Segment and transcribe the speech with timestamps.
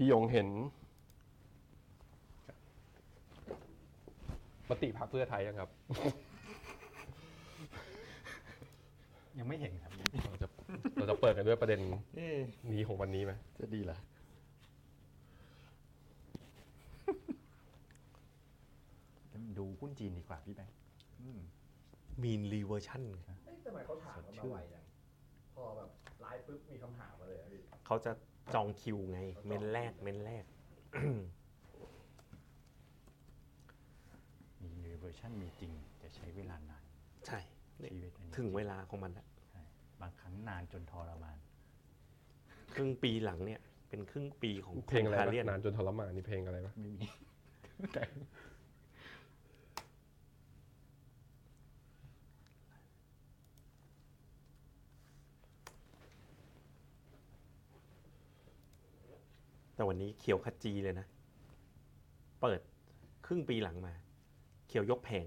[0.00, 0.48] พี่หยงเห็น
[4.68, 5.70] มติพรรคเพื่อไทยยังครับ
[9.38, 9.92] ยังไม่เห็นครับ
[10.24, 10.48] เราจะ
[10.94, 11.80] เราจะเปิดกันด้วยประเด็น
[12.14, 12.36] เอ๊ะ
[12.72, 13.98] นี้ของวันนี้ไหมจะดีเหรอ
[19.58, 20.76] ดูหุ้นจีนดีกว่าพี่แบงค์
[21.20, 21.38] อืม
[22.22, 23.02] mean reversion
[23.44, 24.84] เฮ้ยทำไมเขาถามกันสดชื่มานไวจัง
[25.54, 25.90] พอแบบ
[26.22, 28.10] ไลฟ์ปุ๊บมีคำถามมาเลยอะพี่เขาจะ
[28.54, 30.44] จองคิวไง เม้นแรกเม้นแรก
[34.62, 35.72] มีนิเวอร์ชันมีจริง
[36.02, 36.84] จะใช้เวลานาน
[37.26, 37.38] ใช่
[37.74, 39.62] ชีวิตอันนี้ถึงเวลาของมันแล้วใช่
[40.00, 41.38] บางครั้งนานจนทรมาน
[42.74, 47.06] ครึ่งปีหลังเนี่ย เป็นครึ่งปีของเพลงอะไรคานะเลียนนานจนทรมานนี่เพลงอะไรปะไม่มี
[47.94, 48.02] แต่
[59.78, 61.06] แต่วันนี้เขียวขจีเลยนะ
[62.40, 62.60] เปิด
[63.26, 63.94] ครึ่งปีหลังมา
[64.68, 65.26] เขียวยกแผง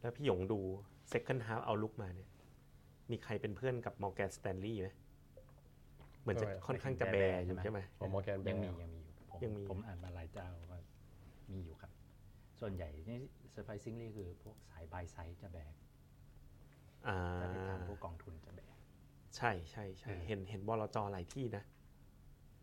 [0.00, 0.60] แล้วพี่หยงดู
[1.12, 2.28] Second Half Outlook มาเนี่ย
[3.10, 4.88] มีใครเป็นเพื่อนกับมอร์แกนสแตนลีย์ไหม
[6.20, 10.80] เหมือนจะค่อนข้างจะ bear อยู่ใช่ไหมของมอร์แกน bear ยังมียังมีอยู่ผมยังมีผมอ่านมาหลายเจ้าว่า
[11.52, 11.90] มีอยู่ครับ
[12.60, 13.18] ส่วนใหญ่นี่
[13.54, 15.74] surprisingly คือพวกสาย buy side จะ bear
[17.08, 18.74] อ่าจะไปทางพวกกองทุนจะ bear
[19.36, 21.64] ใช่ใช่ใช่เออเห็นเห็นบลจหลายที่นะ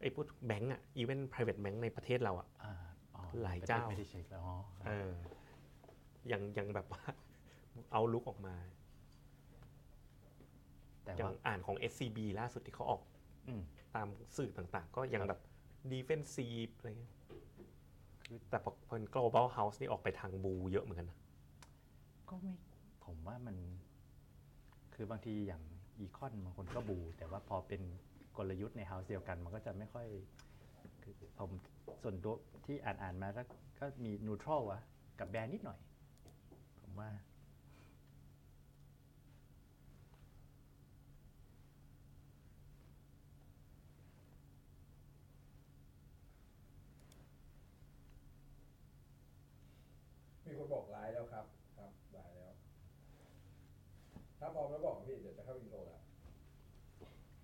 [0.02, 2.74] ไอ้พวกแบงก์อะ even private bank ในประเทศเราอะอ่า
[3.16, 4.56] อ๋อหลายเจ้าไม่ได้เช็คแล้วอ๋อ
[4.88, 5.12] เออ
[6.32, 7.04] ยังยังแบบว่า
[7.92, 8.56] เอาลุกออกมา
[11.04, 13.02] แต่อย่าว่างอ่านของ SCB ล่าสุดที่เขาออก
[13.48, 13.62] อืม
[13.96, 15.42] ตามสื่อต่างๆ ก็ยังครับแบบ
[15.92, 17.14] defensive อะไรเงี้ย
[18.50, 21.18] แต่พอพอ global house นี่ออกไปทางบูเยอะเหมือนกันนะ
[22.30, 22.54] ก็ไม่
[23.06, 23.56] ผมว่ามัน
[24.96, 25.64] คือบางทีอย่าง
[26.00, 27.82] อีคอนบางคนก็บู แต่ว่าพอเป็น
[28.38, 30.08] กลยุทธ์ใน house เดียวกัน มันก็จะไม่ค่อย
[31.04, 31.52] คือผม
[32.04, 33.44] ส่วนตัวที่อ่านอ่านมาก็
[33.80, 34.82] ก็มี neutral อะ
[35.20, 35.80] กับ bear นิดหน่อย
[36.82, 37.10] ผมว่า
[50.74, 51.46] บอกไลฟ์แล้วครับ
[51.78, 52.54] ครับไลฟ์แล้ว
[54.40, 56.00] ถ้าพร้อมแล้วบอกพี่เดี๋ยวจะเข้าอินโทรแล้ว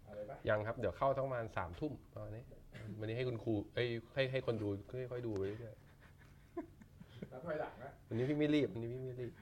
[0.03, 2.43] เอะไรปะยังครับ เดี๋ยวเข้าทั้งประมาณสามทุ่มตอนนี้
[2.99, 5.75] วันนี้ให้คุณครูเอ้ยให้ให้คนดูค่อยๆดูไปเรื่อย
[7.31, 9.33] นับถอยหลังนะๆวันนี้พี่ไม่รีบวันนี้พี่ไม่รีบ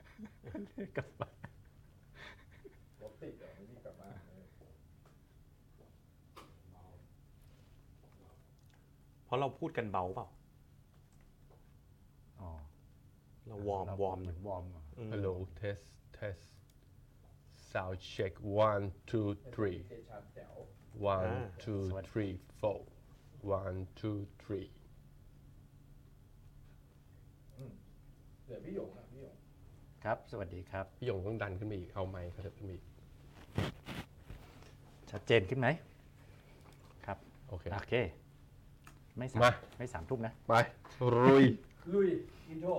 [3.00, 4.44] รถติดเดี๋ยวไม่รีบกลับบ้านเออ
[9.24, 10.26] เพราะเราพูดกันเบาเปล่า
[12.40, 12.50] อ๋อ
[13.46, 14.82] เราวอร์มเวอร์มเหมือนวอร์มเหรอ
[15.12, 15.28] ฮัลโหล
[15.60, 15.86] test
[16.18, 16.44] test
[17.70, 18.32] sound check
[18.68, 20.56] one two three เทชันแจ๋ว
[21.16, 21.34] one
[21.64, 22.80] two three four
[23.60, 24.68] one two three
[28.46, 29.36] เดี๋ยวพี่หยงนะพี่หยง
[30.04, 32.84] ครับ สวัสดีครับ พี่หยงต้องดันขึ้นมาอีก เอาไมค์เขาจะขึ้นมาอีก
[35.10, 35.68] ชัดเจนขึ้นไหม
[37.06, 37.18] ครับ
[37.48, 37.94] โอเค โอเค
[39.18, 40.52] ไม่สามมา ไม่สามทุ่มนะ ไป
[41.14, 41.44] รุย
[41.94, 42.08] ลุย
[42.48, 42.70] อินโทร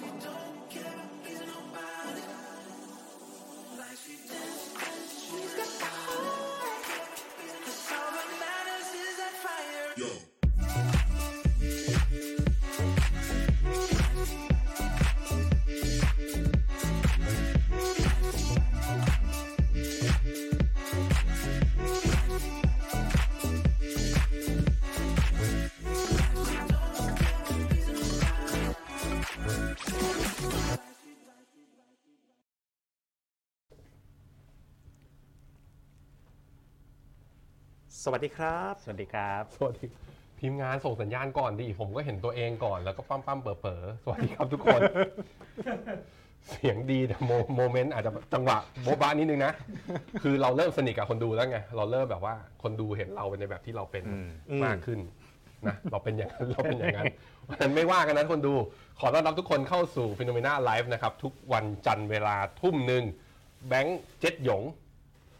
[0.00, 0.57] if you don't
[38.04, 39.86] สวัสดีครับ สวัสดีครับ สวัสดี
[40.40, 44.80] ทีมงานส่งสัญญาณก่อนดิผมก็เห็นตัวเองก่อนแล้วก็ปั้มปั้มๆเป๋อเป๋อๆสวัสดีครับทุกคน
[46.48, 49.52] เสียงดีแต่โม moment อาจจะจังหวะโบ๊ะบ้านิดนึงนะ
[50.22, 54.18] คือเราเริ่มสนิทกับคนดูแล้วไง เราเริ่มแบบว่าคนดูเห็นเราในแบบที่เราเป็นอื
[54.58, 54.98] มมากขึ้น
[55.66, 57.06] นะเราเป็นอย่างนั้นเราเป็นอย่างนั้น
[57.44, 58.54] เพราะฉะนั้นไม่ว่ากันนะคนดู
[59.00, 63.04] ขอต้อนรับทุกคนเข้าสู่ FINNOMENA Live นะครับ ทุกวันจันทร์เวลาทุ่มหนึ่ง
[63.68, 64.62] แบงค์เจ็ดหยง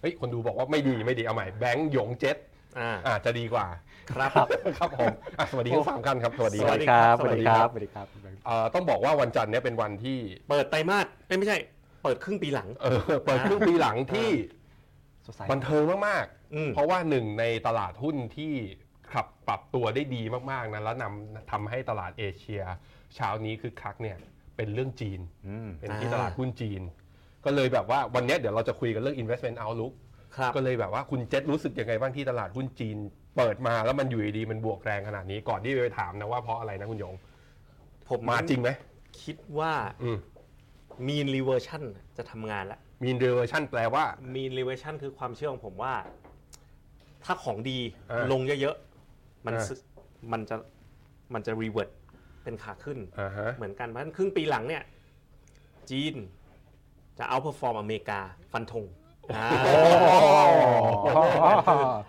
[0.00, 2.36] เฮ้ยคนดูบอกว่าไม่ดีไม่ดีเอาใหม่แบงค์หยงเจ็ด
[2.80, 3.66] อ่าอาจจะดีกว่า
[4.12, 4.30] ครับ
[4.78, 5.08] ครับผม
[5.38, 8.06] อะสวัสดีทั้งสามท่านครับสวัสดีสควัรับสดีครับสสวัวัสสดีดีคครัรับบสวัสดีครับ
[8.46, 11.56] เอ่อต้องบอกว่าวันจันทร์เนี่ยเป็นวันที่ เปิดไตรมาสเอ้ยไม่ใช่
[12.02, 14.28] เปิดครึ่งปีหลังเออเปิดครึ่งปีหลังที่
[15.26, 18.54] สดใสบันเทิงมากอืมๆเพราะว่าหนึ่งในตลาดหุ้นที่
[19.12, 22.62] ขับปรับตัวได้ดีมากๆนะแล้วนำทำให้ตลาดเอเชีย
[23.14, 24.16] เช้านี้คือคักเนี่ย
[24.56, 26.82] เป็นเรื่องจีนอืมเป็นที่อ่าตลาดหุ้นจีน
[27.44, 30.07] ก็เลยแบบว่าวันเนี้ยเดี๋ยวเราจะคุยกันเรื่อง investment outlook ครับ
[30.56, 32.96] ก็เลยแบบว่าคุณเจษรู้สึกยังไงบ้างที่ตลาดหุ้นจีน
[33.36, 37.14] เปิดมาแล้วมันอยู่ดีๆมันบวกแรงขนาดนี้ก่อนที่จะไปถามนะว่าเพราะอะไรนะคุณหยง
[38.08, 38.68] ผมมาจริงไหม
[39.22, 40.18] คิดว่าอืม
[41.06, 41.82] mean reversion
[42.16, 44.04] จะทำงานแล้ว มีนเดเวอร์ชันแปลว่า
[44.34, 45.94] mean reversion คือความเชื่อของผมว่า
[47.24, 47.78] ถ้าของดี
[48.10, 49.74] อ่าลงเยอะๆ มันอ่าซึ
[50.32, 50.56] มันจะ
[51.34, 51.90] มันจะ revert
[52.44, 54.82] เป็นขาขึ้น อ่าฮะ เหมือนกันเพราะฉะนั้นครึ่งปีหลังเนี่ย
[55.90, 56.14] จีน
[57.18, 58.20] จะ outperform อเมริกา
[58.52, 58.84] ฟันธง
[59.36, 59.46] อ่า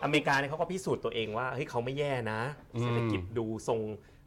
[0.03, 2.41] อเมริกาเนี่ยเขาก็พิสูจน์ตัวเองว่าเฮ้ยเขาไม่แย่นะ
[2.81, 3.79] เศรษฐกิจดูทรง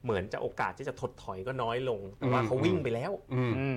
[0.04, 3.12] เหมือนจะโอกาสที่จะถดถอยก็น้อยลง แต่ว่าเขาวิ่งไปแล้ว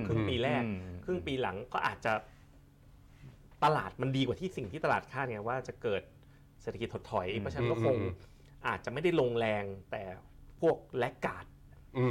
[0.06, 0.62] ครึ่งปีแรก
[1.04, 2.12] ครึ่งปีหลังก็อาจจะ
[3.64, 6.02] ตลาดมันดีกว่าที่สิ่งที่ตลาดคาดไงว่าจะเกิด
[6.62, 7.96] เศรษฐกิจถดถอย เพราะฉะนั้นก็คง
[8.68, 10.02] อาจจะไม่ได้ลงแรง แต่
[10.60, 11.44] พวกแลกกาด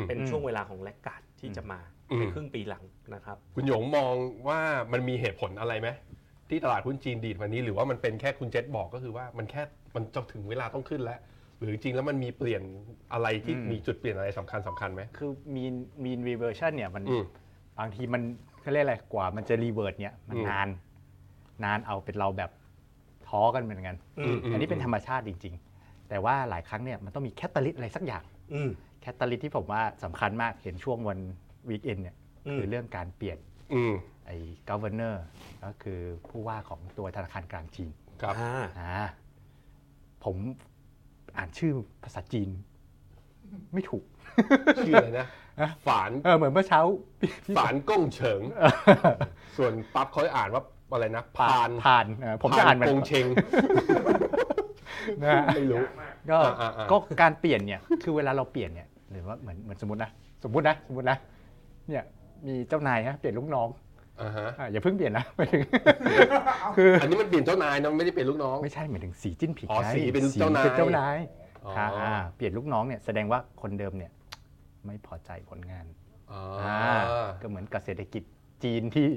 [0.08, 1.80] เป็นช่วงเวลาของแลกกาดที่จะมา
[2.18, 2.84] ในครึ่งปีหลัง
[3.16, 4.16] นะครับ คุณหยงมอง
[4.48, 4.60] ว่า
[4.92, 5.90] มันมีเหตุผลอะไรไหม
[6.50, 9.62] ที่ตลาดหุ้นจีนดีดวันนี้ หรือว่ามันเป็นแค่คุณเจษบอกก็คือว่ามันแค่
[9.96, 11.20] มันจะถึงเวลาต้องขึ้นแล้ว
[11.60, 12.62] หรือจริงๆแล้วมันมีเปลี่ยน
[13.14, 17.24] อะไรที่อืมมีจุดเปลี่ยนอะไรสำคัญสำคัญไหม คือ mean mean reversion เนี่ยมันอืม
[17.80, 18.22] บางทีมัน
[18.62, 20.68] เขาเรียกอะไรกว่ามันจะ revert เนี่ยมันอืม นาน
[21.64, 22.52] นานเอาเป็นเราแบบ
[23.28, 28.70] ท้อกันเหมือนกัน อืม อันนี้เป็นธรรมชาติจริง ๆ แต่ว่าหลายครั้งเนี่ยมันต้องมี catalyst อะไรสักอย่าง อืม
[29.02, 31.20] catalyst ที่ผมว่าสำคัญมากเห็นช่วงวัน
[31.70, 32.16] weekend เนี่ย
[32.48, 33.38] อืม คือเรื่องการเปลี่ยน
[33.74, 33.94] อืม
[34.26, 34.38] ไอ้
[34.70, 35.16] governor
[35.64, 36.00] ก็คือ
[36.30, 37.92] ผู้ว่าของตัวธนาคารกลางจีน
[38.22, 38.94] ครับ อ่าอ่า
[40.24, 40.36] ผม
[41.38, 41.74] อ่านชื่อ
[42.04, 42.50] ภาษาจีน
[43.74, 44.04] ไม่ถูก
[44.86, 45.28] ชื่ออะไรนะ
[45.62, 46.82] ฮะฝาน เออเหมือนเมื่อเช้า
[47.20, 48.42] พี่พี่ฝานก้งเฉิง
[49.58, 53.26] ส่วนปั๊บเขาอ่านว่าอะไรนะ พานผ่านเออผมจะอ่านเหมือนกงเชง
[55.22, 55.84] นะฮะ ไม่รู้
[56.32, 60.10] ก็อ่าอ่า ก็การเปลี่ยนเนี่ย คือเวลาเราเปลี่ยนเนี่ยหรือว่าเหมือนเหมือนสมมตินะ
[60.44, 61.18] สมมตินะ สมมตินะ
[61.90, 62.04] เนี่ย
[62.48, 63.68] มีเจ้านายฮะเปลี่ยนลูกน้อง
[64.22, 65.62] อ่าฮะอะอย่าเพิ่งเปลี่ยนนะหมายถึง
[66.78, 71.18] คืออันนี้มันเปลี่ยนเจ้านายนะมันไม่ได้เป็นลูกน้องไม่ใช่หมายถึงสีจิ้นผิงอ๋อไงสีเป็นเจ้านายเป็นเจ้านาย
[71.66, 74.12] อ๋อค่ะอ่าเปลี่ยนลูกน้องเนี่ยแสดงว่าคนเดิมเนี่ย
[74.86, 75.86] ไม่พอใจผลงาน
[76.32, 76.96] อ๋ออ่า
[77.42, 78.24] ก็เหมือนกับเศรษฐกิจ
[78.64, 79.08] จีนที่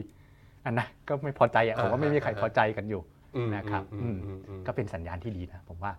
[0.65, 3.03] อันนะก็ไม่พอใจอะผมว่าไม่มีใครพอใจกันอยู่
[3.37, 5.93] อืมนะครับอืมอืมอืมก็เป็นสัญญาณที่ดีนะผมว่า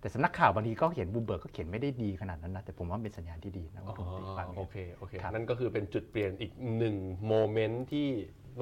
[0.00, 6.96] แต่สำนักข่าวบางทีก็เขียนบูมเบิร์กก็เขียนไม่ได้ดีขนาดนั้นนะ แต่ผมว่าเป็นสัญญาณที่ดีนะว่าผมตีความโอเคโอเคครับนั่นก็คือเป็นจุดเปลี่ยนอีกหนึ่ง
[7.26, 8.08] moment ที่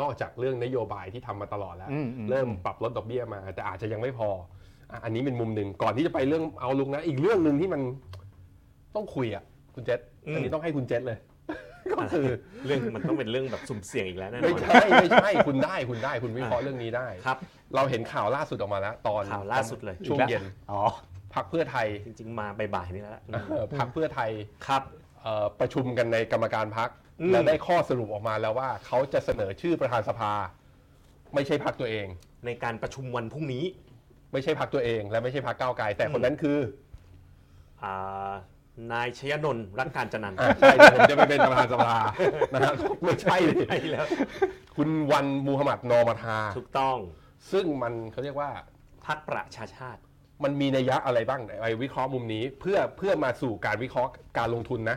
[0.01, 4.29] นอกจากเรื่องนโยบายที่ทำมาตลอดแล้วอือืเริ่มปรับลดดอกเบี้ยมา แต่อาจจะยังไม่พอ
[4.91, 7.81] อะอันนี้เป็นมุมหนึ่งก่อนที่จะไปเรื่องเอาลุงนะ อีกเรื่องหนึ่งที่มัน
[8.95, 9.45] ต้องคุยอะ
[9.75, 11.19] คุณเจษอืมอันนี้ต้องให้คุณเจษเลย
[11.93, 12.27] ก็คือ
[12.67, 17.39] เรื่องมันต้องเป็นเรื่องแบบสุ่มเสี่ยงอีกแล้วแน่นไม่อนใช่ไม่ใช่คุณได้คุณได้คุณวิเคราะห์เรื่องนี้ได้ครับ
[17.75, 20.81] เราเห็นข่าวล่าสุดออกมาแล้ว ตอนข่าวล่าสุดเลยช่วงเย็นอ๋อ
[21.35, 24.31] พักเพื่อไทยจริง ๆ มาบ่ายๆนี่แล้วอืมเอ่อพักเพื่อไทย
[24.67, 24.83] ครับ
[25.23, 30.33] เอ่อประชุมกันในกรรมการพักอืม แล้วได้ข้อสรุปออกมาแล้วว่าเขาจะเสนอชื่อประธานสภา
[31.35, 32.07] ไม่ใช่พักตัวเอง
[32.47, 33.65] ในการประชุมวันพรุ่งนี้
[34.33, 36.59] ไม่ใช่พักตัวเอง และไม่ใช่พักก้าวไกลแต่คนนั้นคือ
[37.83, 38.33] อ่า
[38.93, 41.97] นายชยนนท์รักการจนันท์อะใช่เดี๋ยวผมจะไปเป็นประธานสภา
[42.53, 42.75] นะฮะ
[43.05, 44.07] ไม่ใช่เลยใช่แล้ว
[44.77, 46.97] คุณวันมูฮัมหมัดนอมาทาถูกต้อง
[47.53, 48.51] ซึ่งมันเขาเรียกว่า
[49.07, 50.01] พักประชาชาติ
[50.45, 54.97] มันมีนัยยะอะไรบ้างไอ้วิเคราะห์มุมนี้ เพื่อเพื่อมาสู่การวิเคราะห์การลงทุนนะ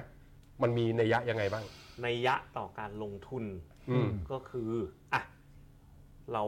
[0.62, 1.65] มันมีนัยยะยังไงบ้าง
[2.01, 3.43] ในยะต่อการลงทุน
[3.89, 4.71] อืม ก็คือ
[5.13, 5.21] อะ
[6.33, 6.43] เรา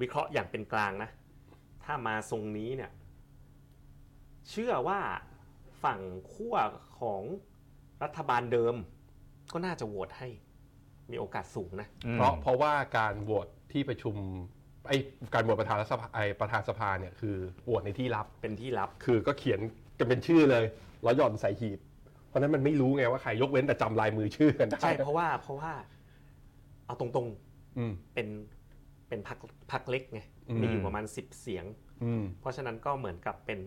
[0.00, 1.10] วิเคราะห์อย่างเป็นกลางนะ
[1.84, 2.90] ถ้ามาทรงนี้เนี่ย
[4.50, 5.00] เชื่อว่า
[5.84, 6.00] ฝั่ง
[6.32, 6.56] ขั้ว
[7.00, 7.22] ของ
[8.02, 8.74] รัฐบาลเดิม
[9.52, 10.28] ก็น่าจะโหวตให้
[11.10, 14.14] มีโอกาสสูงนะ เพราะเพราะว่าการโหวตที่ประชุม
[14.88, 14.98] ไอ้
[15.34, 19.60] การโหวตประธานรัฐสภาไอ้ประธานสภาเนี่ยคือโหวตในที่ลับ เป็นที่ลับ คือก็เขียน
[19.98, 20.64] กันเป็นชื่อเลย
[21.02, 21.87] แล้วหย่อนใส่หีบเพ
[22.38, 25.72] ราะฉะนั้นมันไม่รู้ไงว่าใครยกเว้นแต่จำลายมือชื่อกันได้ใช่เพราะว่าเพราะว่า
[26.86, 27.28] เอาตรง
[27.78, 28.28] อืมๆเป็น
[29.08, 29.38] เป็นพัก
[29.72, 31.64] พักเล็กไงอืมมีอยู่ประมาณสิบเสียง
[32.04, 33.60] อืมเพราะฉะนั้นก็เหมือนกับเป็น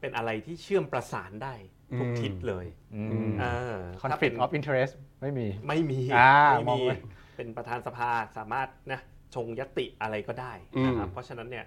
[0.00, 1.54] เป็นอะไรที่เชื่อมประสานได้
[1.98, 3.44] ทุกอืมทิศเลยอืมเอ
[3.74, 6.96] อ conflict of interest ไม่มี ไม่มีอ่าไม่มองมีไว้
[7.36, 9.00] เป็นประธานสภาสามารถนะ
[9.34, 10.52] ชงยติอะไรก็ได้
[10.86, 11.66] นะครับเพราะฉะนั้นเนี่ย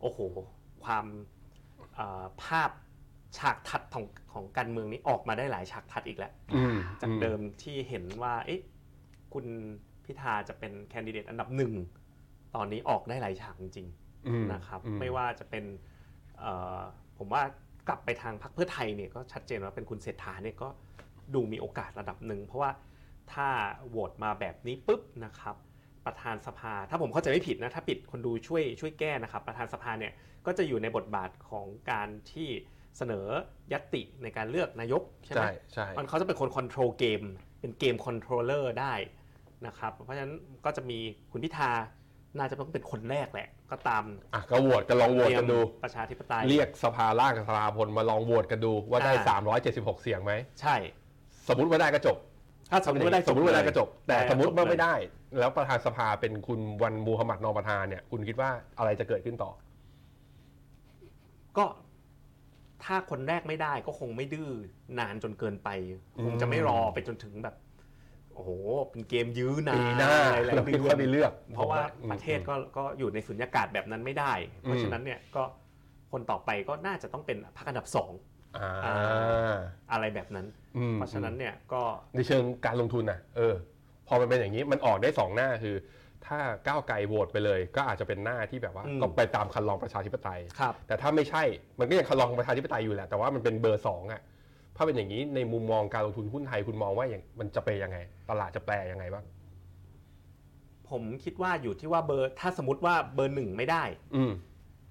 [0.00, 0.18] โอ้โห
[0.84, 1.06] ความ
[1.94, 2.70] เอ่อภาพ
[3.38, 8.60] ฉากทัดของของการเมืองนี้ออกมาได้หลายฉากทัดอีกแล้วอืมจากเดิมที่เห็นว่า เอ๊ะ
[9.32, 9.46] คุณ
[10.04, 11.72] พิธาจะเป็นแคนดิเดตอันดับหนึ่ง
[12.54, 13.86] ตอนนี้ออกได้หลายฉากจริง
[14.26, 15.64] อืมๆนะครับอืมไม่ว่าจะเป็น
[16.38, 16.80] เอ่อ
[17.18, 17.42] ผมว่า
[17.88, 20.68] กลับไปทางพรรคเพื่อไทยเนี่ยก็ชัดเจนว่าเป็นคุณเศรษฐาเนี่ยก็
[21.34, 22.70] ดูมีโอกาสระดับหนึ่งเพราะว่า
[23.32, 23.48] ถ้า
[23.88, 25.56] โหวตมาแบบนี้ปุ๊บนะครับ
[26.06, 30.12] ประธานสภา ถ้าผมเข้าใจไม่ผิดนะถ้าผิดคนดูช่วยช่วยแก้นะครับ ประธานสภาเนี่ย
[30.46, 32.48] ก็จะอยู่ในบทบาทของการที่
[32.96, 33.26] เสนอ
[33.72, 37.22] ยัตติในการเลือกนายกใช่ไหมใช่ใช่มันเขาจะเป็นคน control เกม
[37.60, 38.94] เป็น game controller ได้
[39.66, 40.34] นะครับ เพราะฉะนั้น
[40.64, 40.98] ก็จะมี
[41.32, 41.70] คุณพิธา
[42.38, 49.38] น่าจะต้องเป็นคนแรกแหละ ก็ตามอะก็โหวตกันลองโหวตกันดู ประชาธิปไตย เรียกสภาล่างกับสภาบนมาลองโหวตกันดูว่าได้อ่า
[49.96, 50.76] 376 เสียงไหม ใช่
[51.48, 52.16] สมมติว่าได้ก็จบ
[52.70, 54.94] ถ้าสมมติว่าได้สมมติว่าได้ก็จบ แต่ได้สมมติว่าไม่จบเลยได้
[55.38, 59.50] แล้วประธานสภาเป็นคุณวันมูหะมัดนอร์ประธานเนี่ย คุณคิดว่าอะไรจะเกิดขึ้นต่อ
[61.58, 61.64] ก็
[62.84, 64.50] ถ้าคนแรกไม่ได้ก็คงไม่ดื้อ
[64.98, 65.68] นานจนเกินไป
[66.16, 67.54] อืมคงจะไม่รอไปจนถึงแบบ
[68.34, 68.50] โอ้โห
[68.90, 75.42] เป็นเกมยื้อนานปีหน้าอะไรหลายเราเดืคิดอว่านไปเลือก เพราะว่าอืมประเทศก็ก็อยู่ในสุญญากาศแบบนั้นไม่ได้ เพราะฉะนั้นเนี่ยก็
[76.12, 78.12] คนต่อไปก็น่าจะต้องเป็นพรรคอันดับสอง
[78.56, 79.56] อ่าอ่า
[79.92, 81.82] อะไรแบบนั้นอืมเพราะฉะนั้นเนี่ยก็
[82.14, 83.54] ในเชิงการลงทุนน่ะเออ
[84.08, 85.76] พอมันเป็นอย่างนี้มันออกได้สองหน้าคือ
[86.26, 91.42] ถ้าก้าวไกลโหวตไปเลย ก็อาจจะเป็นหน้าที่แบบว่าอืมก็ไปตามครรลองประชาธิปไตยครับแต่ถ้าไม่ใช่
[91.78, 94.20] มันก็ยังครรลองประชาธิปไตยอยู่แหละ แต่ว่ามันเป็นเบอร์สองอะ
[94.76, 97.98] ถ้าเป็นอย่างนี้ในมุมมองการลงทุนหุ้นไทยคุณมองว่าอย่างมันจะไปยังไง
[98.30, 99.24] ตลาดจะแปลยังไงบ้าง
[100.90, 103.84] ผมคิดว่าอยู่ที่ว่าเบอร์ ถ้าสมมติว่าเบอร์หนึ่งไม่ได้
[104.16, 104.32] อืม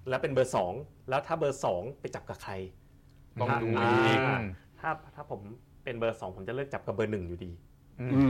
[0.08, 0.72] แล้วเป็นเบอร์สอง
[1.08, 2.52] แล้วถ้าเบอร์สองไปจับกับใคร
[3.40, 4.18] ต้องดูอ่าอีก
[4.80, 5.40] ถ้าถ้าผม
[5.84, 7.60] เป็นเบอร์สองผมจะเลือกจับกับเบอร์หนึ่งอยู่ดีอืม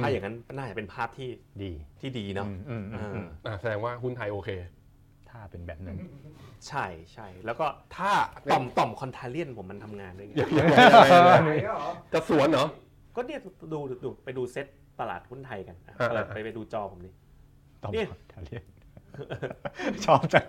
[0.03, 1.29] ถ้าอย่างนั้นน่าจะเป็นภาพที่
[1.63, 4.51] ดีที่ดีเนาะอืมอืมอืมอืมอะแสดงว่าหุ้นไทยโอเค
[5.31, 5.99] ถ้าเป็นแบบนั้น
[6.69, 8.11] ใช่ใช่แล้วก็ถ้า
[8.53, 12.67] ต่อมต่อม contrarian ผมมันทำงานด้วยไงยังไงยังไงยังไงไหนก็เหรอจะสวนเหรอ
[13.17, 13.41] ก็เนี่ย
[13.73, 14.67] ดูดูไปดูเซ็ต
[15.01, 17.11] ตลาดหุ้นไทยกันอะอ่าเปิดอ่าไปไปดูจอผมดิ
[17.83, 18.65] ต้องเนี่ย contrarian
[20.05, 20.45] ชอบจัง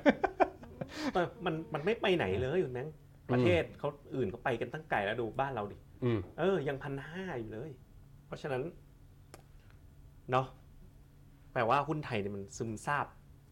[1.13, 2.87] เออมันมันไม่ไปไหนเลยคุณแมง
[3.31, 7.71] ประเทศเขาอื่นเขาไปกันตั้งไกลแล้วดูบ้านเราดิอืมเออยังพันห้าอยู่เลย
[8.27, 8.63] เพราะฉะนั้น
[10.31, 10.45] เนาะ
[11.53, 13.05] แปลว่าหุ้นไทยเนี่ยมันซึมซาบ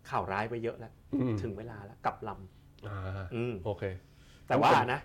[0.10, 2.30] ข่าวร้ายไปเยอะแล้วอืมถึงเวลาแล้วกลับล
[2.88, 3.84] อ่าำอืมโอเค
[4.48, 5.00] แต่ว่านะ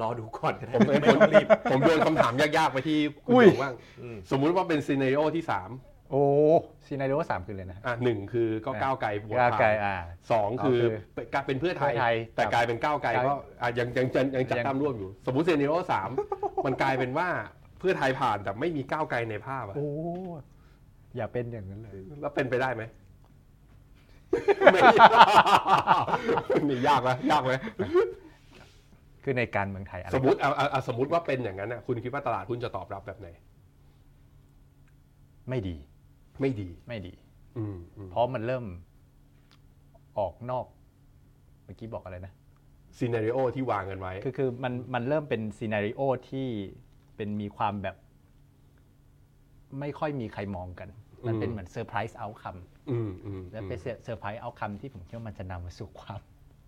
[0.00, 5.70] รอดูก่อนก็ได้ผมไม่ต้องรีบ ผมโยนคำถามยากๆไปที่คุณอุ้ยหยงบ้างอืมสมมุติว่าเป็นซีเน r ร o ที่สาม
[6.10, 6.22] โอ้
[6.86, 9.96] ซีนารีโอสามคือเลยนะอะหนึ่งคือก็ก้าวไกลบวชก้าวไกลผ่านอ่า
[10.32, 16.08] สองคือคือเป็นการเป็นเพื่อไทยเพื่อไทยแต่ครับกลายเป็นก้าวไกลใช่ก็อะยังยังยังยังจัดยังตั้มร่วมอยู่ สมมติซีเน r ร o สาม
[16.66, 17.28] มันกลายเป็นว่า
[17.78, 19.88] เพื่อไทยผ่านแต่ไม่มีก้าวไกลในภาพอะโอ้
[21.16, 22.82] อย่าเป็นอย่างนั้นเลย แล้วเป็นไปได้ไหม
[24.72, 24.80] ไม่
[26.68, 27.52] นี่ยากไหมยากไหม
[29.22, 33.28] คือในการเมืองไทยอะไรสมมติเอาเอาเอาสมมติว่าเป็นอย่างนั้นน่ะคุณคิดว่าตลาดหุ้นจะตอบรับแบบไหน
[35.48, 35.76] ไม่ดี
[36.40, 37.12] ไม่ดี ไม่ดี
[37.58, 38.64] อืมอืมเพราะมันเริ่ม
[40.18, 40.66] ออกนอก
[41.64, 42.32] เมื่อกี้บอกอะไรนะ
[42.98, 46.46] ซีเน r ร o ที่วางกันไว้ คือคือมันมันเริ่มเป็น scenario ที่
[47.16, 47.96] เป็นมีความแบบ
[49.80, 50.88] ไม่ค่อยมีใครมองกัน
[51.26, 52.56] มันเป็นอืมเหมือน surprise outcome
[52.90, 56.20] อืมอืมและเป็น surprise outcome ที่ผมคิดว่ามันจะนำมาสู่ความ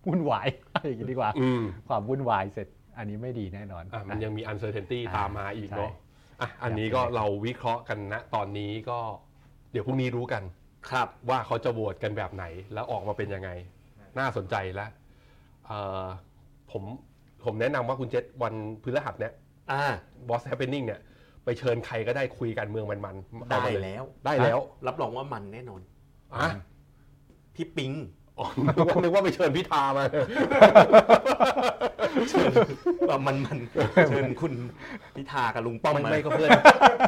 [0.07, 0.49] วุ่นวาย
[0.83, 5.93] อย่างนี้ดีกว่าอืมความวุ่นวายเสร็จอันนี้ไม่ดีแน่นอนอะมันยังมี uncertainty อ่าตามมาอีกใช่เนาะ
[6.41, 8.99] อะอันนี้ก็เราวิเคราะห์กันนะตอนนี้ก็
[9.73, 10.43] เดี๋ยวพรุ่งนี้รู้กัน
[10.91, 13.51] ครับว่าเขาจะโหวตกันแบบไหนแล้วออกมาเป็นยังไง
[14.19, 14.91] น่าสนใจแล้ว
[15.67, 16.07] เอ่อ
[16.71, 16.83] ผม
[17.45, 19.33] ผมแนะนำว่าคุณเจษวันพฤหัสเนี่ย
[19.73, 19.83] อ่า
[20.29, 21.01] Boss Happening เนี่ย
[21.49, 25.81] ไปเชิญใครก็ได้คุยการเมืองมันๆได้เอามาเยแล้วได้แล้วรับรองว่ามันแน่นอน
[26.35, 26.49] อะ
[27.55, 27.93] พี่ปิง
[28.39, 30.05] อ๋อนึกว่านึกว่าไปเชิญพิธามา
[33.09, 33.59] ว่ามันมัน
[34.09, 34.53] เชิญคุณ
[35.17, 36.51] พิธากับลุงป้อมไม่มา ไม่ก็เพื่อน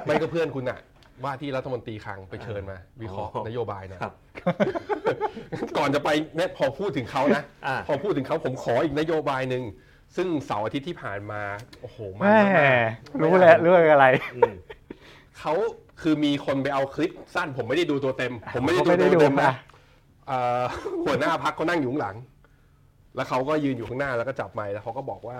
[0.06, 0.78] ไม่ก็เพื่อนคุณอะ
[1.24, 4.12] ว่าที่รัฐมนตรีคลังไปเชิญมา วิเคราะห์อ๋อนโยบายนะครับ
[5.78, 9.62] ก่อนจะไปเนี่ยพอพูดถึงเขานะ อ่า พอพูดถึงเขาผมขออีกนโยบายหนึ่ง
[10.16, 11.42] ซึ่งเสาร์อาทิตย์ที่ผ่านมา
[11.80, 14.54] โอ้โหมันแม่มากๆรู้แหละเรื่องอะไร อืม
[15.38, 15.54] เขา
[16.02, 19.54] คือมีคนไปเอาคลิปสั้น ผมไม่ได้ดูตัวเต็ม ผมไม่ได้ผมไม่ได้ดูตัวเต็มดูนะนะ
[20.28, 20.62] เอ่อ
[21.04, 22.16] หัวหน้าพรรคเขานั่งอยู่ข้างหลัง
[23.16, 25.38] แล้วเขาก็ยืนอยู่ข้างหน้าแล้วก็จับไมค์แล้วเขาก็บอกว่า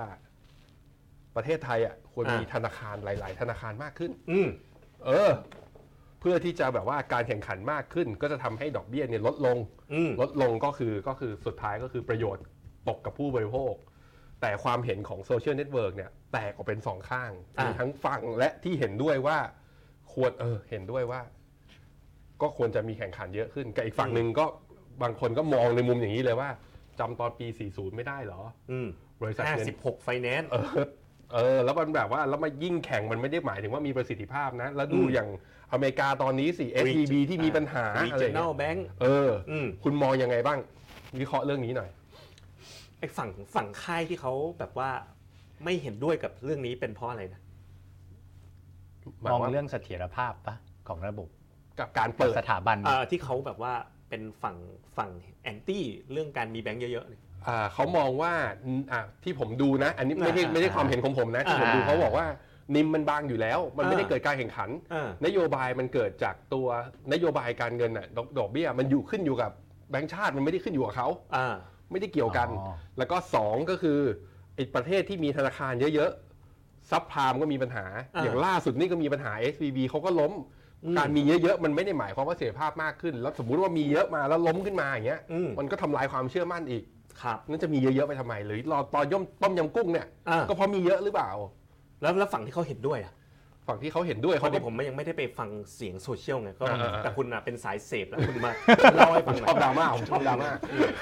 [1.37, 4.49] ประเทศไทยอะควรมีอ่า ธนาคารหลาย ๆ ธนาคารมากขึ้น อืม
[5.07, 5.31] เออ
[6.21, 9.59] เพื่อที่จะแบบว่าการแข่งขันมากขึ้น ก็จะทำให้ดอกเบี้ยเนี่ยลดลง
[9.93, 12.45] อืม ลดลงก็คือก็คือสุดท้ายก็คือประโยชน์
[12.89, 13.73] ตกกับผู้บริโภค
[14.41, 19.39] แต่ความเห็นของ social network เนี่ยแตกออกเป็นสองข้างอ่ามีมี ทั้งฝั่งและที่เห็นด้วยว่า
[20.13, 21.21] ควรเออเห็นด้วยว่า
[22.43, 24.45] ก็ควรจะมีแข่งขันเยอะขึ้นกับอีกฝั่งหนึ่งก็
[25.03, 26.51] บางคนก็มองในมุมอย่างนี้เลยว่า
[26.99, 28.89] จำตอนปี 40 ไม่ได้เหรอ อืม
[29.23, 30.87] บริษัทห้าเงิน สิบหกไฟแนนซ์ เออ
[31.35, 35.29] เออแล้วมันแบบว่าแล้วมายิ่งแข่งมันไม่ได้หมายถึงว่ามีประสิทธิภาพนะ แล้วดูอืมอย่าง
[35.73, 40.59] อเมริกาตอนนี้สิ SVB ที่มีปัญหาอะไรอย่างเงี้ regional ย bank เอออืมคุณมองยังไงบ้าง
[41.21, 41.91] วิเคราะห์เรื่องนี้หน่อย
[43.01, 44.91] ไอ้ฝั่งฝั่งค่ายที่เขาแบบว่า
[45.65, 47.41] ไม่เห็นด้วยกับเรื่องนี้เป็นเพราะอะไรนะ
[49.21, 50.57] หมายมองว่าเรื่องเสถียรภาพปะ
[50.89, 51.29] ของระบบ
[51.79, 53.73] กับการกับเปิดสถาบันเอ่อที่เขาแบบว่า
[54.09, 54.57] เป็นฝั่ง
[54.97, 55.11] ฝั่ง
[55.43, 58.33] แอนตี้เรื่องการมีแบงค์เยอะๆเนี่ยอ่าเขามองว่า
[58.93, 62.27] อ่าที่ผมดูนะ อันนี้ไม่ได้อ่าไม่ได้ความเห็นของผมนะที่ผมอ่าดูเขาบอกว่า
[62.75, 66.69] นิมมันบางอยู่แล้ว มันไม่ได้อ่าเกิดการแข่งขันอ่านโยบายมันเกิดจากตัว
[67.13, 69.51] นโยบายการเงินน่ะดอกดอกเบี้ยมันอยู่ขึ้นอยู่กับ
[69.91, 71.55] แบงก์ชาติมันไม่ได้ขึ้นอยู่กับเขาอ่า
[71.91, 73.99] ไม่ได้เกี่ยวกัน อ๋อ แล้วก็สองก็คือ
[74.55, 77.85] ไอ้ประเทศที่มีธนาคารเยอะๆซับพรามก็มีปัญหา
[78.17, 80.33] อ่าอย่างล่าสุดนี่ก็มีปัญหา SVB เขาก็ล้ม
[80.85, 86.83] อืมการมีเยอะๆ มันไม่ได้หมายความว่าเสียภาพมากขึ้น แล้วสมมุติว่ามีเยอะมาแล้วล้มขึ้นมาอย่างเงี้ยอืม มันก็ทำลายความเชื่อมั่นอีก
[87.23, 91.31] ครับ นั่นจะมีเยอะๆไปทำไมหรือรอตอนย่อมต้มยำกุ้งเนี่ยอ่า ก็เพราะมีเยอะหรือเปล่า
[92.03, 93.13] แล้วแล้วฝั่งที่เขาเห็นด้วยอะ
[93.71, 98.53] ฝั่งที่เขาเห็นด้วยเพเขาราะก็ที่ผมยังไม่ได้ไปฟังเสียงโซเชียลไงก็อ่าอ่าอ่าแต่คุณอะเป็นสายเสพแล้วคุณมา
[98.97, 100.51] เล่าให้ฟังหชน่ออบยดราม่าผมชอบดราม่า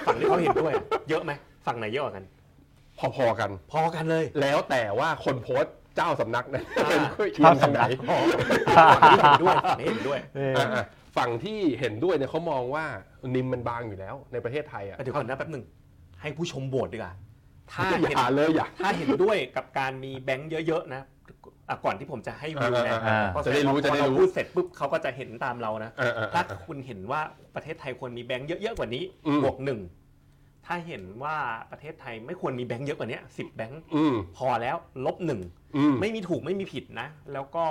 [0.06, 1.32] ฝั่งที่เขาเห็นด้วยอะเยอะไหม
[1.66, 2.24] ฝั่งไหนเยอะกว่ากัน
[2.98, 8.18] พอๆกัน พอกันเลย แล้วแต่ว่าคนโพสต์เจ้าสำนักนั้นอ่า เป็นเจ้าสำนักเอียงทางไหน
[8.96, 10.20] ฝั่งที่เห็นด้วยฝั่งที่เห็นด้วย
[10.58, 10.84] อะอะ
[11.16, 12.84] ฝั่งที่เห็นด้วยเนี่ยเขามองว่า
[13.34, 15.64] นิมมันบางอยู่แล้วในประเทศไทยอะเดี๋ยวก่อนนะแป๊บหนึ่ง
[16.20, 17.12] ให้ผู้ชมโหวตดีกว่า
[17.72, 21.02] ถ้าอย่าเห็นหาเลยอย่า ถ้าเห็นด้วยกับการมีแบงค์เยอะ ๆ นะ
[21.68, 27.20] อะก่อนที่ผมจะให้วิวนะอ่าเพราจะได้รู้ พอจะได้เรารู้พูดเสร็จปุ๊บเขาก็จะเห็นตามเรานะ เออเออเอถ้าอ คุณเห็นว่า
[27.54, 29.80] ประเทศไทยควรมีแบงค์เยอะๆกว่านี้อืม บวกหนึ่ง
[30.66, 31.36] ถ้าเห็นว่า
[31.70, 35.40] ประเทศไทยไม่ควรมีแบงค์เยอะกว่านี้สิบแบงค์อืมพอแล้วลบหนึ่ง
[35.76, 37.64] อืมไม่มีถูกไม่มีผิดนะ แล้วก็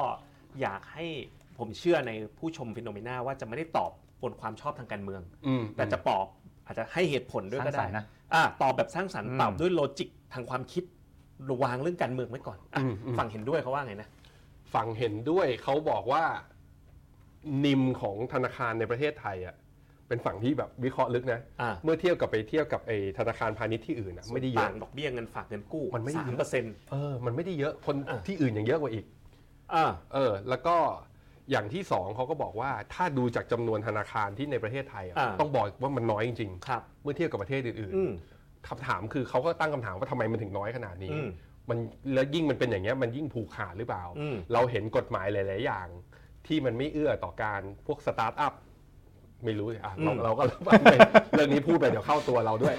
[0.62, 1.06] อยากให้
[1.58, 6.28] ผมเชื่อในผู้ชม FINNOMENA ว่าจะไม่ได้ตอบบนความชอบทางการเมือง อืมแต่จะตอบ
[6.66, 10.84] อาจจะให้เหตุผลด้วยก็ได้สร้าได้งสรรค์นะ อ่าตอบแบบสร้างสรรค์อืม ตอบด้วย logic ทางความคิด
[11.50, 14.10] เราวางเรื่องการเมืองไว้ก่อนอะอืมอืม ฝั่งเห็นด้วยเขาว่าไงนะ
[14.74, 16.24] ฝั่งเห็นด้วยเขาบอกว่า
[17.66, 19.56] นิมของธนาคารในประเทศไทยอะ
[20.08, 29.06] เป็นฝั่งที่แบบวิเคราะห์ลึกนะ อ่า เมื่อเทียบกับไปเทียบกับไอ้ธนาคารพาณิชย์ที่อื่นอะไม่ได้เยอะ ต่างดอกเบี้ยเงินฝากเงินกู้มันไม่ได้สามเยอะเปอร์เซ็นต์เออมันไม่ได้เยอะคนอะ ที่อื่นยังเยอะกว่าอีก
[29.74, 30.78] อ่า เออ แล้วก็
[31.52, 38.37] อย่างที่สองเขาก็บอกว่าถ้าดูจากจำนวนธนาคารที่ในประเทศไทยอะอ่า ต้องบอกว่ามันน้อยจริงครับ ๆเมื่อเทียบกับประเทศอื่นอืม ๆ
[38.70, 41.30] คำถามคือเขาก็ตั้งคำถามว่าทำไมมันถึงน้อยขนาดนี้ อืม
[41.70, 41.78] มัน
[42.14, 45.88] แล้วยิ่งมันเป็นอย่างเงี้ยมันยิ่งผูกขาดหรือเปล่า อืม เราเห็นกฎหมายหลาย ๆ อย่าง
[46.48, 48.54] ที่มันไม่เอื้อต่อการพวกสตาร์ทอัพ
[49.46, 50.44] ไม่รู้สิอะเราอืมเราก็
[51.32, 52.76] เรื่องนี้พูดไปเดี๋ยวเข้าตัวเราด้วย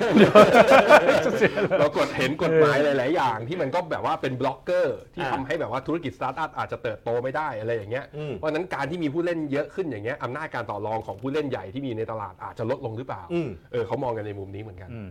[1.79, 15.09] เราก็เห็นกฎหมายหลาย ๆ อย่าง ที่มันก็แบบว่าเป็น blocker ที่อ่าทำให้แบบว่าธุรกิจสตาร์ทอัพอาจจะเติบโตไม่ได้อะไรอย่างเงี้ยอืม เพราะฉะนั้นการที่มีผู้เล่นเยอะขึ้นอย่างเงี้ยอำนาจการต่อรองของผู้เล่นใหญ่ที่มีในตลาดอาจจะลดลงหรือเปล่าอืม เออเขามองกันในมุมนี้เหมือนกัน อืม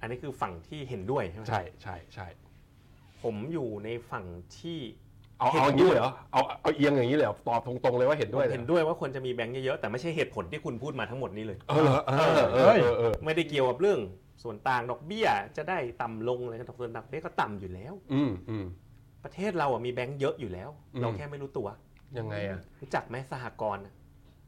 [0.00, 2.26] อันนี้คือฝั่งที่เห็นด้วยใช่ไหมใช่ใช่ใช่
[3.22, 4.24] ผมอยู่ในฝั่ง
[4.58, 4.78] ที่
[5.38, 14.00] เอาเห็นเอาอย่างนี้ด้วยเลยเหรอเอาเอาเอียงอย่างนี้เลยเหรอตอบตรงๆเลยว่าเห็นด้วยผมเลยเห็นด้วยว่าควรจะมีแบงค์เยอะๆแต่ไม่ใช่เหตุผลที่คุณพูดมาทั้งหมดนี้เลยเออเหรอเออเออเออเออเออไม่ได้เกี่ยวกับเรื่อง
[14.42, 18.64] ส่วนต่างดอกเบี้ยจะได้ต่ำลงอะไรกันดอกส่วนต่างประเทศก็ต่ำอยู่แล้ว อืมอืม
[19.24, 21.68] ประเทศเราอะมีแบงค์เยอะอยู่แล้วอืมเราแค่ไม่รู้ตัว
[22.18, 23.94] ยังไงอะรู้จักไหมสหกรณ์อะ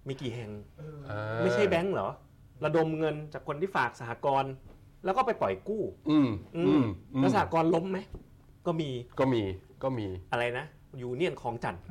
[0.08, 0.50] มีกี่แห่ง
[1.10, 2.08] อ่าไม่ใช่แบงค์เหรอ
[2.64, 4.52] ระดมเงินจากคนที่ฝากสหกรณ์
[5.04, 6.84] แล้วก็ไปปล่อยกู้ อืมอือืมม
[7.14, 7.98] อืมแล้วสหกรณ์ล้มไหม
[8.66, 9.42] ก็มีก็มี
[9.82, 10.66] ก็มีอะไรนะ
[11.02, 11.82] ยูเนียนคลองจันทน์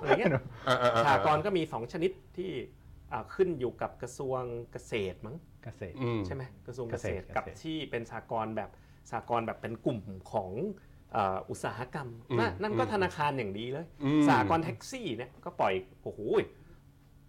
[0.00, 0.32] อะไรเงี้ย
[0.68, 2.50] อ่าอ่าอ่าสหกรณ์ก็มีสองชนิดที่
[3.12, 4.40] อ่าขึ้นอยู่กับกระทรวง
[4.72, 8.70] เกษตรมั้งเกษตร อืม ใช่ไหมกระทรวงเกษตรเกษตรกับเกษตร ที่เป็นสหกรณ์แบบ
[9.10, 10.00] สหกรณ์แบบเป็นกลุ่ม
[10.32, 10.50] ของ
[11.12, 16.20] เอ่ออุตสาหกรรมอืมนั่นนั่นก็อืมธนาคารอย่างดีเลยอืม สหกรณ์แท็กซี่เนี่ยก็ปล่อยโอ้โห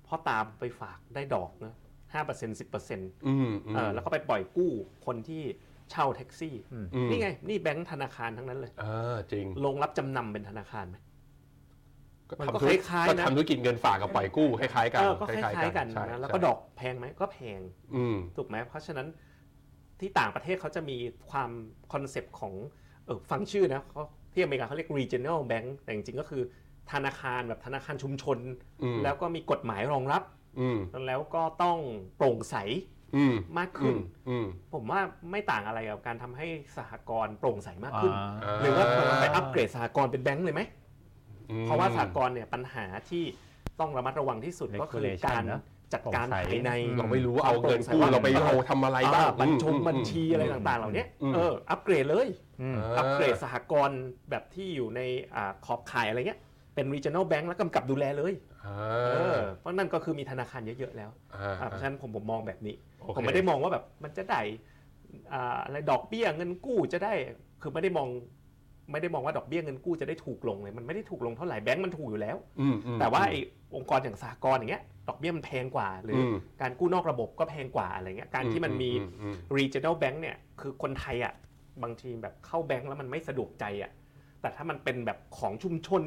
[0.07, 1.73] พอตามไปฝากได้ดอกนะ
[2.15, 4.71] ห้าเปอร์เซ็นต์สิบเปอร์เซ็นต์อืมอืมแล้วก็ไปปล่อยกู้
[5.05, 5.43] คนที่
[5.91, 10.97] เช่าแท็กซี่อืมอืมนี่ไง นี่แบงค์ธนาคารทั้งนั้นเลยอ่าจริงลงรับจำนำเป็นธนาคารไหม
[12.39, 17.59] มันก็ทำธุรกิจคล้ายๆก็นะทำธุรกิจเงินฝากกับปล่อยกู้คล้ายๆกันเออก็คล้ายๆกันใช่นะแล้วก็ใช่ดอกแพงไหมก็แพง
[17.95, 19.07] อืมถูกไหมเพราะฉะนั้น
[19.99, 20.97] ที่ต่างประเทศเขาจะมี
[21.29, 21.49] ความ
[21.93, 22.53] คอนเซปต์ของ
[23.05, 26.43] เออฟังชื่อนะเขาที่อเมริกาเขาเรียก regional bank แต่จริงๆก็คือ
[26.91, 28.37] ธนาคารแบบธนาคารชุมชน
[28.83, 30.44] อืมแล้วก็มีกฎหมายรองรับอืม
[31.07, 31.77] แล้วก็ต้อง
[32.17, 32.55] โปร่งใส
[33.15, 33.95] อืมมากขึ้น
[34.29, 38.13] อืมผมว่าไม่ต่างอะไรกับการทำให้สหกรณ์โปร่งใสมากขึ้น
[38.43, 40.61] อ่าหรือว่าเราไปอัปเกรดสหกรณ์เป็นแบงค์เลยไหม
[41.51, 43.23] อืมเพราะว่าสหกรณ์เนี่ยปัญหาที่
[43.79, 45.61] ต้องระมัดระวังที่สุดก็คือ Regulation การเนอะ
[45.93, 52.27] จัดการโปร่งใสภายในอืมเราไม่รู้ว่าเอาเงินกู้ความโปร่งใสเราไปเอาทำอะไรบ้างอ่าบัญชงอืมบัญชีอะไรต่างๆ เหล่านี้อืมเอออัปเกรดเลย
[52.61, 55.01] อืมอัปเกรดสหกรณ์แบบที่อยู่ใน
[55.35, 56.39] อ่าขอบข่ายอะไรเงี้ย
[56.75, 58.54] เป็น regional bank แล้วกำกับดูแลเลยอ่า
[59.05, 64.41] เออเพราะนั่นก็คือมีธนาคารเยอะๆแล้วอ่าอ่าเพราะฉะนั้นผมผมมองแบบนี้โอเคผมไม่ได้มองว่าแบบมันจะได้
[65.33, 67.13] อ่าอะไรดอกเบี้ยเงินกู้จะได้
[67.61, 68.07] คือไม่ได้มอง
[68.91, 73.39] ไม่ได้มองว่าดอกเบี้ยเงินกู้จะได้ถูกลงเลย มันไม่ได้ถูกลงเท่าไหร่แบงก์มันถูกอยู่แล้วอืมอืมแต่ว่าไอ้
[73.75, 81.33] องค์กรอย่างสหกรณ์อย่างเงี้ยดอกเบี้ยมันแพงกว่า หรืออมการกู้นอกระบบก็แพงกว่าอะไรเงี้ยการที่มันมีอือืม regional bank เนี่ยคือคนไทยอะ
[81.83, 83.91] บางทีแบบเข้าแบงก์แล้วมันไม่สะดวกใจอะ
[84.45, 86.03] แต่ถ้ามันเป็นแบบของชุมชน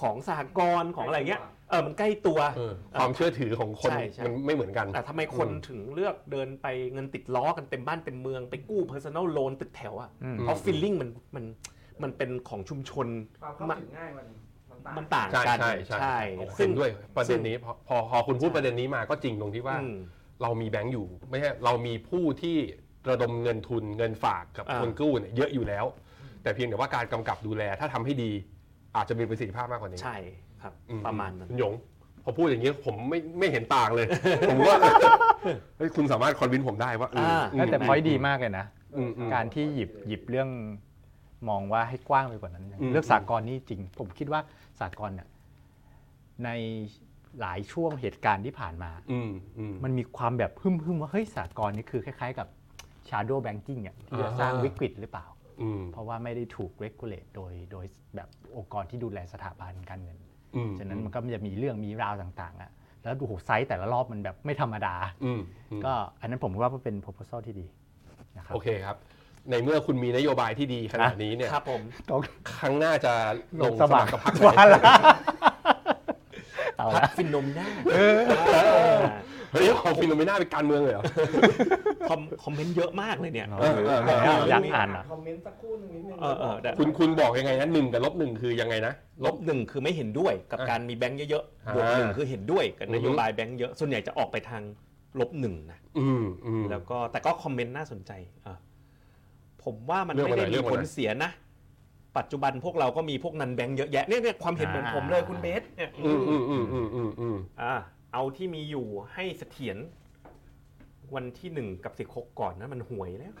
[0.00, 11.44] ของสหกรณ์ของอะไรเงี้ยเออมันใกล้ตัว เออความเชื่อถือของคนใช่ใช่ มันไม่เหมือนกัน แต่ทำไมคนถึงเลือกเดินไปเงินติดล้อกันเต็มบ้านเต็มเมืองไปกู้ personal loan ตึกแถวอะอืม เพราะ feeling มันมัน
[12.02, 13.06] มันเป็นของชุมชน
[13.42, 14.26] ความเข้าถึงง่ายมัน
[14.70, 16.18] มันต่างมันต่างใช่กันใช่ใช่
[16.58, 19.96] ซึ่ซึ่งงด้วยประเด็นนี้พอพอพอคุณพูดประเด็นนี้มาก็จริงตรงที่ว่า อืม
[20.42, 22.56] เรามีแบงก์อยู่ ไม่ใช่เรามีผู้ที่
[23.10, 25.86] ระดมเงินทุนเงินฝากกับอ่า คนกู้เนี่ยเยอะอยู่แล้ว
[26.42, 28.30] แต่เพียงแต่ว่าการกำกับดูแลถ้าทำให้ดี
[28.96, 30.16] อาจจะมีประสิทธิภาพมากกว่านี้ใช่
[30.62, 31.74] ครับ อืประมาณนั้น คุณหยง
[32.24, 34.06] พอพูดอย่างนี้ผมไม่ไม่เห็นต่างเลย
[34.48, 34.76] ผมว่า
[35.78, 40.48] เฮ้ยคุณสามารถคอนวินผมได้ว่าเอออ่าอืมแต่พอยดีมากเลยนะ อืมอืม การที่หยิบหยิบเรื่อง
[41.48, 44.40] มองว่าให้กว้างไปกว่านั้น อืม เรื่องสากลนี่จริง ผมคิดว่า
[44.80, 45.28] สากลเนี่ย
[46.44, 46.50] ใน
[47.40, 52.46] หลายช่วงเหตุการณ์ที่ผ่านมา อืมอืม มันมีความแบบฮึ่มฮึมๆว่าเฮ้ยสากลนี่คือคล้ายๆ กับ
[53.08, 55.39] shadow banking อะที่จะอ่าสร้างวิกฤตหรือเปล่าอืม
[55.92, 57.84] เพราะว่าไม่ได้ถูก regulate โดยโดย
[58.16, 60.18] แบบองค์กรที่ดูแลสถาบันการเงิน
[60.56, 62.70] อืมฉะนั้นมันก็จะมีเรื่องมีราวต่างๆอะ
[63.02, 64.94] แล้วดูโหไซส์แต่ละรอบมันแบบไม่ธรรมดา
[65.24, 67.66] อืมอืมก็อันนั้นผมว่าเป็น proposal ที่ดี
[68.36, 68.96] นะครับโอเคครับ
[69.50, 72.20] ในเมื่อคุณมีนโยบายที่ดีขนาดนี้เนี่ยครับผมต้อง
[72.58, 73.12] ครั้งหน้าจะ
[73.60, 74.94] ลงสสมัมัคครรกับพรรคว่าไหนละ
[76.76, 77.68] เอาพัละกฟินนมได้
[79.52, 81.04] เฮ้ยเอา FINNOMENA เป็นการเมืองเลยเหรอ
[82.08, 94.62] คอมคอมเมนต์เยอะมากเลยเนี่ย เออเออเออ อยากอ่านอะ คอมเมนต์สักครู่หนึ่งนิดนึงเออเออได้ คุณคุณบอกยังไงนะหนึ่งกับลบหนึ่งคือยังไงนะ ลบหนึ่งคือไม่เห็นด้วยกับอะการมีแบงค์เยอะอ่าๆบวกหนึ่งคือเห็นด้วยกับอือฮึนโยบายแบงค์เยอะ ส่วนใหญ่จะออกไปทาง
[95.20, 98.12] ลบหนึ่งนะ อืมอืม แล้วก็แต่ก็คอมเมนต์น่าสนใจ
[98.46, 98.56] อะ
[99.64, 101.30] ผมว่ามันเรื่องไม่อะไรได้เรื่มีองอะไร ผลเสียนะ
[102.18, 107.74] ปัจจุบันพวกเราก็มีพวกนันแบงค์เยอะแยะเนี่ยเนี่ยความเห็นเหมือนผมเลยคุณเบสเนี่ยอืมอืมอืมอืมอืมอืม อ่า
[108.12, 109.78] เอาที่มีอยู่ให้เสถียร
[111.14, 113.34] วันที่หนึ่งกับสิบหกก่อนนะมันห่วยแล้ว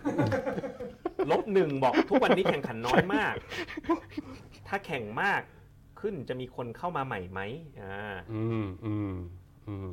[1.30, 3.34] ลบหนึ่งบอกทุกวันนี้แข่งขันน้อยมาก
[4.68, 5.42] ถ้าแข่งมาก
[6.00, 7.40] ขึ้นจะมีคนเข้ามาใหม่ไหม
[7.82, 9.14] อ่าอืมอืม
[9.68, 9.90] อืม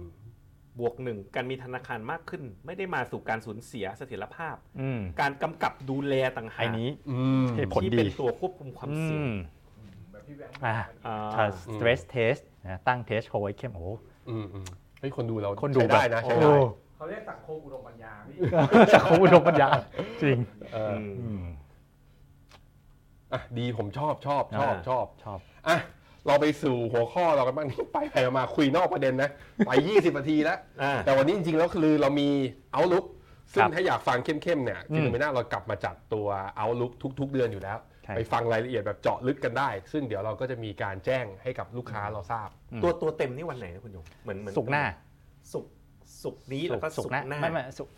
[0.80, 9.34] บวกหนึ่งการมีธนาคารมากขึ้น ไม่ได้มาสู่การสูญเสียเสถียรภาพ อืมการกำกับดูแลต่างหากไอ้นี้อืมเหตุผลที่ดีเป็นตัวควบคุมความอืเสี่ยงม
[10.12, 13.90] แบบพี่แบงค์อ่า อ่าถ้า stress test นะตั้ง test โไว้เข้มโอ้โห
[14.30, 14.68] อืมอืม
[15.00, 16.56] เฮ้ยคนดูเราคนดู ใช้ได้นะแบบใช้โอ้ได้
[16.96, 18.38] เขาเรียกสังคมอุดมปัญญาพี่
[18.94, 19.70] จากของอุดมปัญญา
[20.24, 20.38] จริง
[20.74, 21.44] เออมอืม
[23.34, 25.78] อะดีผมชอบชอบชอบอ่าชอบชอบอะ
[26.28, 29.30] เราไปสู่หัวข้อเรากันบ้างนี่ไปไปมาคุยนอกประเด็นนะ
[29.68, 32.30] ไป 20นาทีแล้ว อ่า แต่วันนี้จริงๆแล้วคือเรามี
[32.76, 33.06] Outlook
[33.54, 36.28] ซึ่ครับถ้าอยากฟังเข้มๆเนี่ยอืมฟิโนเมนาเรากลับมาจัดตัว
[36.62, 42.50] Outlook ทุก ๆ เดือนอยู่แล้วใช่ ไปฟังรายละเอียดแบบเจาะลึกกันได้ ซึ่งเดี๋ยวเราก็จะมีการแจ้งให้กับลูกค้าเราทราบ
[42.84, 44.84] ตัวตัวเต็มนี่วันไหนนะคุณหยงเหมือนเหมือนสุกร์หน้า
[45.54, 45.72] สุกร์
[46.24, 47.94] สุกร์นี้แล้วก็สุสุกกร์ร์หหน้าน้าไม่ไม่สุกร์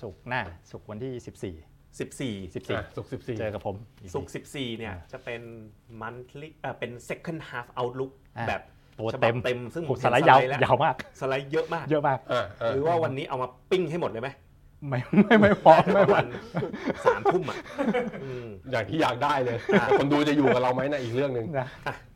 [0.00, 1.68] ศุกร์หน้า ศุกร์วันที่14สิบสี่อะ
[2.92, 5.42] 14สุกสิบสี่เจอกับผมอีสุกร์สิบสี่เนี่ยอ่าจะเป็น
[6.02, 8.62] monthly เอ่อเป็น second half outlook อ่าแบบ
[8.98, 14.28] ตัวฉบับเต็มเต็มซึ่งโอ้ผมสเห็นไลด์ยาวแล้วยาวมาก สไลด์เยอะมากเยอะมากอะอะหรือว่าวันนี้เอามาปิ้งให้หมดเลยไหม
[14.88, 16.26] ไม่ไม่ไม่พอไม่ประพอมาณ
[17.04, 17.56] สามทุ่มอะ
[18.24, 21.66] อืมอย่างที่อยากได้เลยอะแต่คนดูจะอยู่กับเราไหมนะอีกเรื่องหนึ่งนะ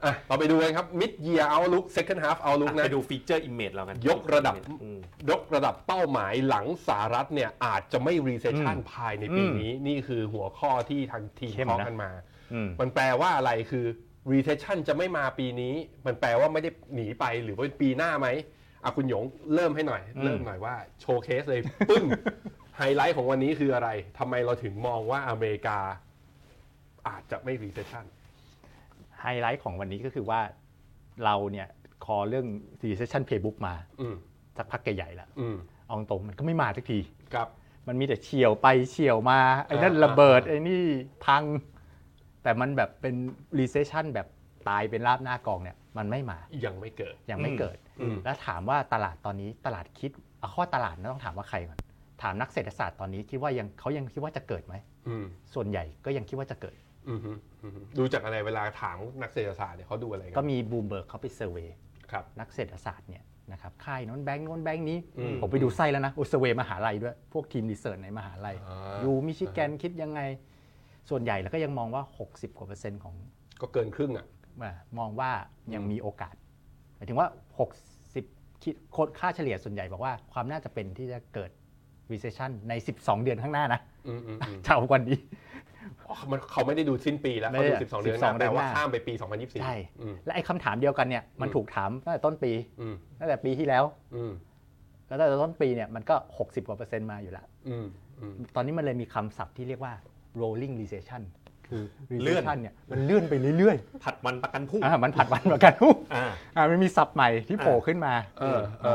[0.04, 4.98] อะเราไปดูกันครับ mid year outlook second half outlook อะนะไปดูฟีเจอร์ image เรากันยกระดับอืม
[5.30, 12.10] ยกระดับเป้าหมายหลังสหรัฐเนี่ยอาจจะไม่ recession อืมภายในปีอืมนี้ นี่คือหัวข้อที่ทางทีมเข้มเคาะนะกันมา
[12.52, 13.86] อืมมันแปลว่าอะไรคือ
[14.32, 15.74] recession จะไม่มาปีนี้
[16.06, 18.28] มันแปลว่าไม่ได้หนีไปหรือว่าเป็นปีหน้าไหม
[18.84, 19.24] อะคุณหยง
[19.54, 22.04] เริ่มให้หน่อยอืมเริ่มหน่อยว่า showcase เลยปึ้ง
[22.76, 25.78] ไฮไลท์ของวันนี้คืออะไรทำไมเราถึงมองว่าอเมริกา
[27.08, 28.04] อาจจะไม่ recession
[29.20, 30.40] ไฮไลท์ของวันนี้ก็คือว่า
[31.24, 31.68] เราเนี่ย
[32.04, 32.46] call เรื่อง
[32.90, 34.16] recession playbook มาอืม
[34.56, 36.98] สักพักใหญ่ๆแล้วอืมเอาตรงๆมันก็ไม่มาสักที
[37.34, 37.48] ครับ
[37.88, 40.82] มันมีแต่เฉี่ยวไปเฉี่ยวมา ไอ้นั่นอ่าระเบิดอ่าไอ้นี่
[41.26, 41.42] พัง
[42.42, 43.14] แต่มันแบบเป็น
[43.58, 44.26] recession แบบ
[44.68, 51.78] ตายเป็นราบหน้ากลองเนี่ยมันไม่มา ยังไม่เกิดยังไม่เกิดอืมแล้วถามว่าตลาดตอนนี้ตลาดคิดเอาข้อตลาดนะต้องถามว่าใครก่อน
[52.22, 54.74] ถามนักเศรษฐศาสตร์ตอนนี้คิดว่ายังเขายังคิดว่าจะเกิดไหม
[55.08, 55.24] อืม
[55.54, 56.76] ส่วนใหญ่ก็ยังคิดว่าจะเกิด
[57.08, 57.30] อืมฮึ
[57.62, 61.76] อืมฮึดูจากอะไรเวลาถามนักเศรษฐศาสตร์เนี่ยเขาดูอะไรกัก็มีบูมเบิร์กเขาไป survey
[62.10, 70.20] ครับนักเศรษฐศาสตร์เนี่ยนะครับค่ายโน้นแบงค์โน้นแบงค์นี้อืมผมไปดูไส้แล้วนะโอ้ survey มหาลัยด้วย พวกทีม research ในมหาลัยอ่าอยู่มิชิแกนคิดยังไง
[71.10, 73.14] ส่วนใหญ่แล้วก็ยังมองว่า 60 กว่าเปอร์เซ็นต์ของ
[73.60, 74.26] ก็เกินครึ่งอะ
[74.62, 75.30] อ่ามองว่า
[75.74, 76.34] ยังอืมมีโอกาส
[76.96, 77.28] หมายถึงว่า
[77.94, 81.50] 60คิดโคดค่าเฉลี่ยส่วนใหญ่บอกว่าความน่าจะเป็นที่จะเกิด
[82.12, 85.18] recession ใน 12 เดือนข้างหน้านะอืมอืมอืมเท่ากันนี้
[86.08, 93.84] อ๋อมันเขาไม่ได้ดูสิ้นปีแล้วไม่เขาได้ดู 12 เดือนห12น้าแต่ว่าเดือนหน้าข้ามไปปี 2024 ใช่อืมและไอ้คำถามเดียวกันเนี่ยมันอืมถูกถามตั้งแต่ต้นปีอืมตั้งแต่ปีที่แล้ว
[94.16, 94.32] อืม
[95.08, 97.86] แล้วตั้งแต่ต้นปีเนี่ยมันก็ 60กว่าเปอร์เซ็นต์มาอยู่แล้วอืม
[98.20, 99.92] อืมตอนนี้มันเลยมีคำศัพท์ที่เรียกว่า
[100.40, 101.22] rolling recession
[101.68, 101.84] คือ
[102.22, 106.24] เลื่อน recession เนี่ยมันเลื่อนไปเรื่อยผัดวันประกันพรุ่งๆอ่ามันผัดวันประกันพรุ่งอ่า
[106.56, 108.14] อ่ามันมีศัพท์ใหม่ที่โผล่ขึ้นมา
[108.82, 108.86] เ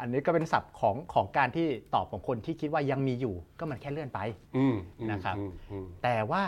[0.00, 4.20] ออเอออันนี้ก็เป็นศัพท์ของของการที่ตอบของคนที่คิดว่ายังมีอยู่ ก็มันแค่เลื่อนไป
[4.56, 6.42] อืมอืมนะครับอืมอืมแต่ว่า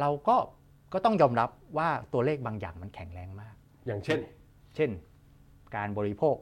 [0.00, 0.36] เราก็
[0.92, 3.54] ก็ต้องยอมรับว่าตัวเลขบางอย่างมันแข็งแรงมาก
[3.86, 4.20] อย่างเช่น
[4.76, 4.90] เช่น
[5.76, 6.36] การบริโภค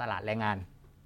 [0.00, 0.56] ตลาดแรงงาน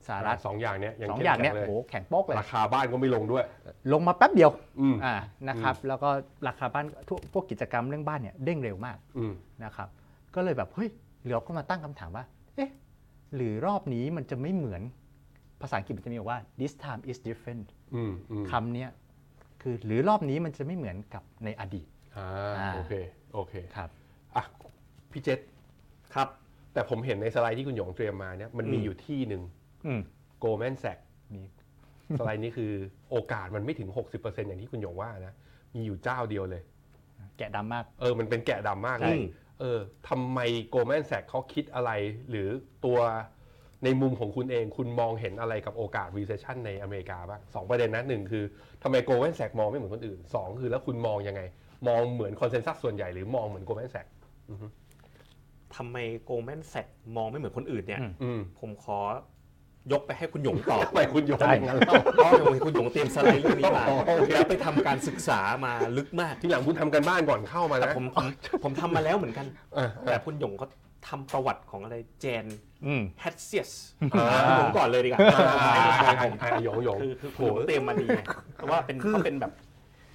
[0.09, 3.45] สหรัฐสองอย่างเนี้ยสองเข้มอย่างเนี้ยแข็โอ้โหแข็งโป๊กเลยราคาบ้านก็ไม่ลงด้วย
[3.93, 5.15] ลงมาแป๊บเดียวอืมอ่า
[5.49, 6.09] นะครับ แล้วก็
[6.49, 9.33] ราคาบ้านทุกพวกกิจกรรมเรื่องบ้านเนี่ยเด้งเร็วมากอืม
[9.65, 9.89] นะครับ
[10.35, 10.89] ก็เลยแบบเฮ้ย
[11.27, 12.25] เราก็มาตั้งคำถามว่า
[12.57, 12.71] เอ๊ะ
[13.37, 14.83] หรือรอบนี้มันจะไม่เหมือน
[15.61, 18.91] ภาษาอังกฤษมันจะมีบอกว่า this time is different อืมอืมคำเนี้ย
[19.63, 22.27] คือหรือรอบนี้มันจะไม่เหมือนกับในอดีตอ่า
[22.59, 22.93] อ่าโอเค
[23.35, 23.91] โอเคครับ
[24.37, 24.45] อะ
[25.13, 25.41] พี่เจษ
[26.15, 26.29] ครับ
[26.73, 29.43] แต่ผมเห็นในสไลด์ที่คุณหยงเตรียมมาเนี่ยมันมีอืมอยู่ที่หนึ่ง
[29.87, 30.01] อืม
[30.39, 30.99] โกลแมนแซก
[31.35, 31.43] มี
[32.19, 32.73] สไลด์นี้คือ
[33.11, 33.89] โอกาสมันไม่ถึง
[34.19, 35.35] 60%อย่างที่คุณหยงว่านะ
[35.75, 36.63] มีอยู่เจ้าเดียวเลย
[37.39, 39.19] แกะดำมาก เออ มันเป็นแกะดำมากเลใช่ย
[39.61, 41.91] เออทำไมโกลแมนแซกเขาคิดอะไร
[42.31, 42.49] หรือ
[42.85, 42.99] ตัว
[43.85, 48.45] ในมุมของคุณเองคุณมองเห็นอะไรกับโอกาส recession ในอเมริกาบ้างสองประเด็นนะหนึ่งคือ
[48.83, 51.43] ทำไม Goldman Sachs มองไม่เหมือนคนอื่นสองคือแล้วคุณมองยังไง
[51.89, 54.07] มองเหมือน consensus ส่วนใหญ่หรือมองเหมือน Goldman Sachs
[55.77, 58.99] ทำไม Goldmanนแซกมองไม่เหมือนคนอื่นเนี่ย อืมอืมผมขอ
[59.93, 63.85] ยกไปให้คุณหยงตอบทำไมคุณหยงได้อย่างนั้นเล่าเพราะว่าคุณหยงเตรียมสไลด์เรื่องนี้มา
[64.19, 68.27] โอเคแล้วไปทำการศึกษามาลึกมากทีหลังคุณทำการบ้านก่อนเข้ามาแต่นะผมผม
[68.63, 70.67] ผมทำมาแล้วเหมือนกันเออแต่คุณหยงเขา
[71.09, 72.47] ทำประวัติของอะไรเจน
[72.87, 73.73] อืมแฮตเซียส
[74.15, 75.47] อ่าคุณหยงก่อนเลยดีกว่าอ่า
[76.03, 76.13] อ่า
[76.43, 78.23] อ่าหยงหยงคือคือคุณหยงเตรียมมาดีไง
[78.55, 79.53] เพราะว่าเป็นเขาเป็นแบบ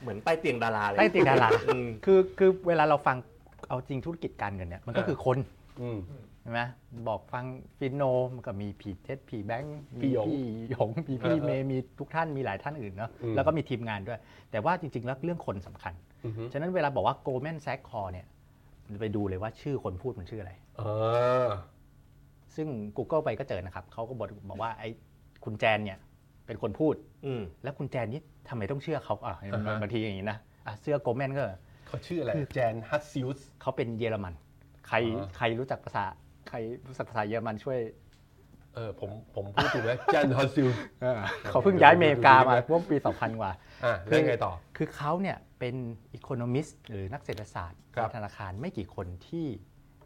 [0.01, 3.17] เหมือนใต้เตียงดาราเลยใต้เตียงดาราอืมคือคือเวลาเราฟัง
[3.69, 5.37] เอาจริงธุรกิจการเงินเนี่ยมันก็คือคน
[5.81, 6.61] อืมใช่ไหม
[7.07, 7.45] บอกฟัง
[7.77, 8.03] ฟินโน
[8.33, 14.19] มันก็มีผีเท็ดผีแบงค์พี่มีหยงพี่หยงมีพี่เออเออเมย์มีทุกท่านมีหลายท่านอื่นเนาะอืมแล้วก็มีทีมงานด้วย
[14.51, 15.93] แต่ว่าจริง ๆ แล้วเรื่องคนสำคัญ
[16.25, 18.25] อือฮึฉะนั้นเวลาบอกว่า Goldman Sachs Call เนี่ย
[19.01, 20.81] ไปดูเลยว่าชื่อคนพูดมันชื่ออะไรเอ
[21.47, 21.49] อ
[22.55, 24.89] ซึ่ง Google ไปก็เจอนะครับเขาก็บอกบอกว่าไอ้
[25.45, 25.99] คุณแจนเนี่ย
[26.45, 31.43] เป็นคนพูดอืมแล้วคุณแจนนี่ทำไมต้องเชื่อเขาอะอ่าฮะบางทีอย่างนี้นะอะเสื้อโกลแมนก็
[31.87, 34.33] เขาชื่ออะไรแจนฮัตซิลส์เขาเป็นเยอรมัน
[34.87, 36.05] ใครอ่าใครรู้จักภาษา
[36.49, 37.79] ใครรู้จักภาษาเยอรมันช่วย
[38.75, 40.77] เออผมผมพูดถูกไหมแจนฮัตซิลส์
[41.51, 43.51] เขาเพิ่งย้ายอเมริกามาเมื่อปี 2000 กว่า
[43.85, 45.75] อะแล้วยังไงต่อ คือเขาเนี่ยเป็น
[46.13, 49.45] อีโคโนมิสหรือนักเศรษฐศาสตร์ครับในธนาคารไม่กี่คนที่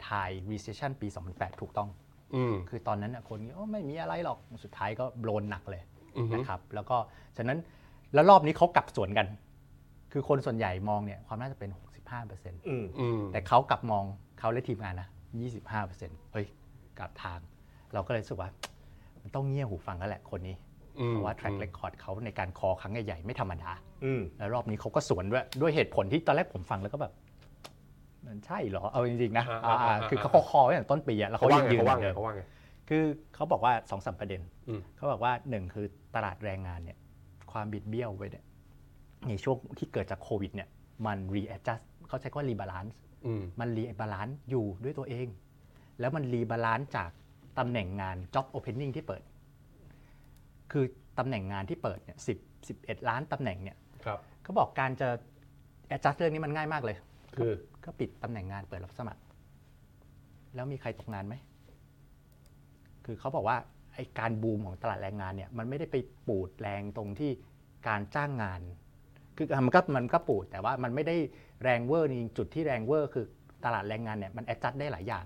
[0.07, 1.89] ทาย recession ปี 2008 ถูกต้อง
[2.35, 5.81] อืมคือตอนนั้นน่ะคนก็โอ้ไม่มีอะไรหรอกสุดท้ายก็โดนหนักเลย
[6.17, 6.97] อือฮึนะครับแล้วก็
[7.37, 7.59] ฉะนั้น
[8.13, 9.27] แล้วรอบนี้เขากลับสวนกัน
[10.11, 11.69] คือคนส่วนใหญ่มองเนี่ยความน่าจะเป็น
[12.19, 14.03] 65%อืมอืมแต่เขากลับมอง
[14.39, 16.45] เขาและทีมงานนะ 25%เฮ้ย
[16.99, 17.39] กลับทาง
[17.93, 18.49] เราก็เลยรู้สึกว่า
[19.21, 20.55] มันต้องเงี่ยหูฟังแล้วแหละคนนี้
[20.99, 23.71] อืมเพราะว่า track record เขาในการคอครั้งใหญ่ๆไม่ธรรมดา
[24.03, 27.13] อืมแล้วรอบนี้เขาก็สวนด้วยด้วยเหตุผลที่ตอนแรกผมฟังแล้วก็แบบ
[28.25, 32.41] มันใช่เหรอ เอาจริงๆนะอ่าอ่าอ่าคือเขาอ่าคอไว้ตั้งแต่ต้นปีอะแล้วเขาเขาว่ายังไงยืนเขาว่าเหมือนไงเดิมเขาว่าไง
[32.89, 33.03] คือ
[33.35, 36.97] เขาบอกว่าสองสามประเด็นอืมเขาบอกว่าหนึ่งคือตลาดแรงงานเนี่ย
[37.51, 38.45] ความบิดเบี้ยวไปเนี่ย
[39.27, 40.69] ในช่วงที่เกิดจากโควิดเนี่ย
[41.05, 42.91] มัน readjust เขาใช้คำว่า rebalance
[43.25, 45.27] อืมมัน rebalance อยู่ด้วยตัวเอง
[45.99, 47.09] แล้วมัน rebalance จาก
[47.57, 49.23] ตำแหน่งงาน job opening ที่เปิด
[50.71, 50.85] คือ
[51.19, 55.09] ตำแหน่งงานที่เปิดเนี่ยสิบสิบเอ็ดล้านตำแหน่งเนี่ยครับเขาบอกการจะ
[55.95, 56.97] adjust เรื่องนี้มันง่ายมากเลย
[57.35, 57.51] คือ
[57.85, 59.21] ก็ปิดตำแหน่งงานเปิดรับสมัคร
[60.55, 61.35] แล้วมีใครตกงานไหม
[63.05, 63.57] คือเขาบอกว่า
[63.93, 65.95] ไอ้การบูมของตลาดแรงงานเนี่ยมันไม่ได้ไป
[66.27, 67.31] ปูดแรงตรงที่
[67.87, 68.61] การจ้างงาน
[69.37, 71.15] คือมันก็มันก็ปูดแต่ว่ามันไม่ได้
[71.63, 73.25] แรงเวอร์จริงๆจุดที่แรงเวอร์คือ
[73.65, 75.25] ตลาดแรงงานเนี่ยมัน adjust ได้หลายอย่าง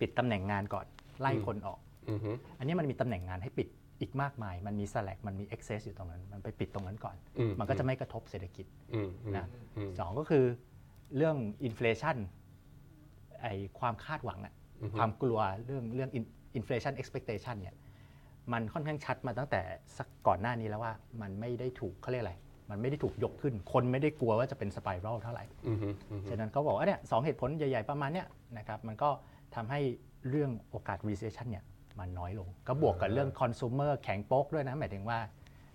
[0.00, 0.86] ปิดตำแหน่งงานก่อน
[1.20, 3.68] ไล่คนออกอือฮึอันนี้มันมีตำแหน่งงานให้ปิด
[4.00, 10.44] อีกมากมาย มันมี slack มันมี excess อยู่ตรงนั้น มันไปปิดตรงนั้นก่อนอืมันก็จะไม่กระทบเศรษฐกิจอืมอืมนะอืมสองก็คือ
[11.16, 12.16] เรื่องอินฟล t ชัน
[13.40, 13.46] ไอ
[13.78, 17.76] ความคาดหวังอะอือฮึความกลัวเรื่องเรื่องอินฟล t ชันเอ็กซ์เพ t เ t ชันเนี่ย
[18.52, 19.60] มันค่อนข้างชัดมาตั้งแต่
[19.98, 22.34] สักก่อนหน้านี้แล้วว่ามันไม่ได้ถูกเขาเรียกอะไร
[22.70, 28.26] มันไม่ได้ถูกยกขึ้น คนไม่ได้กลัวว่าจะเป็นสไปรัลเท่าไหร่อือฮึอือฮึฉะนั้นเขาบอกว่าเนี่ยสองเหตุผลใหญ่ ๆ ประมาณเนี้ย
[28.58, 29.10] นะครับมันก็
[29.54, 29.80] ทำให้
[30.28, 31.64] เรื่องโอกาส recession เนี่ย
[31.98, 35.18] มันน้อยลง ก็บวกกับเรื่อง consumer แข็งโป๊กด้วยนะ หมายถึงว่า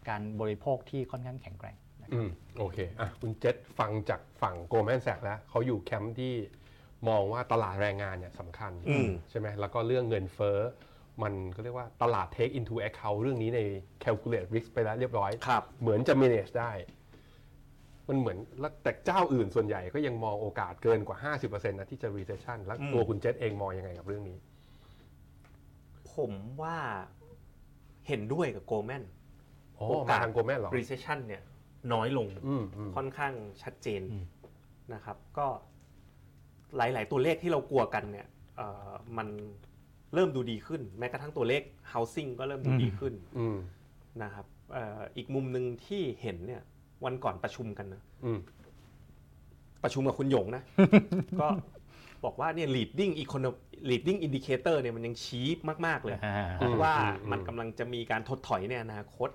[0.10, 6.34] การบริโภคที่ค่อนข้างแข็งแกร่งนะครับอืมโอเคอะคุณเจษฟังจากฝั่งโกลแมนแซกแล้วเขาอยู่แคมป์ที่
[7.10, 10.60] มองว่าตลาดแรงงานเนี่ยสำคัญอืมใช่ไหมแล้วก็เรื่องเงินเฟ้อ
[11.22, 13.60] มันก็เรียกว่าตลาด take into account เรื่องนี้ใน
[14.04, 16.72] calculate risk ไปแล้วเรียบร้อยครับเหมือนจะ manage ได้
[18.10, 24.38] มันเหมือนแล้วแต่เจ้าอื่นส่วนใหญ่ก็ยังมองโอกาสเกินกว่า 50%นะที่จะ recession แล้วอืมตัวคุณเจษเองมองยังไงกับเรื่องนี้
[26.14, 26.78] ผมว่า
[28.08, 29.04] เห็นด้วยกับโกลแมน
[29.76, 31.44] โอ้โอกามาสทางโกลแมนเหรอ recession เนี่ย
[31.94, 34.26] น้อยลงอืมอืมค่อนข้างชัดเจนอืม
[34.94, 35.48] นะครับ ก็
[36.78, 39.28] หลาย ๆ ตัวเลขที่เรากลัวกันเนี่ยเอ่อมัน
[40.14, 43.58] เริ่มดูดีขึ้น แม้กระทั่งตัวเลข housing ก็เริ่มดูดีขึ้นอืม
[44.24, 46.62] นะครับเอ่ออีกมุมหนึ่งที่เห็นเนี่ย
[47.06, 48.40] วันก่อนประชุมกันนะอืม
[49.84, 50.64] ประชุมกับคุณหยงนะ
[51.42, 51.48] ก็
[52.24, 53.58] บอกว่าเนี่ย leading economic
[53.90, 55.48] leading indicator เนี่ยมันยังชี้
[55.86, 59.30] มาก ๆ เลย อ่าอืมว่าอืม มันกำลังจะมีการถดถอยในอนาคต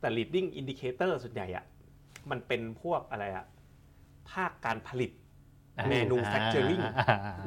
[0.00, 1.64] แต่ leading indicator ส่วนใหญ่อะ
[2.30, 3.44] มันเป็นพวกอะไรอะ
[4.30, 5.10] ภาคการผลิต
[5.92, 6.82] manufacturing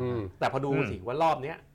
[0.02, 1.75] อืมแต่พอดูอืม สิว่ารอบเนี้ยเอ่อ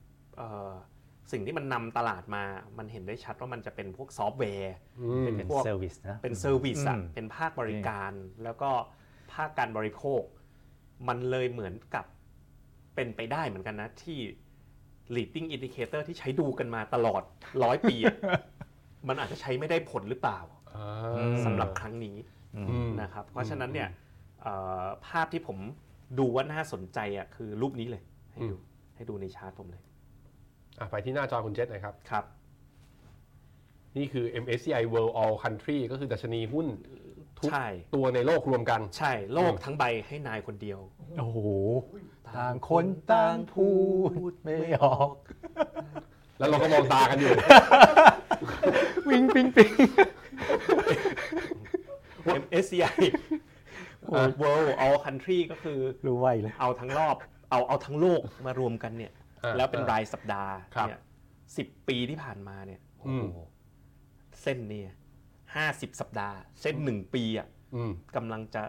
[1.32, 2.44] สิ่งที่มันนำตลาดมา
[2.78, 8.12] มันเห็นได้ชัดว่ามันจะเป็นพวกซอฟต์แวร์อืมเป็นพวก service นะ เป็น service อะอืมเป็นภาคบริการ
[8.44, 8.70] แล้วก็
[9.32, 10.22] ภาคการบริโภค
[11.08, 12.04] มันเลยเหมือนกับ
[12.94, 14.18] เป็นไปได้เหมือนกันนะที่
[15.14, 17.22] leading indicator ที่ใช้ดูกันมาตลอด
[17.64, 18.16] ร้อยปีอะ
[19.08, 20.40] มันอาจจะใช้ไม่ได้ผลหรือเปล่า
[20.76, 22.16] อ่าสำหรับครั้งนี้
[22.56, 23.88] อืมอืมนะครับ เพราะฉะนั้นเนี่ย
[24.42, 25.58] เอ่อภาพที่ผม
[26.18, 28.56] ดูว่าน่าสนใจอะคือรูปนี้เลย ให้ดู
[28.96, 29.89] ให้ดูในชาร์ตผมเลยอะ
[30.90, 32.24] ไปที่หน้าจอคุณเจษหน่อยครับ ครับ
[33.96, 36.66] นี่คือ MSCI World All Country ก็คือดัชนีหุ้น
[37.38, 40.78] ทุกใช่ ตัวในโลกรวมกัน ใช่ โลกทั้งใบให้นายคนเดียว
[41.18, 41.38] โอ้โห
[42.28, 43.68] ต่างคนต่างพู
[44.30, 45.12] ดไม่ออก
[46.38, 47.32] แล้วเราก็มองตากันอยู่
[49.08, 49.72] วิ่งปิงปิง
[52.42, 53.02] MSCI
[54.42, 57.16] World All Country ก็คือ รู้ไวเลย เอาทั้งรอบ
[57.50, 59.19] เอาเอาทั้งโลกมารวมกันเนี่ยอ่า
[59.56, 61.00] แล้วเป็นรายสัปดาห์ครับเนี่ย
[61.56, 63.38] สิบปีที่ผ่านมาเนี่ยอืมโอ้โห
[64.42, 64.94] เส้นเนี่ย
[65.54, 68.62] ห้าสิบสัปดาห์ เส้นหนึ่งปีอะอืมกำลังจะ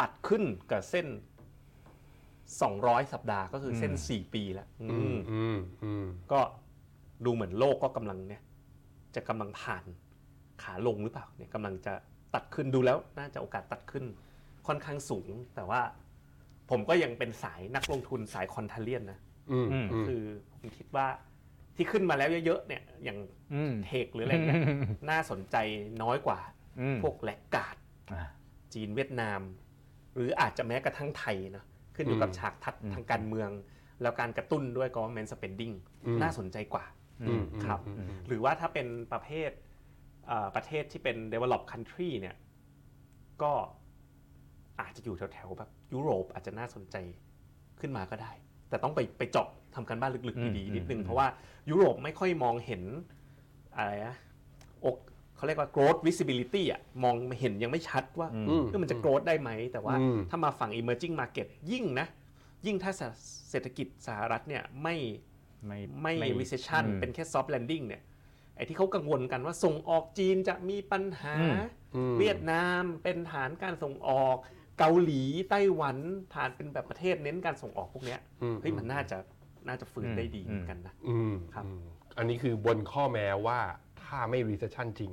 [0.00, 1.06] ตัดขึ้นกับเส้น
[2.30, 6.40] 200สัปดาห์ก็คือเส้น4ปีแล้วอือืมมอืมอืมก็
[7.24, 8.42] ดูเหมือนโลกก็กำลังเนี่ย
[9.14, 9.84] จะกำลังผ่าน
[10.62, 11.94] ขาลงหรือเปล่าเนี่ยกำลังจะ
[12.34, 14.04] ตัดขึ้นดูแล้วน่าจะโอกาสตัดขึ้น
[14.66, 15.80] ค่อนข้างสูง แต่ว่า
[16.70, 19.18] ผมก็ยังเป็นสายนักลงทุนสายคอนเทเลียนนะ
[19.50, 21.06] อืมอืมอืมคือผมคิดว่า
[21.76, 23.18] ที่ขึ้นมาแล้วเยอะๆเนี่ยอย่าง
[23.54, 24.60] อืมเทคหรืออะไรเนี่ย
[25.10, 25.56] น่าสนใจ
[26.02, 26.40] น้อยกว่า
[26.80, 27.76] อืมพวกแลกการ์ด
[28.12, 28.22] อ่า
[28.74, 29.40] จีนเวียดนาม
[30.14, 31.64] หรืออาจจะแม้กระทั่งไทยนะ
[31.96, 33.50] ขึ้นอยู่กับอืมฉากทัดอืมทางการเมือง
[34.02, 36.84] แล้วการกระตุ้นด้วย government spending อืมน่าสนใจกว่า
[37.22, 39.50] อืมครับอืมอืมหรือว่าถ้าเป็นประเภท
[40.26, 42.36] เอ่อประเทศที่เป็น develop country เนี่ย
[43.42, 43.52] ก็
[44.80, 46.96] อาจจะอยู่แถวๆแบบยุโรปอาจจะน่าสนใจ
[47.80, 48.32] ขึ้นมาก็ได้
[48.74, 51.26] แต่ต้องไปไปเจาะทำการบ้านลึกอืมๆดีๆนิดนึงอืมเพราะว่า
[51.70, 52.82] ยุโรปไม่ค่อยมองเห็น
[53.76, 54.16] อะไรนะ
[54.84, 54.96] อก
[55.36, 62.06] เขาเรียกว่า growth visibility อะมองเห็นยังไม่ชัดว่าอืมอืมเออมันจะ growth ได้ไหม แต่ว่าอืมถ้ามาฝั่ง emerging market ยิ่งนะ
[62.66, 62.92] ยิ่งถ้า
[63.50, 64.96] เศรษฐกิจสหรัฐเนี่ยไม่
[65.66, 65.78] ไม่
[66.20, 68.02] ไม่ recession อืมเป็นแค่ soft landing เนี่ย
[68.56, 71.54] ไอ้ที่เขากังวลกันว่าส่งออกจีนจะมีปัญหาอืม
[71.96, 74.36] อืมเวียดนามเป็นฐานการส่งออก
[74.78, 75.96] เกาหลีไต้หวัน
[76.34, 79.18] ฐานเป็นแบบประเทศเน้นการส่งออกพวกเนี้ยอืมเฮ้ยมันน่าจะ
[79.68, 81.84] น่าจะฟื้นอืมได้ดีอืมเหมือนกันนะอืมครับอืม
[82.18, 83.58] อันนี้คือบนข้อแม้ว่า
[84.02, 85.12] ถ้าไม่ recession จริง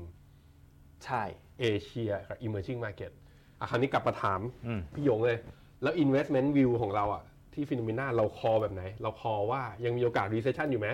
[1.06, 1.24] ใช่
[1.60, 3.12] เอเชียกับ emerging market
[3.60, 5.38] อะคราวนี้กลับมาถามอืมพี่หยงเลย
[5.82, 10.90] แล้ว investment view ของเราอะที่ฟิโนเมนาเราคอแบบไหน เราคอว่ายังมีโอกาส recession อยู่ไหม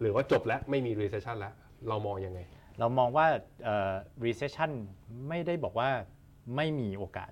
[0.00, 1.54] หรือว่าจบแล้วไม่มี recession แล้ว
[1.88, 2.40] เรามองยังไง
[2.78, 3.26] เรามองว่า
[3.64, 3.92] เอ่อ
[4.24, 4.70] recession
[5.28, 5.88] ไม่ได้บอกว่า
[6.56, 7.30] ไม่มีโอกาส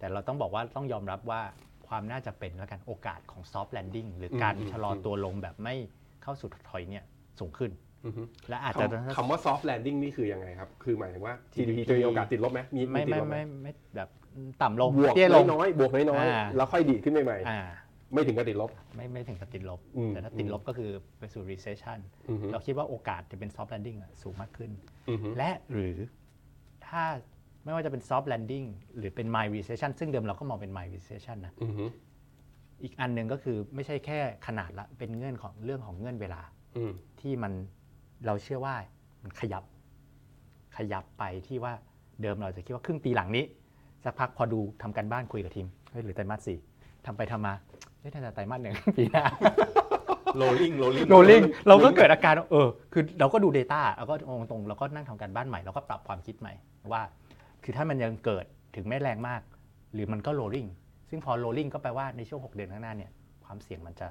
[0.00, 1.40] แต่เราต้องบอกว่าต้องยอมรับว่า
[1.88, 5.74] ความน่าจะเป็นแล้วกันโอกาสของ soft landing หรือการอืมชะลอตัวลงแบบไม่
[6.22, 7.04] เข้าสู่ถดถอยเนี่ย
[7.38, 7.70] สูงขึ้น
[8.06, 14.08] อือฮึและอาจจะคำคำว่า soft landing นี่คือยังไงครับ คือหมายถึงว่า GDP จะมีโอกาสติดลบไหมมีไม่ติดไม่ลบไหมไม่ไม่แบบ
[14.62, 24.70] ต่ำลงบวกเตี้ยลงน้อยๆบวกน้อยอ่าๆแล้วค่อยดีดขึ้นใหม่อ่าๆไม่ถึงกับติดลบ ไม่ไม่ถึงกับติดลบอืมแต่ถ้าติดลบก็คือไปสู่ recession อือฮึเราคิดว่าโอกาสจะเป็น soft landing อะสูงมากขึ้น
[25.10, 25.96] อือฮึและหรือ
[26.86, 27.02] ถ้า
[27.64, 31.84] ไม่ว่าจะเป็น soft landing หรือเป็น mild recession ซึ่งเดิมเราก็มองเป็น mild recession นะอือฮึ
[32.82, 36.42] อีกอันหนึ่งก็คือไม่ใช่แค่ขนาดละเป็นเงื่อนของเรื่องของเงื่อนเวลา
[36.76, 37.52] อืมที่มัน
[38.26, 38.74] เราเชื่อว่า
[39.22, 39.64] มันขยับ
[40.76, 41.72] ขยับไปที่ว่า
[42.22, 43.44] เดิมเราจะคิดว่าครึ่งปีหลังนี้
[44.04, 46.58] สักพักพอดูทำการบ้านคุยกับทีมเฮ้ยหรือไตรมาสสี่
[47.06, 47.54] ทำไปทำมา
[47.98, 49.24] เฮ้ยน่าจะไตรมาสหนึ่ง ปีหน้า
[50.40, 54.14] rolling rolling rolling เราก็เกิดอาการว่าเออ คือเราก็ดู Data แล้วก็
[54.50, 56.52] ตรงๆเราก็นั่งทำการบ้านใหม่เราก็ปรับความคิดใหม่
[56.92, 57.02] ว่า
[57.70, 58.44] คือถ้ามันยังเกิด
[58.76, 59.42] ถึงไม่แรงมาก
[59.94, 60.66] หรือมันก็ rolling
[61.10, 63.10] ซึ่งพอ rolling ก็แปลว่าในช่วง 6 เดือนข้างหน้าเนี่ย
[63.44, 64.08] ความเสี่ยงมันจะ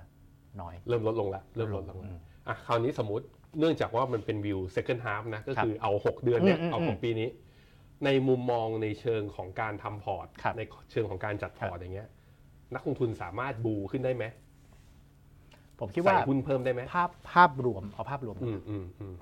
[0.61, 2.11] น้อย เริ่มลดลงแล้วเริ่มลดลงแล้ว
[2.47, 3.25] อะคราวนี้สมมติ
[3.59, 7.29] เนื่องจากว่ามันเป็นวิว second half นะก็คือเอา 6 เดือนเนี่ยอืมอืมเอาของปีนี้
[8.05, 12.09] ในมุมมองในเชิงของการทำพอร์ตครับในเชิงของการจัดพอร์ตอย่างเงี้ย
[12.73, 14.25] นักลงทุนสามารถ bull ขึ้นได้ไหม
[15.79, 19.15] ผมคิดว่าใส่หุ้นเพิ่มได้ไหมภาพภาพรวมเอาภาพรวมอืมอืมอืม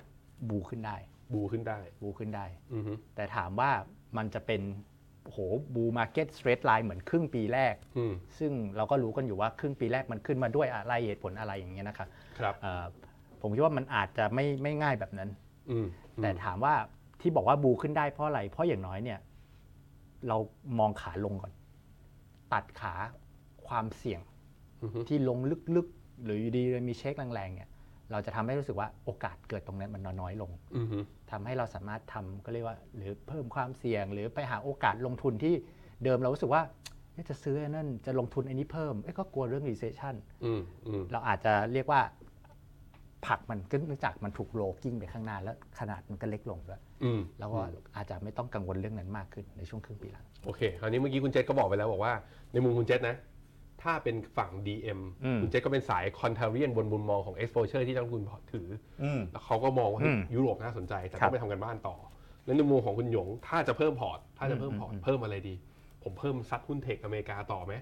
[0.50, 0.96] บูขึ้นได้
[1.34, 3.70] bull ขึ้นได้ บูขึ้นได้อือฮึแต่ถามว่า
[4.16, 4.62] มันจะเป็น
[5.32, 5.38] โห
[5.74, 12.84] bull market straight line เหมือนครึ่งปีแรกอืมซึ่งเราก็รู้กันอยู่ว่าครึ่งปีแรกมันขึ้นมาด้วยอะไรเหตุผลอะไรอย่างเงี้ยนะครับครับเอ่อ
[13.40, 15.30] ผมคิดว่ามันอาจจะไม่ไม่ง่ายแบบนั้น
[15.70, 15.86] อืม
[16.22, 16.74] แต่ถามว่า
[17.20, 19.18] ที่บอกว่าบูขึ้นได้เพราะอะไร เพราะอย่างน้อยเนี่ย
[20.28, 20.36] เรา
[20.78, 21.52] มองขาลงก่อน
[22.52, 22.94] ตัดขา
[23.66, 24.20] ความเสี่ยง
[24.82, 25.38] อือฮึที่ลง
[25.76, 27.70] ลึกๆ หรืออยู่ดีมีเช็คแรงๆเนี่ย
[28.10, 30.98] เราจะทำให้รู้สึกว่าโอกาสเกิดตรงนั้นมันน้อยลงอือฮึ
[31.30, 35.54] ทำให้เราสามารถทำก็เรียกว่า หรือเพิ่มความเสี่ยง หรือไปหาโอกาสลงทุนที่
[36.04, 36.62] เดิมเรารู้สึกว่า
[37.12, 40.14] เอ๊ะจะซื้อไอ้นั่นจะลงทุนไอ้นี้เพิ่มเอ๊ะก็กลัวเรื่อง recession
[40.44, 42.00] อืมอืมเราอาจจะเรียกว่า
[43.26, 47.60] ผลักมันก็เนื่องจากมันถูกโลกิ้งไปข้างหน้าแล้วขนาดมันก็เล็กลงด้วยอืมแล้วก็
[47.96, 52.12] อาจจะไม่ต้องกังวลเรื่องนั้นมากขึ้นในช่วงครึ่งปีหลัง โอเค คราวนี้เมื่อกี้คุณเจษก็บอกไปแล้วบอกว่า
[52.52, 53.16] ในมุมคุณเจษนะ
[53.82, 58.68] ถ้าเป็นฝั่ง DM อืมคุณเจษก็เป็นสาย contrarian บนมุมมองของ exposure ที่นักลงทุนถือ
[59.02, 61.96] อืมแล้วเขาก็มองว่าเฮ้ยอืมยุโรปน่าสนใจ แต่ครัต้อบงไปทำการบ้านต่อ
[62.44, 65.54] แล้วในมุมของคุณหยง ถ้าจะเพิ่มพอร์ต ถ้าจะเพิ่มพอร์ตอืมอืมเพิ่มอะไรดี
[66.02, 67.74] ผมเพิ่มซัดหุ้น tech อเมริกาต่อไหม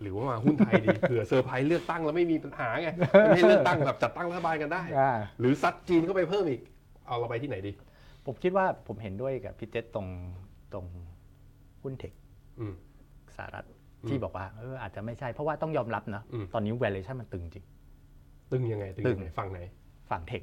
[0.00, 2.88] หรือว่ามาหุ้นไทยดีเผื่อเซอร์ไพรส์เลือกตั้งแล้วไม่มีปัญหาไง
[3.22, 4.82] ไม่ให้เลือกตั้งแบบจัดตั้งรัฐบาลกันได้
[5.40, 6.60] หรือซัดจีนเข้าไปเพิ่มอีก
[7.06, 7.72] เอาเราไปที่ไหนดี
[8.26, 10.08] ผมคิดว่าผมเห็นด้วยกับพี่เจษตรง
[10.72, 10.86] ตรง
[11.82, 12.12] หุ้น tech
[12.58, 12.74] อืม
[13.36, 17.64] สหรัฐอืม ที่บอกว่าเอออาจจะไม่ใช่เพราะว่าต้องยอมรับนะอืมตอนนี้ valuation มันตึงจริง
[18.52, 19.60] ตึงยังไง ตึงตึยังงไงฝั่งไหน
[20.10, 20.42] ฝั่ง tech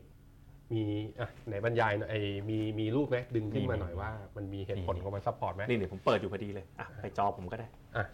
[0.72, 0.84] มี
[1.20, 8.06] อะไหนบรรยายหน่อยไอ้มีมีรูปไหมดึงขึ้นมามีหน่อยว่ามันมีเหตุผลมีของมัน support ไหมนี่เดี๋ยวผมเปิดอยู่พอดีเลยอะไปจอผมก็ได้อะ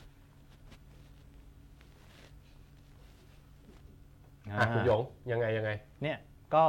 [4.51, 5.71] อ่าอะคุณหยงยังไงยังไง
[6.03, 6.17] เนี่ย
[6.55, 6.63] ก็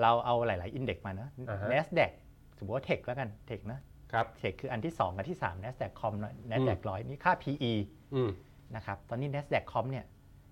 [0.00, 2.10] เราเอาหลาย ๆ อินเด็กมานะอ่าฮะ NASDAQ
[2.58, 3.78] สมมติว่าเทคแล้วกันเทคนะ
[4.14, 7.72] ครับเทคคืออันที่2กับที่ 3 NASDAQ com นะ NASDAQ ร้อยนี่ค่า PE
[8.14, 8.30] อืม
[8.76, 10.04] นะครับตอนนี้ NASDAQ com เนี่ย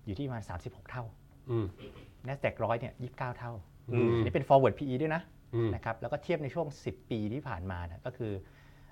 [0.05, 1.03] อยู่ที่ประมาณ 36 เท่า
[1.51, 1.65] อืม
[2.27, 3.53] NASDAQ ร้อยเนี่ย29 เท่า
[3.91, 5.21] อืมอันนี้เป็น forward PE ด้วยนะ
[5.55, 8.31] อืมนะครับแล้วก็เทียบในช่วง 10 ปีที่ผ่านมานะก็คือ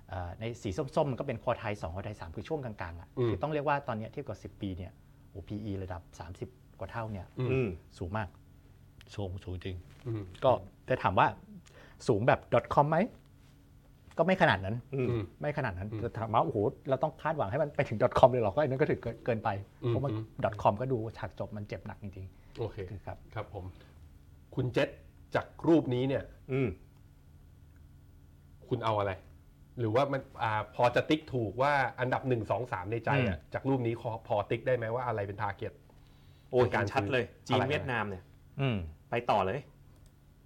[0.10, 4.92] เอ่อในสีส้มๆมันก็เป็นควอไทย2ควอไทย3คือช่วงกลางๆอะอืมคือต้องเรียกว่าตอนเนี้ยเทียบกับ 10 ปีเนี่ย
[5.30, 6.02] โอ้ PE ระดับ
[6.42, 7.68] 30 กว่าเท่าเนี่ยอืมอืม
[7.98, 8.28] สูงมาก
[9.16, 9.76] สูงสูงจริง
[10.08, 10.52] อืมก็
[10.90, 11.28] จะถามว่า
[12.08, 12.40] สูงแบบ
[12.76, 12.98] .com ไหม
[14.18, 16.58] ก็ไม่ขนาดนั้นอืมอืมไม่ขนาดนั้นอืมจะถามว่าโอ้โห
[16.90, 19.50] เราต้องคาดหวังให้มันไปถึง .com เลยเหรอก็อันนั้นก็ถือเกินเกินไป
[19.84, 20.18] อืมเพราะมันอื
[20.52, 22.28] ม .com ก็ดูฉากจบมันเจ็บหนักจริง
[22.60, 23.66] โอเคๆครับครับผม
[24.56, 24.90] คุณเจษ
[25.36, 26.70] จากรูปนี้เนี่ยอืม
[28.70, 29.12] คุณเอาอะไร
[29.80, 35.74] หรือว่ามันอ่าพอจะติ๊กถูกว่าอันดับหนึ่งสองสามในใจอะจากรูปนี้พอพอติ๊กได้ไหมว่าอะไรเป็น target
[36.52, 38.24] โอ้ยในการเห็นชัดเลย จีนอะไรเวียดนามเนี่ย
[38.62, 38.78] อืม
[39.10, 39.60] ไปต่อเลย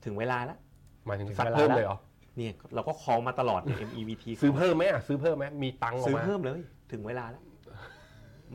[0.06, 0.58] ถึงเวลาแล้ว
[1.06, 1.98] หมายถึงถึงซัดเวลาเพิ่มแล้วเลยเหรอ
[2.38, 6.62] เนี่ยเราก็ call มาตลอดเนี่ย MEVT ซื้อเพิ่มไหมอะซื้อเพิ่มไหมมีตังค์ออกซื้อมา เพิ่มเลย
[6.92, 7.44] ถึงเวลาแล้ว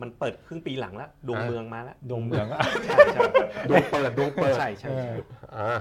[0.01, 3.21] มันเปิดครึ่งปีหลังแล้วดวงอ่าเมืองมาแล้วดวงเมืองอะใช่ใช่
[3.69, 5.13] ดวงเปิดดวงเปิดใช่ใช่ใช่
[5.57, 5.79] อ่า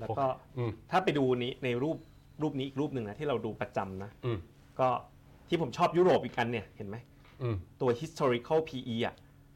[0.00, 0.24] แล้วก็
[0.58, 1.96] อืม ถ้าไปดูนี้ในรูป
[2.42, 4.38] รูปนี้อีกรูปหนึ่งนะที่เราดูประจำนะ อืม
[4.80, 4.88] ก็
[5.48, 6.96] ที่ผมชอบยุโรปอีกอันเนี่ยเห็นไหม
[7.42, 9.14] อืมตัว historical PE อะ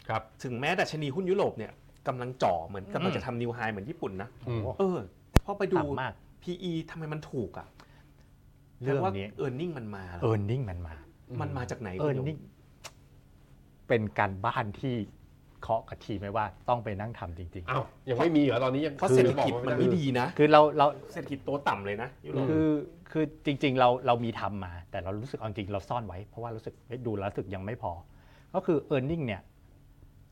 [0.09, 1.73] ครับ ถึงแม้ดัชนีหุ้นยุโรปเนี่ย
[2.09, 4.99] กำลังจ่อเหมือนกำลังอืมจะทำ new high เหมือนญี่ปุ่นนะ อืม เออ
[5.45, 6.13] พอไปดูต่ำมาก
[6.45, 7.67] PE ทำไมมันถูกอะ
[8.83, 10.95] เรื่องแปลว่านี้ earning มันมาเหรอ earning มันมา
[11.41, 12.37] มันมาจากไหนเออคุณหยงนี่
[13.89, 14.95] เป็นการบ้านที่
[15.63, 22.69] เคาะกับทีมไหมว่าต้องไปนั่งทำจริงอ้าวยังไม่มีเหรอตอนนี้ยังเพราะเศรษฐกิจมันไม่ดีนะๆคือเราเราเศรษฐกิจตัวต่ำเลยนะยุโรปคือ
[23.13, 27.93] คือจริง ๆ เราเรามีทำมา แต่เรารู้สึกเอาจริงเราซ่อนไว้ เพราะว่ารู้สึกเฮ้ยดูแล้วรู้สึกยังไม่พอ
[28.55, 29.43] ก็คือ e a r n i n g เนี่ย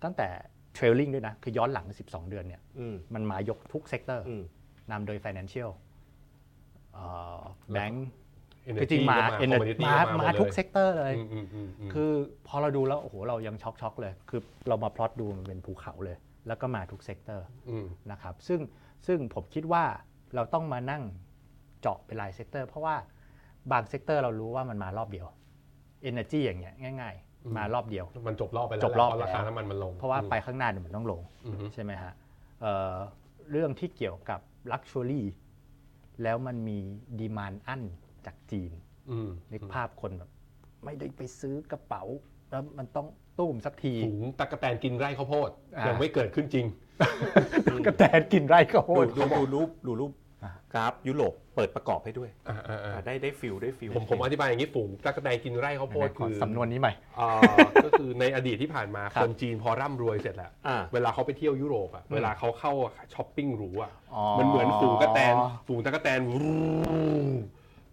[0.04, 0.28] ตั้งแต่
[0.76, 4.42] trailing ด้วยนะ คือย้อนหลัง 12 เดือนเนี่ยอืมมันมายกทุก sector อืม
[4.90, 5.70] นำโดย financial
[7.72, 8.06] แบงค์
[8.70, 12.10] Energy คือจริงมาก็เอเน commodity มาก็มาหมดทุก sector เลยอืมอืมอืมอืมคือ
[12.46, 16.16] พอเราดูแล้วโอ้โหเรายังช็อกช็อกๆเลย คือเรามาพลอตดูมันเป็นภูเขาเลย
[16.46, 18.60] แล้วก็มาทุก sector นะครับซึ่ง
[19.06, 19.84] ซึ่งผมคิดว่า
[20.34, 21.02] เราต้องมานั่ง
[21.80, 22.96] เจาะเป็นราย sector เพราะว่า
[23.72, 25.26] บาง sector เรารู้ว่ามันมารอบเดียว
[26.10, 32.12] Energy อย่างเงี้ยง่าย ๆ มารอบเดียว มันจบรอบไปแล้วจบรอบเพราะราคาไปแล้วน้ำมันมันลง เพราะว่าไปข้างหน้าเดี๋ยวมันต้องลงอืมอืมใช่ไหมฮะ
[32.60, 32.94] เอ่อ
[33.50, 34.40] เรื่องที่เกี่ยวกับ
[34.72, 35.22] Luxury
[36.22, 36.78] แล้วมันมี
[37.18, 37.82] demand อั้น
[38.26, 38.70] จากจีน
[39.10, 40.30] อืมนึกภาพคนแบบ
[40.84, 42.02] ไม่ได้ไปซื้อกระเป๋า
[42.50, 43.06] แล้วมันต้อง
[43.38, 46.66] ตู้มสักทีฝูงตั๊กแตนกินไร่ข้าวโพดอ่ายัยังไม่เกิดขึ้นจริง
[47.86, 50.21] ตั๊กแตนกินไร่ข้าวโพดดูดูรูปดูรูปอะ
[50.74, 57.30] กราฟยุโรปเปิดประกอบให้ด้วยอ่าอ่าอ่าอะได้ได้ feel ได้ feel ผมผมอธิบายอย่างนี้ฝูงตั๊กแตนกินไร่ข้าวโพดขอคือสำนวนนี้ใหม่อ่า
[57.84, 62.72] ก็คือในอดีตที่ผ่านมาครับคนจีนพอร่ำรวยเสร็จแล้วอ่าเวลาเขาไปเที่ยวยุโรปอะเวลาเขาเข้า
[63.14, 65.34] ช้อปปิ้งหรูอะอ๋อมันเหมือนฝูงตั๊กแตน
[65.66, 66.50] ฝูงตั๊กแตนวู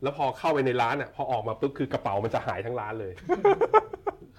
[0.03, 3.13] แล้วพอเข้าไปในร้านอะพอออกมาปุ๊บคือกระเป๋ามันจะหายทั้งร้านเลย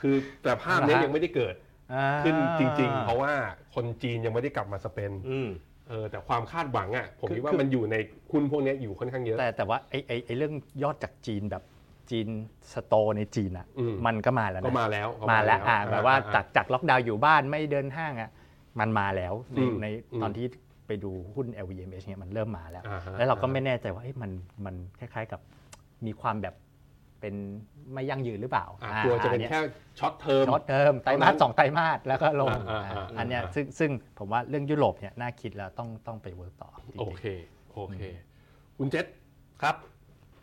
[0.00, 1.54] คือแต่ภาพนี้ยังไม่ได้เกิด
[1.94, 3.32] อ่าขึ้นจริง ๆ เพราะว่า
[3.74, 5.48] คนจีนยังไม่ได้กลับมาสเปนอืม
[5.90, 7.96] เออแต่ความคาดหวังอะผมคือคิดว่าคือมันอยู่ใน
[8.32, 11.62] หุ้นพวกเนี้ยอยู่ค่อนข้างเยอะ แต่แต่ว่าไอ้ไอ้ไอ้เรื่องยอดจากจีนแบบ
[12.10, 12.28] จีน
[12.72, 18.30] สโตร์ในจีนอะอืมมันก็มาแล้วก็นะมาแล้วก็มาแล้วอ่าแบบว่าอ่จากจากล็อกดาวน์อยู่บ้านไม่เดินห้างอะ
[18.80, 20.46] มันมาแล้วในอืมในอืมตอนที่
[20.86, 24.30] ไปดูหุ้น LVMH เนี่ยมันเริ่มมาแล้วอ่าฮะแล้วเราก็ไม่แน่ใจว่าเอ๊ะมัน
[24.64, 25.40] มันคล้ายๆกับ
[26.06, 26.54] มีความแบบ
[27.20, 27.34] เป็น
[27.92, 29.60] ไม่ยั่งยืนหรือเปล่าอะอ่ากลัวจะเป็นไอ้แค่
[30.00, 37.24] short term short termอมไตรมาสสองไตรมาสแล้วก็ลงอ่าอ่าอ่าอ่าอันเนี้ยอ่าซึ่งซึ่งผมว่าเรื่องยุโรปเนี่ยน่าคิดแล้วต้องต้องไป work ต่อจริงๆโอเค
[37.74, 38.00] โอเค
[38.78, 39.06] คุณเจษ
[39.62, 39.76] ครับ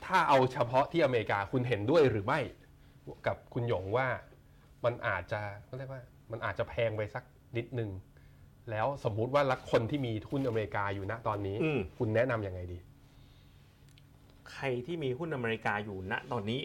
[0.05, 2.39] ถ้าเอาเฉพาะที่อเมริกาคุณเห็นด้วยหรือไม่
[3.27, 4.07] กับคุณหยงว่า
[4.85, 6.01] มันอาจจะเขาเรียกว่า
[6.31, 7.23] มันอาจจะแพงไปสัก
[7.57, 7.89] นิดนึง
[8.71, 12.77] แล้วสมมุติว่าลักคนที่มีทุนอเมริกาอยู่ณตอนนี้อืมคุณแนะนำยังไงดี
[14.51, 16.61] ใครที่มีหุ้นอเมริกาอยู่ณตอนนี้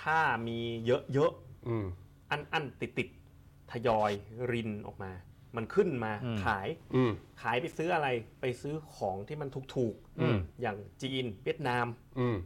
[0.00, 0.18] ถ้า
[0.48, 1.32] มีเยอะ
[1.68, 4.10] อืมๆอันอันติดติดๆทยอย
[4.52, 5.12] รินออกมา
[5.56, 8.08] มันขึ้นมาอืมขายอืมขายไปซื้ออะไร
[8.40, 11.86] ไปซื้อของที่มันถูกอืมๆอย่างจีนเวียดนาม
[12.20, 12.36] อืม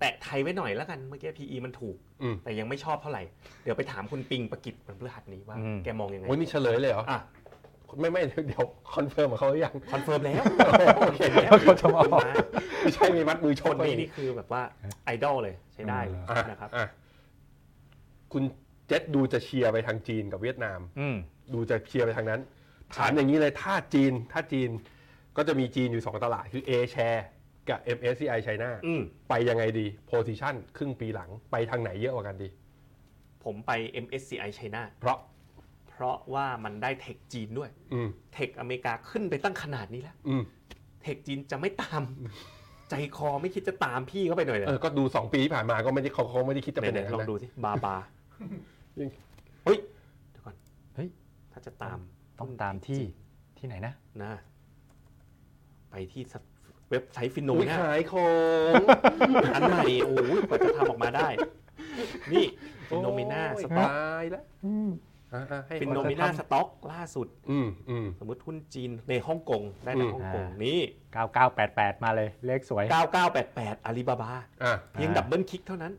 [0.00, 3.22] แตะไทยไว้หน่อยแล้วกันเมื่อกี้ PE มันถูกอืมแต่ยังไม่ชอบเท่าไหร่
[3.62, 7.20] เดี๋ยวไปถามคุณปิงประกิตวันพฤหัสนี้ว่าอืมแกมองยังไงโอ้นี่เฉลยเลยเหรออะ
[8.00, 10.42] ไม่ไม่เดี๋ยว confirm กับเขาหรือยัง confirm แล้ว
[10.98, 12.00] โอเคแล้วเขาจะมา
[12.80, 14.62] ไม่ใช่มีมัดมือชกคนนี้นี่คือแบบว่า
[15.04, 16.86] ไอดอลเลยใช้ได้เลยอะนะครับอะ
[18.32, 18.42] คุณ
[18.88, 21.16] เจษดูจะเชียร์ไปทางจีนกับเวียดนามอืม
[21.54, 22.40] ดูจะเชียร์ไปทางนั้น
[22.96, 24.70] ถามอย่างนี้เลยถ้าจีนถ้าจีน
[25.36, 27.20] ก็จะมีจีนอยู่ 2 ตลาดคือ A share
[27.68, 32.48] กับ MSCI China อืมไปยังไงดี position ครึ่งปีหลังไปทางไหนเยอะกว่ากันดี
[33.44, 33.72] ผมไป
[34.04, 35.18] MSCI China เพราะ
[35.94, 40.42] เพราะว่ามันได้เทคจีนด้วยอืมเทคอเมริกาขึ้นไปตั้งขนาดนี้แล้วอืม
[41.02, 42.02] เทคจีนจะไม่ตาม
[42.90, 47.96] ใจคอไม่คิดจะตามพี่เข้าไปหน่อยเลยเออก็ดู2ปีที่ผ่านมาก็ไม่ได้เขาเขาไม่ได้คิดจะเป็นอไหนย่างๆนั้ลอนงนะดูสิบาบา
[48.98, 49.10] จริง
[49.64, 49.78] เฮ้ย
[50.30, 50.56] เดี๋ยวก่อน
[50.94, 51.08] เฮ้ย
[51.52, 51.98] ถ้าจะตาม
[52.40, 53.02] ต้องตามที่
[53.58, 54.32] ที่ไหนนะนะ
[55.90, 56.22] ไปที่
[56.90, 58.28] เว็บไซต์ฟินโนอุ้ยนะขายขอ
[58.70, 58.72] ง
[59.54, 61.28] อันใหม่โอ้ยกว่าจะทำออกมาได้
[62.32, 62.44] นี่
[62.88, 64.44] FINNOMENA Stock ตายแล้ว
[65.34, 70.78] อะอะให้ FINNOMENA Stockต็อกล่าสุดอืมอืมสมมติหุ้นจีนในฮ่องกงได้ในอืมฮ่องกงอ่านี่
[71.40, 72.84] 9988 มาเลยเลขสวย
[73.34, 74.32] 9988อาลีบาบา
[74.64, 75.92] อะเพียง double click เท่านั้น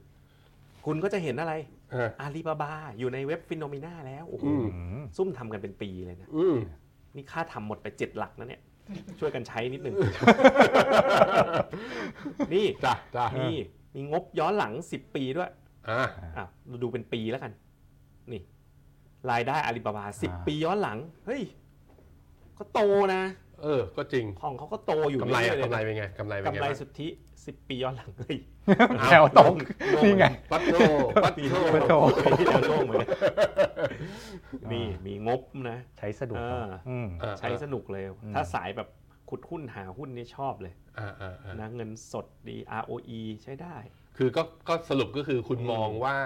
[0.86, 1.54] คุณก็จะเห็นอะไร
[1.94, 6.58] อะอาลีบาบาอยู่ในเว็บ FINNOMENA แล้วโอ้โหอืมอืมซุ่มทำกันเป็นปีเลยนะอืม
[7.16, 8.62] นี่ค่าทำหมดไปเจ็ดหลักนะเนี่ย
[9.20, 9.96] ช่วยกันใช้นิดนึง
[12.54, 13.48] นี่จ้ะจ้ะมี
[13.96, 15.52] มีงบย้อนหลัง 10 ปีด้วย
[15.90, 16.02] อะ
[16.38, 17.52] อะเราดูเป็นปีแล้วกัน
[18.32, 18.42] นี่
[19.32, 21.42] รายได้อาลีบาบาอ่า10ปีย้อนหลัง เฮ้ย
[22.58, 22.80] ก็โต
[23.14, 23.22] นะ
[23.64, 27.08] เออ ก็จริง ของเขาก็โตอยู่กำไรเรื่อะอยๆเลยกำไรนะเป็นไงกำไรเป็นไงกำไรบ้างสุทธิ
[27.40, 28.38] 10ปีย้อนหลังเฮ้ย
[29.06, 29.56] แถวตรง
[29.94, 30.78] โล่งนี่ไง ปัตโต
[31.24, 31.94] ปัตโตปัตโต
[32.26, 33.10] ปีที่แล้วโล่งเหมือนกัน
[34.74, 38.88] นี่ มีงบนะ ใช้สะดวกอ่าอืมอะใช้สนุกเลยอืมถ้าสายแบบ
[39.30, 43.76] ขุดหุ้นหาหุ้นนี่ชอบเลยอะอะอะนะเงินสดดี ROE ใช้ได้
[44.18, 46.18] คือก็ก็สรุปก็คือคุณอืมมองว่า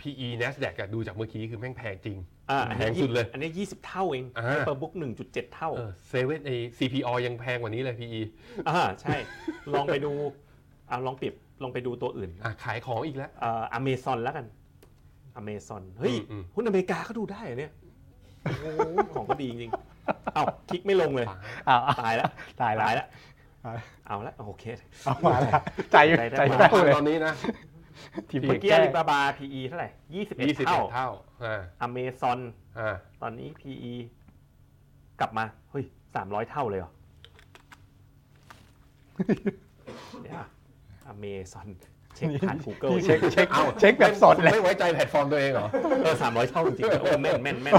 [0.00, 2.18] PE NASDAQ อะดูจากเมื่อกี้คือแม่งแพงจริง
[2.50, 4.92] อ่าอันนี้แพงสุดเลย อันนี้ 20 เท่าเองอ่าให้เปอร์บุ๊ก
[5.24, 8.20] 1.7 เท่าเออเซเว่นไอ CPO ยังแพงกว่านี้เลย PE
[8.68, 9.16] อ่าใช่
[9.72, 10.12] ลองไปดู
[10.88, 14.46] เอาลองเปรียบลองไปดูตัวอื่นอะขายของอีกแล้วเอ่อเมซอนแล้วกัน
[15.36, 17.72] อเมซอนเฮ้ยอืมอืม หุ้นอเมริกาเขาดูได้เหรอเนี่ย
[18.42, 18.66] โอ้โห
[19.14, 21.26] ของก็ดีจริงๆเอ้าคลิกไม่ลงเลย
[21.68, 22.30] อ้าวอ้าวตายแล้ว
[22.60, 23.06] ตายตายแล้ว
[23.62, 24.64] แล้ว เอาละโอเค
[25.04, 25.52] เอามาแล้ว
[25.92, 27.32] ใจใจได้ใจมาแป้วเลย ตอนนี้นะ
[28.30, 29.88] ทีมเมื่อกี้แก้อาลีบาบา PE เท่าไหร่
[30.24, 31.08] 21 เท่า21เท่า
[31.44, 32.38] อ่าอเมซอน
[32.78, 33.94] อ่าตอนนี้ PE
[35.20, 35.84] กลับมา เฮ้ย
[36.16, 36.92] 300เท่าเลยเหรอ
[40.22, 40.44] เดี๋ยว
[41.06, 41.68] อเมซอน
[42.14, 45.68] เช็คผ่าน Google พี่เช็คเช็คเอ้าเช็คแบบสดเลย ไม่ไว้ใจแพลตฟอร์มตัวเองเหรอ
[46.02, 47.74] เออ300เท่าจริงๆโอ้แม่นแม่นแม่น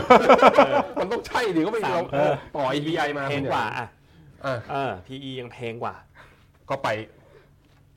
[0.58, 3.88] เออ มันต้องใช่ดิก็ไม่สามเราเออปล่อย EPI มาแพงกว่าอะ
[4.46, 5.96] อะเออ PE ยังแพงกว่า
[6.70, 6.88] ก็ไป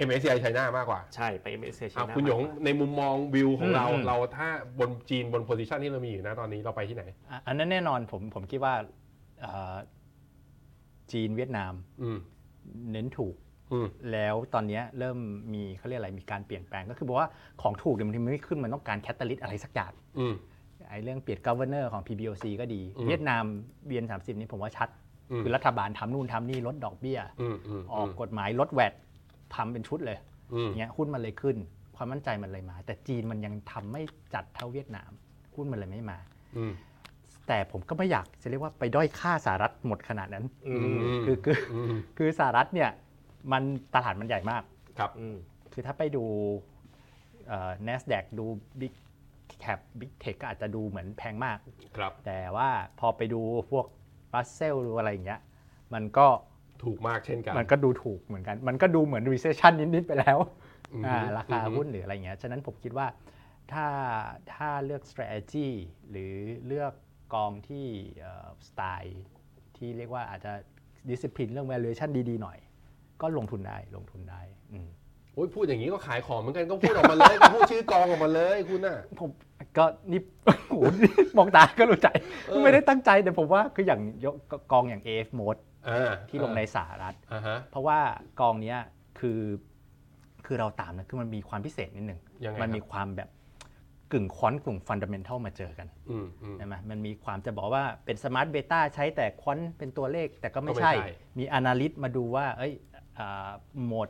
[0.07, 8.75] MSCI China มากกว่า ใช่ไป MSCI อะ China คุณหยงในมุมมองวิวของเรา อืม เราถ้าบนจีนบน position ที่เรามีอยู่นะตอนนี้เราไปที่ไหน อะอันนั้นแน่นอนผมผมคิดว่า
[9.41, 9.75] เอ่อ
[11.13, 11.73] จีนเวียดนาม
[12.03, 12.19] อืม
[12.93, 13.35] เน้นถูก
[13.73, 15.19] อืม แล้วตอนเนี้ยเริ่ม
[15.55, 17.29] มีเขาเรียกอะไรมีการเปลี่ยนแปลงก็คือบอกว่า
[17.63, 20.35] ของถูกเนี่ยบางทีมันไม่ขึ้นมันต้องการ catalyst อะไรสักอย่างอืม
[20.89, 23.45] ไอ้เรื่องเปลี่ยนกั v เนอร์ของ PBOC ก็ดี อืม เวียดนาม
[23.87, 24.89] VN30 นี่ผมว่าชัด
[25.31, 28.93] อืมคือรัฐบาลทำนู่นทำนี่ลดดอกเบี้ย อืมอืมออกกฎหมายลด VAT
[29.55, 30.19] ทำเป็นชุดเลย
[30.55, 31.57] อืมเงี้ยหุ้นมันเลยขึ้น
[31.97, 34.03] ความมั่นใจมันเลยมา แต่จีนมันยังทำไม่
[34.35, 35.11] จัดเท่าเวียดนาม
[35.55, 36.19] หุ้นมันเลยไม่มา
[36.57, 36.73] อืม
[37.49, 42.91] แต่ผมก็ไม่อยากจะเรียกว่าไปด้อยค่าสหรัฐหมดขนาดนั้นอือืมมคือคืออืมคือสหรัฐเนี่ย
[43.53, 43.63] มัน
[43.95, 44.63] ตลาดมันใหญ่มาก
[44.99, 45.37] ครับอืม
[45.73, 46.25] คือถ้าไปดู
[47.49, 48.47] เอ่อ NASDAQ ดู
[48.81, 48.93] Big
[49.65, 51.59] Cap Big Tech ก็อาจจะดูเหมือนแพงมาก
[51.97, 53.41] ครับแต่ว่าพอไปดู
[53.71, 53.87] พวก
[54.35, 55.41] Russell หรืออะไรอย่างเงี้ย
[55.95, 56.27] มันก็
[56.85, 60.39] ถูกมากเช่นกัน มันก็ดูถูกเหมือนกัน มันก็ดูเหมือน recession นิดๆไปแล้ว
[60.93, 63.07] อืมอ่าราคาอืมหุ้นหรืออะไรเงี้ย ฉะนั้นผมคิดว่า
[63.73, 63.87] ถ้า
[64.55, 65.69] ถ้าเลือก strategy
[66.11, 66.33] หรือ
[66.67, 66.93] เลือก
[67.35, 67.87] กองที่
[68.69, 69.23] สไตล์
[69.77, 70.53] ที่เรียกว่าอาจจะ
[71.11, 72.59] discipline เรื่อง valuation ดีๆหน่อย
[73.23, 74.89] ก็ลงทุนได้ลงทุนได้อืม
[75.35, 79.31] โอ้ยพูดอย่างนี้ก็ขายของเหมือนกันก็พูดออกมาเลยก็พูดชื่อกองออกมาเลยคุณน่ะผม
[79.77, 80.85] ก็นี่โอ้โห
[81.37, 82.09] มองตาก็รู้ใจ
[82.49, 84.35] เออไม่ได้ตั้งใจแต่ผมว่าคืออย่างยก
[84.73, 85.72] กองอย่าง AF Moat อ่า
[86.29, 87.99] ที่ลงในสหรัฐอ่าฮะเพราะว่า
[88.41, 88.79] กองเนี้ย
[89.21, 89.41] คือ
[90.47, 93.31] คือเราตามนะคือมันมีความพิเศษนิดหนึ่งยังไงมันมีครับความแบบ
[94.13, 102.73] กึ่งควอนต์กึ่งฟันดัมเ n นทัลมาเจอกันอืมอืมใช่ไหมมันมีความจะบอกว่าเป็น smart beta ใช้แต่ quant เป็นตัวเลขแต่ก็ไม่ก็ไม่ใช่ใช่ มี analyst มาดูว่าเอ้ย
[103.19, 103.51] อ่า
[103.85, 104.09] Moat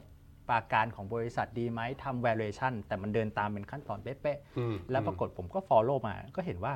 [0.49, 6.75] ปราการของบริษัทดีไหมทำ valuation แต่มันเดินตามเป็นขั้นตอนเป๊ะอืมๆแล้วปรากฏผมก็ follow มา ก็เห็นว่า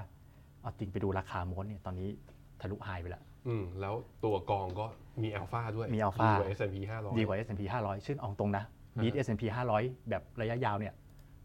[0.61, 2.09] เอาจริงไปดูราคา Moat เนี่ยตอนนี้
[2.61, 3.95] ทะลุ high ไปแล้ว อืมแล้ว
[4.25, 4.87] ตัวกองก็
[5.23, 8.65] มีอัลฟาด้วยมี alpha ดีกว่า S&P 500 ดีกว่า S&P 500 ซึ่งเอาตรงนะ
[8.97, 9.43] อ่า beat S&P
[9.77, 10.95] 500 แบบระยะยาวเนี่ย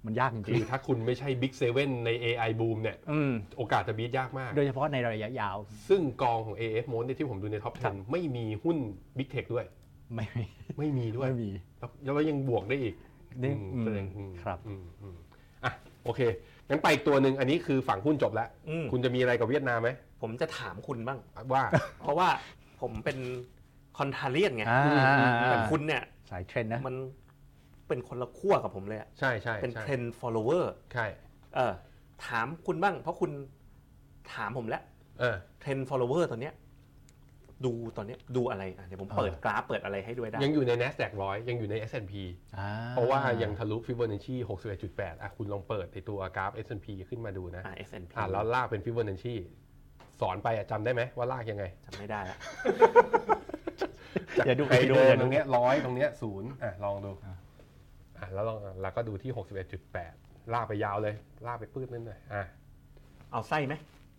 [0.06, 5.58] มันยากจริงคือถ้าคุณไม่ใช่ Big 7ใน AI boom เนี่ยๆอืมโอกาสจะ beat ยากมาก โดยเฉพาะในระยะยาว
[5.89, 8.78] ซึ่งกองของ AF Moat เนี่ยที่ผมดูใน top ครับ10 ไม่มีหุ้น
[9.18, 9.66] Big Tech ด้วย
[10.16, 10.45] ไม่มี
[10.78, 12.95] ไม่มีด้วยไม่มีแล้วแล้วยังบวกได้อีก
[13.43, 15.18] นี่อืมอืมแสดงอืมครับอืมอืม
[15.64, 15.72] อะ
[16.04, 16.22] โอเค
[16.72, 19.89] งั้นไปอีกตัวหนึ่งอันนี้คือฝั่งหุ้นจบแล้ว อืม คุณจะมีอะไรกับเวียดนามไหม
[20.22, 21.19] ผมจะถามคุณบ้าง
[21.53, 21.63] ว่า
[21.99, 22.28] เพราะว่า
[22.82, 23.17] ผมเป็น
[23.97, 26.95] คอนทาเลียนไงอ่าแต่คุณเนี่ย สายเทรนด์นะ มัน
[27.88, 31.05] เป็นคนละขั้วกับผมเลยอะใช่ใช่เป็นใช่เทรน follower ใช่
[31.55, 31.74] เออ
[32.28, 33.32] ถามคุณบ้าง เพราะคุณ
[34.34, 34.84] ถามผมแล้ว
[35.19, 36.53] เออเทรน follower ตัวเนี้ย
[37.66, 42.14] ดูตอนเนี้ยดูอะไรอะเดี๋ยวผมเปิดกราฟเปิดอะไรให้ด้วยได้ ยังอยู่ใน NASDAQ 100ยังอยู่ใน S&P
[42.57, 44.36] อ่เพราะว่ายังทะลุ Fibonacci
[44.80, 49.36] 61.8อะคุณลองเปิดในตัวกราฟ S&P ขึ้นมาดูนะอ่า S&P อะแล้วลากเป็น Fibonacci
[50.22, 52.38] สอนไปอะจำได้ไหมว่าลากยังไงจำไม่ได้ละ
[54.45, 57.12] เดี๋ยวดูไปดูเดิเดี๋นยวตดูรงเนี้ยร้อยตรงเนี้ยศูนย์อะลองดู
[58.18, 59.32] อะแล้วลองแล้วก็ดูที่
[59.91, 61.16] 61.8 ลากไปยาวเลย
[61.47, 62.43] ลากไปปื้ดนิดหน่อยอะ
[63.32, 63.74] เอาไส้ไหม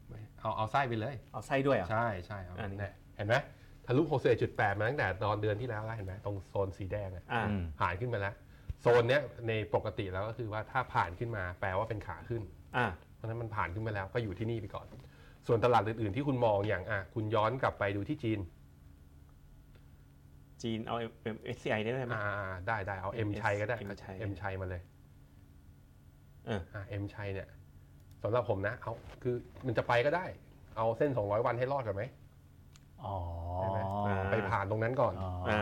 [0.08, 3.34] ไม่เอาเอาไส้ไปเลย เอาไส้ด้วยเหรอะใช่ใช่เอาอันนี้เนี่ย เห็นไหม
[3.86, 4.02] ทะลุ
[4.40, 8.34] 61.8 มาตั้งแต่ตอนเดือนที่แล้วแล้วเห็นไหมตรงโซนสีแดงอะอ่าอืมผ่านขึ้นมาแล้ว
[8.80, 12.42] โซนเนี้ยในปกติแล้วก็คือว่าถ้าผ่านขึ้นมาแปลว่าเป็นขาขึ้น
[12.76, 14.86] อ่า เพราะฉะนั้นมันผ่านขึ้นมาแล้วก็อยู่ที่นี่ไปก่อน
[15.46, 18.40] ส่วนตลาดอื่นๆที่คุณมองอย่างอะคุณย้อนกลับไปดูที่จีน
[20.62, 20.96] จีนเอา
[21.34, 24.82] MSCI ได้ไหม อ่าได้ได้เอา M M ชัยก็ได้ M ชัย M ชัยมาเลย
[26.46, 27.48] เออ อ่า M ชัยเนี่ย
[28.22, 28.92] สำหรับผมนะเอา
[29.22, 29.34] คือ
[29.66, 30.24] มันจะไปก็ได้
[30.76, 32.21] เอาเส้น 200 วันให้รอดกันไหมอ๋อ
[33.56, 35.60] ใช่ไหมอ่า ไปผ่านตรงนั้นก่อนอ๋ออ่า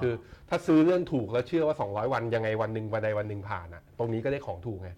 [0.00, 0.12] คือ
[0.48, 4.90] ถ้าซื้อเรื่องถูกแล้วเชื่อว่า 200 วันยังไงวันหนึ่งวันใดวันหนึ่งผ่านอะตรงนี้ก็ได้ของถูกไง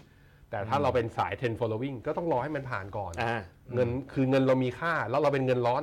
[0.50, 3.40] แต่ถ้าเราเป็นสาย 10 following ก็ต้องรอให้มันผ่านก่อน อ่า
[3.74, 5.82] เงินคือเงินเรามีค่าแล้วเราเป็นเงินร้อน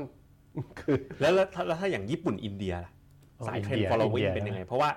[0.79, 2.91] คือ แล้วแล้วถ้าแล้วถ้าอย่างญี่ปุ่นอินเดียล่ะ
[3.37, 4.89] โอ้สายเทรนอินเดีย following อินเดีย เป็นยังไง เพราะว่า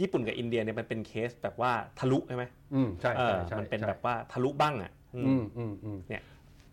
[0.00, 2.44] ญี่ปุ่นกับอินเดียเนี่ยมันเป็นเคสแบบว่าทะลุใช่ไหม
[2.74, 5.98] อืมใช่เอใช่อใช่มันเป็นใช่แบบว่าทะลุบ้างอะอืมอืมอืมอืม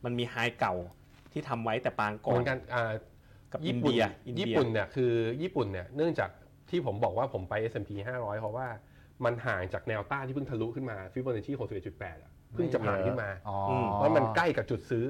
[0.06, 0.76] มันมี high เก่า
[1.32, 2.92] ที่ทำไว้แต่ปางก่อนเหมือนกันอ่า
[3.54, 6.30] กับญี่ปุ่นอินเดียอินเดียญี่ปุ่นเนี่ยคือญี่ปุ่นเนี่ยเนื่องจาก
[6.70, 8.68] ที่ผมบอกว่าผมไป S&P 500 เพราะว่า
[9.26, 11.52] มันห่างจากแนวต้านที่เพิ่งทะลุขึ้นมาฟิโบนัชชี
[11.88, 13.58] 61.8อะเพิ่งจะผ่านขึ้นมา อ๋อ
[13.94, 15.06] เพราะมันใกล้กับจุดซื้อ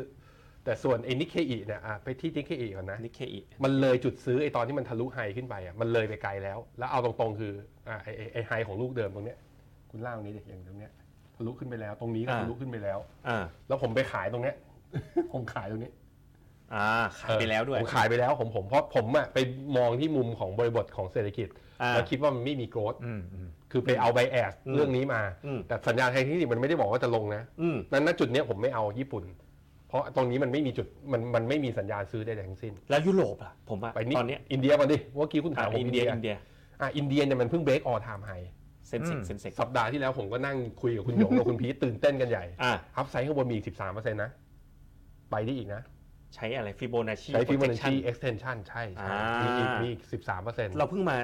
[0.65, 7.53] แต่ส่วนไอ้นิเคอีเนี่ยอะไปที่นิเคอีก่อนนะ นิเคอิมันเลยจุดซื้อไอ้ตอนที่มันทะลุ high ขึ้นไปอะมันเลยไปไกลแล้ว แล้วเอาตรงๆคือ
[7.89, 9.37] อะไอ้ไอ้ไอ้ไฮของลูกเดิมตรงเนี้ย
[9.91, 10.91] คุณล่างนี้ดิอย่างตรงเนี้ย
[11.35, 14.55] ทะลุขึ้นไปแล้ว ตรงนี้ก็ทะลุขึ้นไปแล้ว อ่า แล้วผมไปขายตรงเนี้ย
[15.33, 15.91] ผมขายตรงนี้
[16.75, 16.87] อ่า
[17.21, 19.37] ขายไปแล้วด้วย ผมขายไปแล้วผมผมเพราะผมอะไป
[19.77, 21.47] มองที่มุมของบริบทของเศรษฐกิจ
[21.81, 29.23] อ่า แล้วคิดว่ามันไม่มีโกรธอืมอืม คือไปเอาไบแอสอืมเรื่องนี้มา อืม แต่สัญญาณทางเทคนิคมันไม่ได้บอกว่าจะลงนะอืมนั้นณจุดเนี้ยผมไม่เอาญี่ปุ่น
[29.87, 36.35] เพราะตรงนี้มันไม่มีจุดมันมันไม่มีสัญญาณซื้อได้ทั้งสิ้น แล้วยุโรปล่ะ ผมว่าไปนี่ตอนเนี้ยอินเดียก่อนดิเมื่อกี้คุณถาอ่ามผมอินเดียอินเดีย
[36.81, 44.31] อะอินเดียเนี่ยมันเพิ่ง break all time high Sensex Sensex สัปดาห์ที่แล้วผมก็นั่งคุยกับคุณหยงกับคุณพีทตื่นเต้นกันใหญ่ อ่า upside ข้างบนมีอีก 13%นะ
[45.31, 45.81] ไปได้อีกนะ
[46.35, 50.01] ใช้อะไรฟิโบนัชชีใช้ Fibonacci extension ใช่ใช่อ่ามีมีอีกมีอีก
[50.39, 51.17] 13%เราเพิ่งมา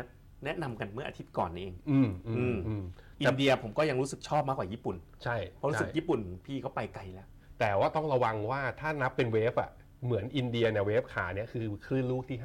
[0.45, 2.83] แนะนำกันเมื่ออาทิตย์ก่อนนี้เองอืมอือืมมอืม
[3.21, 7.27] อินเดียผมก็ยังรู้สึกชอบมากกว่าญี่ปุ่น ใช่เพราะรู้สึกใช่ญี่ปุ่นพี่เขาไปไกลแล้ว
[7.59, 9.69] แต่ว่าต้องระวังว่าถ้านับเป็น wave อะ
[10.05, 12.39] เหมือนอินเดียเนี่ย wave ขาเนี่ยคือคลื่นลูกที่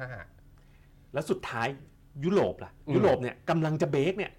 [0.53, 1.67] 5แล้วสุดท้าย
[2.23, 4.31] ยุโรปล่ะอืมยุโรปเนี่ยกำลังจะเบรกเนี่ย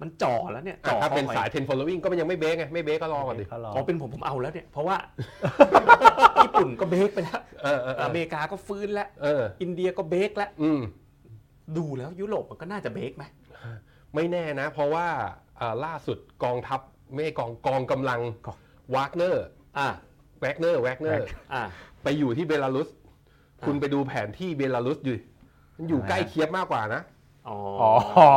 [0.00, 4.96] มันจ่อแล้วเนี่ยจ่อถ้าเป็นข้ไว้สาย10 following ก็มันยังไม่เบรกไงไม่เบรกก็รอก่อนดิเขารออ๋อเป็นผมผมเอาแล้วเนี่ยเพราะว่า
[6.44, 10.80] ญี่ปุ่นก็เบรกไปแล้วเออเออเออเมริกาก็ฟื้นแล้วเอออินเดียก็เบรกแล้วอืม
[11.76, 13.24] ดูแล้วยุโรปมันก็น่าจะเบรกไหม
[14.14, 15.06] ไม่แน่นะ เพราะว่า
[15.60, 16.80] อ่าล่าสุดกองทัพ
[17.12, 18.56] ไม่ใช่กองกองกำลังกอง
[18.94, 19.44] วากเนอร์
[19.78, 19.88] อ่า
[20.40, 21.62] แวกเนอร์แวกเนอร์อ่า
[22.02, 22.88] ไปอยู่ที่เบลารุส
[23.66, 25.16] คุณไปดูแผนที่เบลารุสอยู่
[25.76, 27.02] มันอยู่ใกล้เคียบมากกว่านะ
[27.48, 28.28] อ๋ออ๋อ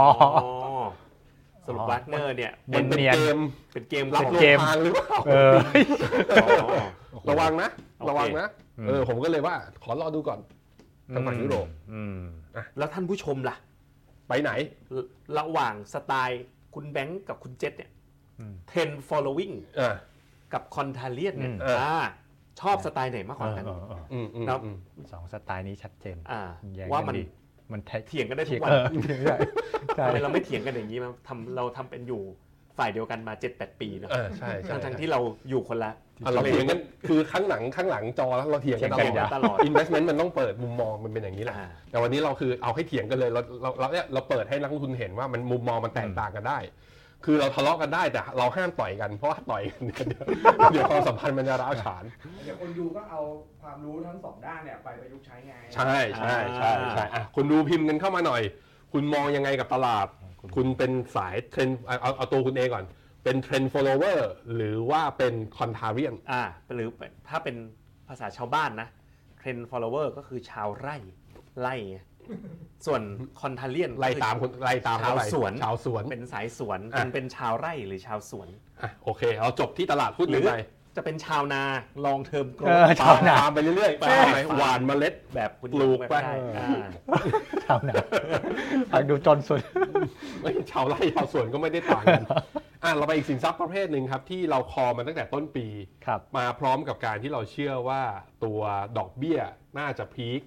[1.65, 3.39] สรุปวากเนอร์เนี่ยมัเป็นนเป็นเนียน เกม
[3.73, 5.53] เป็นเกมรับของลเกงมทางหรือเปล่า เออ
[6.33, 6.47] อ๋อ
[7.29, 8.47] ระวังนะ โอเค ระวังนะ
[8.79, 10.39] อืม เออ ผมก็เลยว่า ขอรอดูก่อน
[11.13, 12.19] ทางฝั่งยุโรป อืม
[12.77, 13.55] แล้วท่านผู้ชมล่ะ
[14.27, 14.51] ไปไหน
[14.95, 15.03] ระ
[15.37, 16.43] ระหว่างสไตล์
[16.73, 17.91] คุณแบงค์กับคุณเจษเนี่ย
[18.39, 19.95] อืมเทรน following อ่า
[20.53, 21.95] กับคอนทาเลียนเนี่ยอืม เอออ่า
[22.61, 26.41] ชอบสไตล์ไหนมากกว่ากันเออเอออืมอืมครับ อืมเออสองสไตล์นี้ชัดเจน อ่า
[26.75, 27.23] แย้งว่ากัมันดี
[27.73, 28.85] มันแทเถียงกันได้ทุกวันเออ
[29.25, 29.37] ใช่
[29.95, 32.21] ใช่ทำไมเราไม่เถียงกันอย่างนี้มาทำเราทำเป็นอยู่
[32.77, 35.19] ฝ่ายเดียวกันมา7-8ปีเนอะเออใช่ใช่ทั้งทั้งๆที่เรา
[35.49, 35.91] อยู่คนละ
[36.25, 46.57] อะเราเถียงกันคือข้างหลังข้างหลังจอแล้วเราเถียงกันตเถียงลกัอนดตลอด investment มันต้องเปิดมุมมองมันเป็นอย่างนี้แหละอ่าแต่วันนี้เราคือเอาให้เถียงกันเลยเราเราเราเนี่ยเราเปิดให้นักลงทุนเห็นว่ามันมุมมองมันแตกต่างกันได้
[47.25, 49.63] คือเราทะเลาะกันได้แต่เราห้ามต่อยกันเพราะว่าต่อย
[49.97, 50.25] กันเดี๋ยว
[50.71, 52.03] เดี๋ยวความสัมพันธ์มันจะร้าวฉาน
[52.45, 53.19] เดี๋ยวคนดูก็เอา
[53.61, 58.41] ความรู้ทั้งสองด้านเนี่ยไปประยุกต์ใช้ไงใช่ใช่ใช่ใช่อะคุณดูพิมพ์กันเข้ามาหน่อย
[58.93, 60.07] คุณมองยังไงกับตลาด
[60.55, 62.85] คุณเป็นสายเทรนเอาเอาเอาตัวคุณเองก่อน
[63.23, 64.19] เป็นเทรน follower
[64.55, 66.43] หรือว่าเป็น contrarian อ่า
[66.75, 66.89] หรือ
[67.29, 67.55] ถ้าเป็น
[68.07, 68.87] ภาษาชาวบ้านนะ
[69.37, 70.97] เทรน follower ก็คือชาวไร่
[71.59, 71.97] ไล่ไง
[72.85, 73.01] ส่วน
[73.41, 78.47] contrarian ไล่ตามคนไล่ตามชาวเท่ไหร่สวนชาวสวนเป็นสายสวนอะเป็นเป็นชาวไร่หรือชาวสวน
[78.81, 80.57] อะโอเคเราจบที่ตลาดหุ้นหรือไป
[80.97, 81.63] จะเป็นชาวนา
[82.05, 86.87] long term growth เออชาวนาตามไปเรื่อยๆไปตามไปหวานเมล็ดแบบคุณปลูกแบบไปได้อ่า
[87.65, 87.93] ชาวนา
[88.91, 89.59] ฟังดูจนสุด
[90.41, 92.23] ไม่ชาวไร่ชาวสวนก็ไม่ได้ต่างกัน
[92.83, 95.67] อะเราไปอีกสินทรัพย์ประเภทหนึ่งครับ ที่เรา call มาตั้งแต่ต้นปี
[96.05, 98.03] ครับมาพร้อมกับการที่เราเชื่อว่า
[98.43, 98.61] ตัว
[98.97, 99.39] ดอกเบี้ย
[99.79, 100.41] น่าจะพีค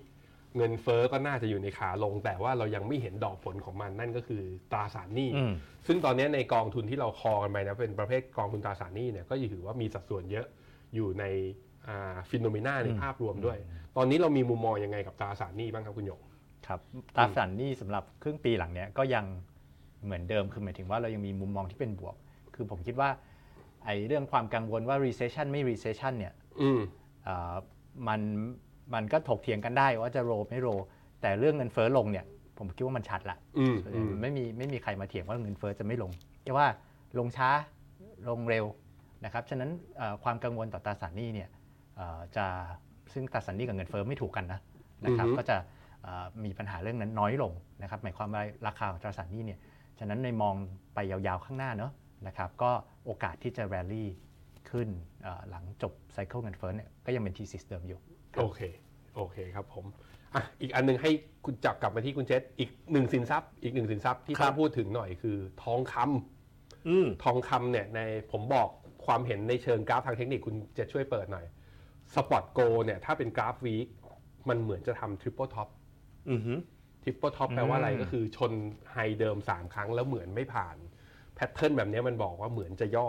[0.57, 4.42] เงินเฟ้อก็น่าจะอยู่ในขาลง แต่ว่าเรายังไม่เห็นดอกผลของมันนั่นก็คือ
[4.72, 5.52] ตราสารหนี้อืม
[5.86, 10.46] ซึ่งตอนนี้ในกองทุนที่เราคอกันไปนะเป็นประเภทกองทุนตราสารหนี้เนี่ยก็ถือว่ามีสัดส่วนเยอะ
[10.94, 11.24] อยู่ใน
[12.30, 13.59] ฟิโนเมนาในอืมภาพรวมด้วย
[13.96, 16.20] ตอนนี้เรามีมุมมองยังไงกับตราสารหนี้บ้างครับคุณหยก
[16.66, 16.80] ครับ
[17.16, 19.24] ตราสารหนี้สำหรับครึ่งปีหลังเนี้ยก็ยัง
[20.04, 22.14] เหมือนเดิมคือหมายถึงว่าเรายังมีมุมมองที่เป็นบวก
[22.54, 23.11] คือผมคิดว่า
[23.84, 26.80] ไอ้เรื่องความกังวลว่า recession ไม่ recession เนี่ยอืม
[27.24, 27.54] เอ่อ
[28.09, 28.20] มัน
[28.95, 30.68] มันก็ถกเถียงกันได้ว่าจะโรไม่โร
[31.22, 32.24] แต่เรื่องเงินเฟ้อลงเนี่ย
[32.59, 36.11] ผมคิดว่ามันชัดละอืมอืมไม่มีไม่มีใครมาเถียงว่าเงินเฟ้อจะไม่ลง
[36.43, 36.66] แต่ว่า
[37.18, 37.51] ลงช้า
[38.28, 38.64] ลงเร็ว
[39.24, 41.49] นะครับฉะนั้นเอ่อความกังวลต่อตราสารหนี้เนี่ย
[41.97, 42.47] เอ่อจะ
[43.12, 44.61] ซึ่งตราสารหนี้กับเงินเฟ้อไม่ถูกกันนะ
[45.05, 45.57] นะครับก็จะ
[46.03, 49.59] เอ่อมีปัญหาเรื่องนั้นน้อยลงนะครับหมายความว่าราคาของตราสารหนี้เนี่ย
[49.99, 50.55] ฉะนั้นในมอง
[50.95, 51.93] ไปยาวๆข้างหน้าเนาะ
[52.26, 52.70] นะครับก็
[53.05, 54.05] โอกาสที่จะ rally
[54.70, 54.89] ขึ้น
[55.22, 58.01] เอ่อหลังจบ cycle เงินเฟ้อเนี่ยก็ยังเป็น thesis เดิมอยู่
[58.39, 58.61] โอเค
[59.16, 59.84] โอเคครับผม
[60.34, 61.11] อะอีกอันหนึ่งให้
[61.45, 68.01] คุณจับกลับมาที่คุณเจษอีกหนึ่งสินทรัพย์ อีกหนึ่งสินทรัพย์ที่ครัต้าบพูดถึงหน่อยคือทองคำอืมทองคำเนี่ยใน
[68.32, 68.68] ผมบอก
[69.07, 71.47] ความเห็นในเชิงกราฟทางเทคนิคคุณจะช่วยเปิดหน่อย
[72.14, 73.87] spot gold เนี่ยถ้าเป็นกราฟ week
[74.49, 75.68] มันเหมือนจะทำ triple top
[76.30, 76.59] อือหือ
[77.03, 78.53] triple top แปลว่าอะไรอืมก็คือชน
[78.93, 80.76] high เดิม 3 ครั้งแล้วเหมือนไม่ผ่าน
[81.34, 83.09] pattern แบบนี้มันบอกว่าเหมือนจะย่อ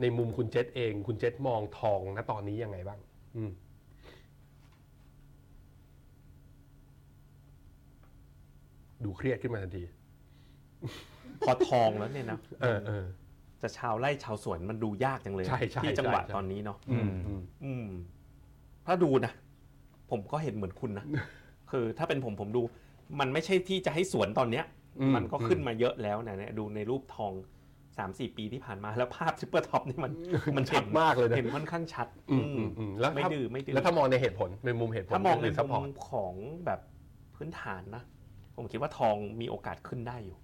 [0.00, 3.00] ในมุมคุณเจษเอง คุณเจษมองทองณตอนนี้ยังไงบ้าง
[3.36, 3.50] อืม
[9.04, 9.84] ดูเครียดขึ้นมาทันที
[11.46, 13.04] พอทองแล้วเนี่ยนะเออเออ
[13.62, 17.86] จะชาวไร่ชาวสวนมันดูยากจังเลย ใช่ใช่ที่จังหวะใช่ตอนนี้เนาะอืมอืมอืม
[18.86, 19.32] ถ้าดูนะ
[20.10, 21.04] ผมก็เห็นเหมือนคุณนะ
[21.70, 22.62] คือถ้าเป็นผมผมดู
[23.20, 24.64] มันไม่ใช่ที่จะให้สวนตอนเนี้ย
[25.00, 27.32] อืมันก็ขึ้นมาเยอะแล้วนะเนี่ยดูในรูปทอง
[27.98, 30.12] สามสี่ปีที่ผ่านมาแล้วภาพ triple top นี่มัน
[30.56, 36.34] มันชัดมากเลยนะเห็นค่อนข้างชัด อืมอือืมมอืมแล้วไม่ถ้าดื้อไม่ดื้อแล้วถ้ามองในเหตุผลในมุมเหตุผลถ้ามองในหรือมุมของ
[36.66, 36.80] แบบ
[37.34, 38.02] พื้นฐานนะ
[38.62, 40.36] ผมคิดว่าทองมีโอกาสขึ้นได้อยู่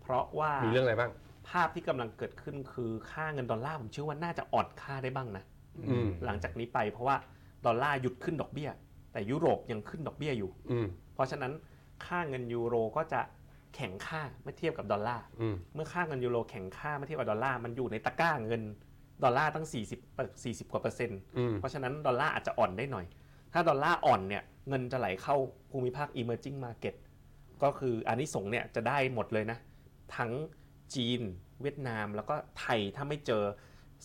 [0.00, 1.10] เพราะว่ามีเรื่องอะไรบ้าง
[1.48, 5.44] ภาพที่กำลังเกิดขึ้นคือค่าเงินดอลลาร์ผมเชื่อว่าน่าจะอ่อนค่าได้บ้างนะ
[5.78, 7.16] อืม หลังจากนี้ไปเพราะว่า
[7.66, 8.70] ดอลลาร์หยุดขึ้นดอกเบี้ย
[9.12, 11.52] แต่ยุโรปยังขึ้นดอกเบี้ยอยู่ อืมเพราะฉะนั้น
[12.06, 13.20] ค่าเงินยูโรก็จะ
[13.74, 18.62] แข็งค่าเมื่อเทียบกับดอลลาร์ อืมเมื่อค่าเงินยูโรแข็งค่าเมื่อเทียบกับดอลลาร์มันอยู่ในตะกร้าเงิน
[19.24, 23.06] ดอลลาร์ตั้ง 40เอ่อ40 กว่าเปอร์เซ็นต์ อืมเพราะฉะนั้นดอลลาร์อาจจะอ่อนได้หน่อย
[23.52, 25.36] ถ้าดอลลาร์อ่อนเนี่ยเงินจะไหลเข้า
[25.70, 26.94] ภูมิภาค emerging market
[27.62, 29.58] ก็คืออันนี้สงส์เนี่ยจะได้หมดเลยนะ
[30.16, 30.32] ทั้ง
[30.94, 31.20] จีน
[31.62, 33.42] เวียดนามแล้วก็ไทยถ้าไม่เจอ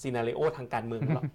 [0.01, 1.25] scenario ทางการเมืองหรอก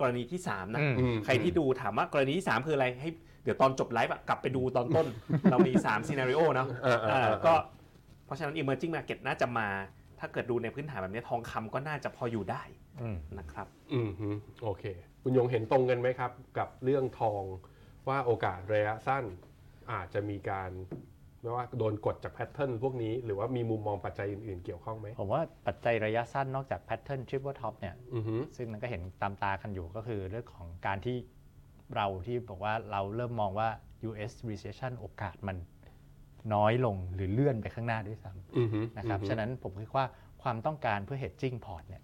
[0.00, 3.10] กรณีที่3นะอืมอืมใครที่ดูถามว่ากรณีที่3คืออะไรให้
[3.44, 5.06] เดี๋ยวตอนจบไลฟ์อะกลับไปดูตอนต้น
[5.50, 7.54] เรามี3 scenario เนาะเออเอออ่าเออก็
[8.24, 9.68] เพราะฉะนั้น emerging market น่าจะมา
[10.20, 12.62] ถ้าเกิดดูในพื้นฐานแบบนี้ทองคำก็น่าจะพออยู่ได้
[13.00, 14.28] อืมนะครับอืมฮึ
[14.62, 14.84] โอเค
[15.22, 17.42] คุณยงเห็นตรงกันไหมครับ กับเรื่องทอง
[18.08, 19.24] ว่าโอกาสระยะสั้น
[19.92, 20.70] อาจจะมีการ
[21.46, 31.16] ไม่ว่าโดนกดจาก pattern พวกนี้ หรือว่ามีมุมมองปัจจัยอื่นๆเกี่ยวข้องไหมผมว่าปัจจัยระยะสั้นนอกจาก pattern triple top เนี่ยอือฮึซึ่งมันก็เห็นตามตากันอยู่ก็คือเรื่องของการที่
[31.94, 33.68] เราที่บอกว่าเราเริ่มมองว่า
[34.08, 35.56] US recession โอกาสมัน
[36.54, 40.06] น้อยลงหรือเลื่อนไปข้างหน้าด้วยซ้ำอือฮึนะครับฉะนั้นผมคิดว่า
[40.42, 42.02] ความต้องการเพื่อ hedging port เนี่ย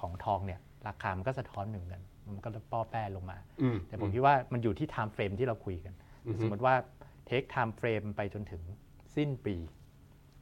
[0.00, 2.02] ของทองเนี่ยราคามันก็สะท้อนเหมือนกัน
[2.34, 5.94] มันก็ป้อแป้ลงมาอืมแต่ผมคิดว่ามันอยู่ที่ time frame ที่เราคุยกัน
[6.26, 6.74] อือฮึสมมติว่า
[7.28, 8.62] take time frame ไปจนถึง
[9.16, 9.56] สิ้นปี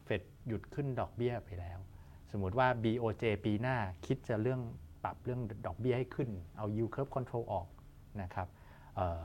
[0.04, 1.78] เฟดหยุดขึ้นดอกเบี้ยไปแล้ว
[2.32, 4.60] สมมติว่า BOJ ปีหน้าคิดจะเรื่อง
[5.04, 7.66] ปรับเรื่องดอกเบี้ยให้ขึ้น เอา yield curve control ออก
[8.22, 8.48] นะครับ
[8.94, 9.22] เอ่อ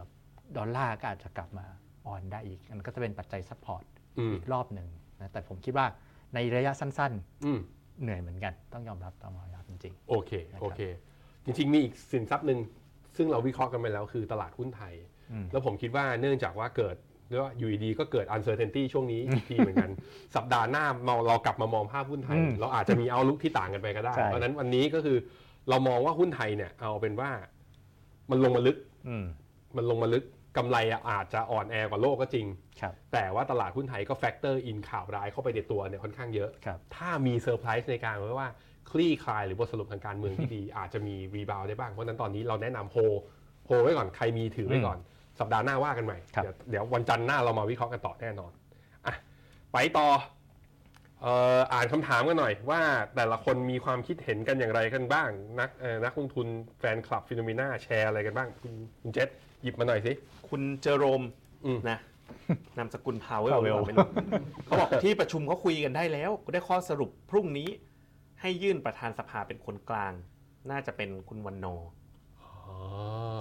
[0.57, 1.65] ดอลลาร์ก็อาจจะกลับมา
[2.07, 3.83] อ่อนได้อีก มันก็จะเป็นปัจจัย support
[4.17, 4.89] อืมอีกรอบหนึ่ง
[5.21, 5.85] นะแต่ผมคิดว่า
[6.33, 7.11] ในระยะสั้น
[7.45, 10.31] อืมๆเหนื่อยเหมือนกัน ต้องยอมรับต้องยอมรับจริงโอเค
[10.61, 10.81] โอเค
[11.43, 12.59] จริงๆ มีอีกสินทรัพย์หนึ่ง
[13.17, 14.93] ซึ่งเราวิเคราะห์กันไปแล้วคือตลาดหุ้นไทย
[15.31, 16.95] อืมแล้วผมคิดว่าเนื่องจากว่าเกิด
[17.29, 19.89] เรียกว่าอยู่ดีๆก็เกิด uncertainty ช่วงนี้อีกทีเหมือนกัน
[20.35, 25.17] สัปดาห์หน้าเราเรากลับมามองภาพหุ้นไทยอืมเราอาจจะมี outlook ที่ต่างกันไปก็ได้ใช่เพราะฉะนั้นวันนี้ก็คือ
[25.69, 27.31] เรามองว่าหุ้นไทยเนี่ย เอาเป็นว่า
[28.31, 29.25] มันลงมาลึกๆอืม
[29.77, 30.23] มันลงมาลึก
[30.57, 32.45] กำไรอะอาจจะอ่อนแอกว่าโลกก็จริง
[32.81, 38.49] ครับแต่ว่าตลาดหุ้นไทยก็ factor in ข่าวร้ายเข้าไปในตัวเนี่ยค่อนข้างเยอะครับถ้ามีเซอร์ไพรส์ในการว่า
[38.91, 42.97] คลี่คลายหรือบทสรุปทางการเมืองที่ดี อาจจะมี rebound ได้บ้าง เพราะฉะนั้นตอนนี้เราแนะนำโฮ
[43.65, 44.97] โฮไว้ก่อนใครมีถือไว้ก่อน
[45.39, 48.51] สัปดาห์หน้าว่ากันใหม่ครับเดี๋ยวเดี๋ยววันจันทร์หน้าเรามาวิเคราะห์กันต่อแน่นอน
[49.05, 49.15] อะ
[49.73, 50.07] ไปต่อ
[51.21, 52.81] เอ่ออ่านคำถามกันหน่อยว่า
[53.15, 55.29] แต่ละคนมีความคิดเห็นกันอย่างไรกันบ้าง
[55.59, 56.47] นักเอ่อนักลงทุน
[56.79, 59.29] แฟนคลับ FINNOMENA แชร์อะไรกันบ้าง คุณคุณเจษ
[59.63, 60.11] หยิบมาหน่อยสิ
[60.49, 61.21] คุณเจอโรม
[61.65, 61.99] อืมนะ
[62.77, 64.09] นามสกุลพาวเวล Powell ไม่รู้
[64.65, 67.69] เขาบอกที่ประชุมเขาคุยกันได้แล้วได้ข้อสรุปพรุ่งนี้
[68.41, 70.13] ให้ยื่นประธานสภาเป็นคนกลาง
[70.71, 71.65] น่าจะเป็นคุณวันโน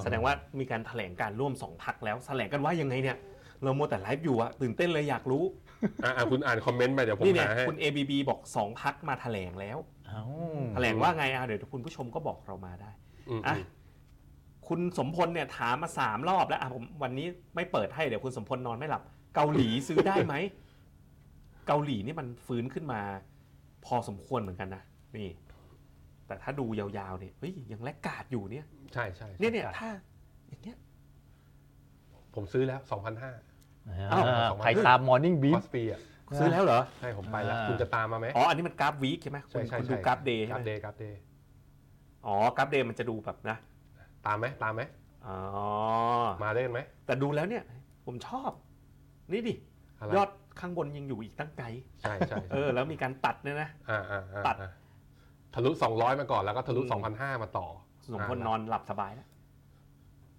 [0.02, 3.16] แสดงว่ามีการแถลงการร่วมสองพักแล้วแถลงกันว่ายังไงเนี่ย
[3.62, 5.44] เราโมวแต่ไลฟ์อยู่อะตื่นเต้นเลยอยากรู้
[6.04, 9.78] อะอะคุณอ่านคอมเมนต์ไปเดี๋ยวผมนี่เนี่ยหาให้ คุณ ABB บอกสองพักมาแถลงแล้ว
[10.08, 10.22] เอ้า
[10.74, 12.90] แถลงว่าไงอะเดี๋ยวคุณผู้ชมก็บอกเรามาได้
[13.28, 13.56] อืมอะ
[14.68, 19.02] คุณสมพลเนี่ยถามมาสามรอบแล้วอะผมวันนี้ไม่เปิดให้เดี๋ยวคุณสมพลนอนไม่หลับ
[19.34, 20.34] เกาหลีซื้อได้ไหม
[21.66, 23.00] เกาหลีนี่มันฟื้นขึ้นมา
[23.86, 24.82] พอสมควรเหมือนกันนะ
[25.16, 25.30] นี่
[26.26, 29.88] แต่ถ้าดูยาวๆเนี่ยเฮ้ยยังแลกกาดอยู่เนี่ยใช่ใช่ใช่เนี่ยเนี่ยถ้า
[30.48, 30.78] อย่างเงี้ย
[32.34, 36.00] ผมซื้อแล้ว 2,500อ้าวสองพันใครตาม Morning ค Beef อสปีอะ
[36.38, 41.20] ซื้อแล้วเหรอ ใช่ ผมไปแล้วอ่าคุณจะตามมาไหมอ๋อ อันนี้มันกราฟวีคใช่ไหมคุณใช่ใช่คุณใช่ดูกราฟเดย์กใช่ราฟไหมเดย์กราฟเดย์
[42.26, 43.56] อ๋อกราฟเดย์มันจะดูแบบนะ
[44.26, 44.82] ตามไหมตามไหม
[45.26, 45.38] อ๋อ
[46.42, 47.62] มาได้กันไหม แต่ดูแล้วเนี่ย
[48.06, 48.50] ผมชอบ
[49.32, 49.54] นี่ดิ
[49.98, 51.66] อะไรยอดข้างบนยังอยู่อีกตั้งไกล
[52.00, 54.70] ใช่ใช่เออ แล้วมีการตัดเนี่ยนะอ่าอ่าอ่าตัดอ่า
[55.54, 57.66] ทะลุ 200 มาก่อนแล้วก็ทะลุอืม2,500 มาต่อ
[58.12, 59.28] สมพลนอนหลับสบายแล้ว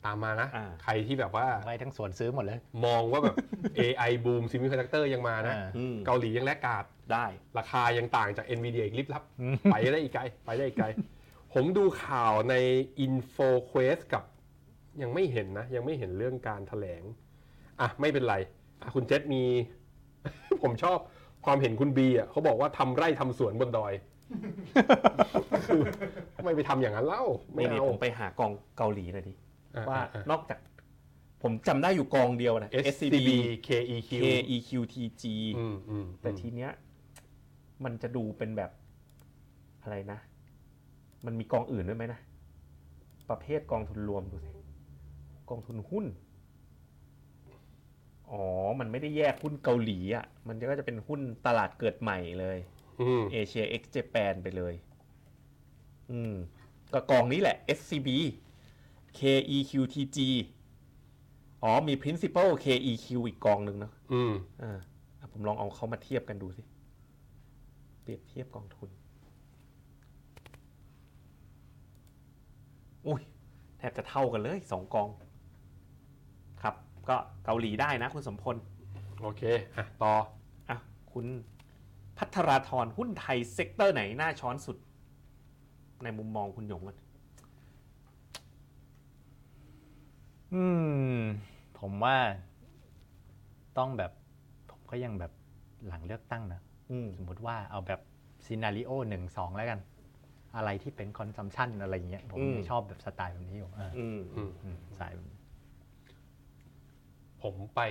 [0.05, 3.35] ตามมานะ อ่า ใครที่แบบว่าไล่ทั้งสวนซื้อหมดเลย มองว่าแบบ
[3.79, 7.25] AI บูมซิมิคอนดักเตอร์ยังมานะ อ่า อืมเกาหลียัง laggard ได้
[7.57, 10.87] ราคายังต่างจาก NVIDIA อีกลิบลับ อืม ไปได้อีกไกล ไปได้อีกไกล
[11.53, 12.55] ผมดูข่าวใน
[13.05, 14.23] InfoQuest กับ
[15.01, 17.03] ยังไม่เห็นนะ ยังไม่เห็นเรื่องการแถลง
[17.81, 18.35] อะ ไม่เป็นไร
[18.81, 19.43] อะคุณเจษมี
[20.63, 20.97] ผมชอบ
[21.45, 23.93] ความเห็นคุณบีอะเขาบอกว่าทำไร่ทำสวนบนดอย
[25.67, 25.81] คือ
[26.43, 27.23] ไม่ไปทำอย่างนั้นเล่า
[27.53, 29.33] ไม่นี่นี่เอาผมไปหากองเกาหลีหน่อยดิ
[29.75, 30.59] อะว่าอะนอกจาก
[31.43, 33.29] ผมจำได้อยู่กองเดียวนะ อะ SCB
[33.67, 35.23] KEQ KEQTG
[35.57, 36.71] อืมอืมแต่ทีเนี้ย
[37.83, 38.71] มันจะดูเป็นแบบ
[39.81, 40.19] อะไรนะ
[41.25, 42.19] มันมีกองอื่นด้วยไหมนะ
[43.29, 44.49] ประเภทกองทุนรวมดูสิ
[45.49, 46.05] กองทุนหุ้น
[48.31, 48.43] อ๋อ
[48.79, 52.57] มันไม่ได้แยกหุ้นเกาหลีอะ มันก็จะเป็นหุ้นตลาดเกิดใหม่เลย
[53.01, 54.73] อืมเอเชีย X Japan ไปเลย
[56.11, 56.33] อืม
[56.93, 58.09] ก็กองนี้แหละ SCB
[59.19, 60.19] KEQTG
[61.63, 64.79] อ๋อมี principal KEQ อีกกองหนึ่งเนอะอืมอ่า
[65.19, 66.63] อะผมลองเอาเขามาเทียบกันดูสิ
[68.01, 68.89] เปรียบเทียบกองทุน
[73.07, 73.21] อุ้ย
[73.77, 75.09] แทบจะเท่ากันเลยสองกอง
[76.61, 76.75] ครับ
[77.09, 78.55] ก็เกาหลีได้นะคุณสมพล
[79.21, 79.43] โอเค
[79.77, 80.13] อะ ต่อ
[80.69, 80.77] อะ
[81.11, 81.25] คุณ
[82.17, 84.77] พัทราธรหุ้นไทย sector ไหนน่าช้อนสุด
[86.03, 86.97] ในมุมมองคุณหยงกัน
[90.53, 90.63] อื
[91.17, 91.19] ม
[91.79, 92.17] ผมว่า
[93.77, 94.11] ต้องแบบ
[94.71, 95.31] ผมก็ยังแบบ
[95.87, 96.61] หลังเลือกตั้งนะ
[96.91, 98.01] อืมสมมติว่าเอาแบบ
[98.45, 99.79] scenario หนึ่งสองแล้วกัน
[100.55, 105.39] อะไรที่เป็น consumption อะไรเงี้ย ผมอืมชอบแบบสไตล์แบบนี้อยู่อ่าอืมอืมอืมสายแบบนี้
[107.41, 107.81] ผมไป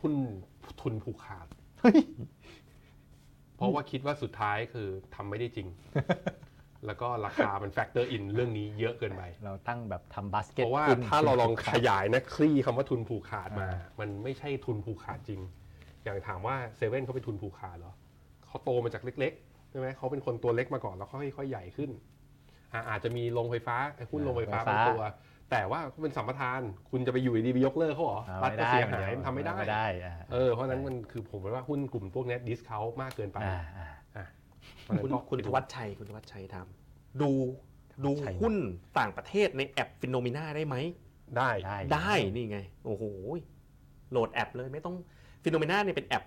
[0.00, 0.14] หุ้น
[0.80, 1.46] ทุนผูกขาด
[3.60, 5.68] เพราะว่าคิดว่าสุดท้ายคือทำไม่ได้จริง
[6.86, 15.40] แล้วก็ราคามัน factor in เรื่องนี้เยอะเกินไป เราตั้งแบบทำบาสเกเพราะว่าหุ้นถ้าเราลองขยายนะคลี่คำว่าทุนผูกขาดมาอ่ามันไม่ใช่ทุนผูกขาดจริง
[16.04, 17.92] อย่างถามว่าเซเว่นเขาเป็นทุนผูกขาดเหรอ
[18.46, 21.90] เขาโตมาจากเล็กๆใช่ไหมเขาเป็นคนตัวเล็กมาก่อนแล้วค่อยๆใหญ่ขึ้น
[22.72, 23.76] อ่าอาจจะมีโรงไฟฟ้า
[24.10, 25.02] หุ้นโรงไฟฟ้าไฟฟ้าบางตัว
[25.50, 34.26] แต่ว่าเขาเป็นสัมปทาน คุณจะไปอยู่ดีๆไปยกเลิกเขาเหรออ่ารัฐไม่ก็ได้เสียหายมันทำไม่ได้ไม่ได้อ่าเออเพราะฉะนั้นมันคือผมว่าหุ้นกลุ่มพวกเนี้ย discount มากเกินไปอ่าอ่าอะ
[34.82, 37.30] เพราะฉะคุณนั้นก็คุณธวัชชัยคุณธวัชชัยทำดู
[38.04, 38.54] ดูใช่หุ้น
[38.98, 40.76] ต่างประเทศในแอป FINNOMENA ได้ไหม
[41.36, 43.04] ได้ได้ได้นี่ไง โอ้โห
[44.10, 44.94] โหลดแอปเลยไม่ต้อง
[45.42, 46.24] FINNOMENA เนี่ยเป็นแอป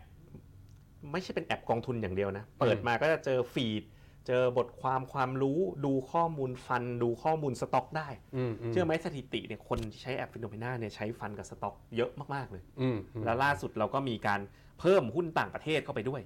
[1.12, 3.84] ไม่ใช่เป็นแอปกองทุนอย่างเดียวนะ เปิดมาก็จะเจอ feed
[4.28, 14.40] เจอบทความความรู้ดูข้อมูล fund ดูข้อมูลสต็อกได้อืมเชื่อไหมสถิติเนี่ยคนที่ใช้แอป FINNOMENA เนี่ยใช้ fund กับสต็อกเยอะมาก ๆ เลยอืมอืมแล้วล่าสุดเราก็มีการ
[14.80, 16.22] เพิ่มหุ้นต่างประเทศเข้าไปด้วย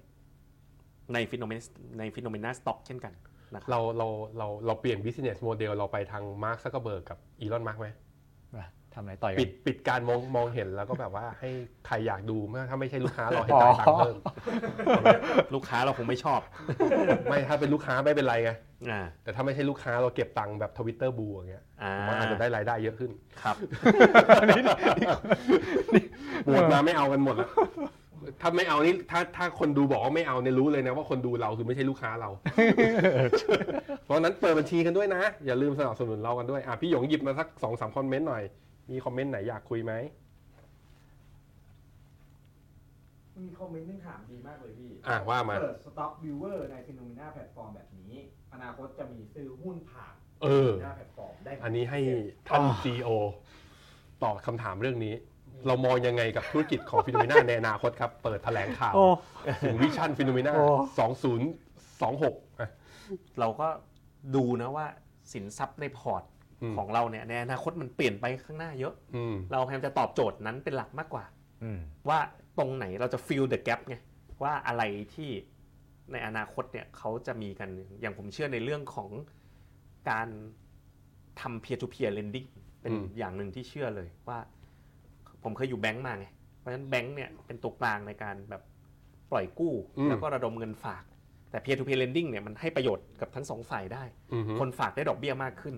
[1.13, 1.59] ในฟิโนเมน
[1.99, 3.13] ใน FINNOMENA stock เช่นกัน
[3.53, 7.97] นะครับเราเราเราเราเปลี่ยน business model เราไปทาง Mark Zuckerberg กับ Elon Musk ไหมอะ
[8.97, 11.49] ทำอะไรต่อยกัน ปิด ปิดการมองมองเห็นแล้วก็แบบว่าให้
[11.87, 14.15] ใครอยากดูเมื่อถ้าไม่ใช่ลูกค้าเราให้จ่ายตังค์เพิ่ม
[15.53, 16.39] ลูกค้าเราคงไม่ชอบ
[17.29, 18.51] ไม่ถ้าเป็นลูกค้าไม่เป็นไรไง
[18.89, 23.55] อ่าแต่ถ้าไม่ใช่ลูกค้าเราเก็บตังค์แบบ Twitter Blue อย่างเงี้ยอ่าผมว่าอาจจะได้รายได้เยอะขึ้นครับ
[26.45, 27.49] หมดมาไม่เอากันหมดแล้ว
[28.41, 32.29] ถ้าไม่เอานี่ถ้าถ้าคนดูบอกว่าไม่เอาเนี่ยรู้เลยนะว่าคนดูเราคือไม่ใช่ลูกค้าเรา
[34.05, 38.43] เพราะฉะนั้นเปิดบัญชีกันด้วยนะ อย่าลืมสนับสนุนเรากันด้วยอะพี่หยงหยิบมาสักสองสามคอมเมนต์หน่อย
[38.91, 39.93] มีคอมเมนต์ไหนอยากคุยไหม
[43.45, 48.13] มีคอมเมนต์นึงถามดีมากเลยพี่อะว่ามา เปิด stock viewer ใน FINNOMENA แพลตฟอร์มแบบนี้
[48.53, 50.13] อนาคตจะมีซื้อหุ้นผ่าน
[50.43, 51.99] เออหน้าแพลตฟอร์มได้ไหมอันนี้ให้
[52.47, 53.09] ท่าน CEO
[54.23, 55.13] ตอบคำถามเรื่องนี้
[55.67, 59.05] เรามองยังไงกับธุรกิจของ FINNOMENA ในอนาคตครับ เปิดแถลงข่าว โอ้
[59.63, 60.65] ถึง vision FINNOMENA โอ้
[61.67, 62.69] 2026อะ
[63.39, 63.67] เราก็
[64.35, 64.85] ดูนะว่า
[65.33, 66.36] สินทรัพย์ในพอร์ตอืม
[66.77, 71.25] ของเราเนี่ยในอนาคตมันเปลี่ยนไปข้างหน้าเยอะอืมเราพยายามจะตอบโจทย์นั้นเป็นหลักมากกว่า
[71.63, 71.79] อืม
[72.09, 72.19] ว่า
[72.57, 73.95] ตรงไหนเราจะ fill the gap ไง
[74.43, 74.83] ว่าอะไร
[75.15, 75.29] ที่
[76.11, 77.69] ในอนาคตเนี่ยเขาจะมีกัน
[78.01, 79.09] อย่างผมเชื่อในเรื่องของ
[80.09, 80.27] การ
[81.41, 82.47] ทำ peer to peer lending
[82.81, 84.39] เป็นอืมอย่างหนึ่งที่เชื่อเลยว่า
[85.43, 86.27] ผมเคยอยู่แบงก์มาไง
[86.57, 88.61] เพราะฉะนั้นแบงก์เนี่ยเป็นตัวกลางในการแบบ
[89.31, 89.73] ปล่อยกู้
[90.09, 91.03] แล้วก็ระดมเงินฝาก
[91.51, 94.03] แต่ peer to peer lending เนี่ยมันให้ประโยชน์กับทั้งสองฝ่ายได้
[94.33, 95.75] อือฮึคนฝากได้ดอกเบี้ยมากขึ้น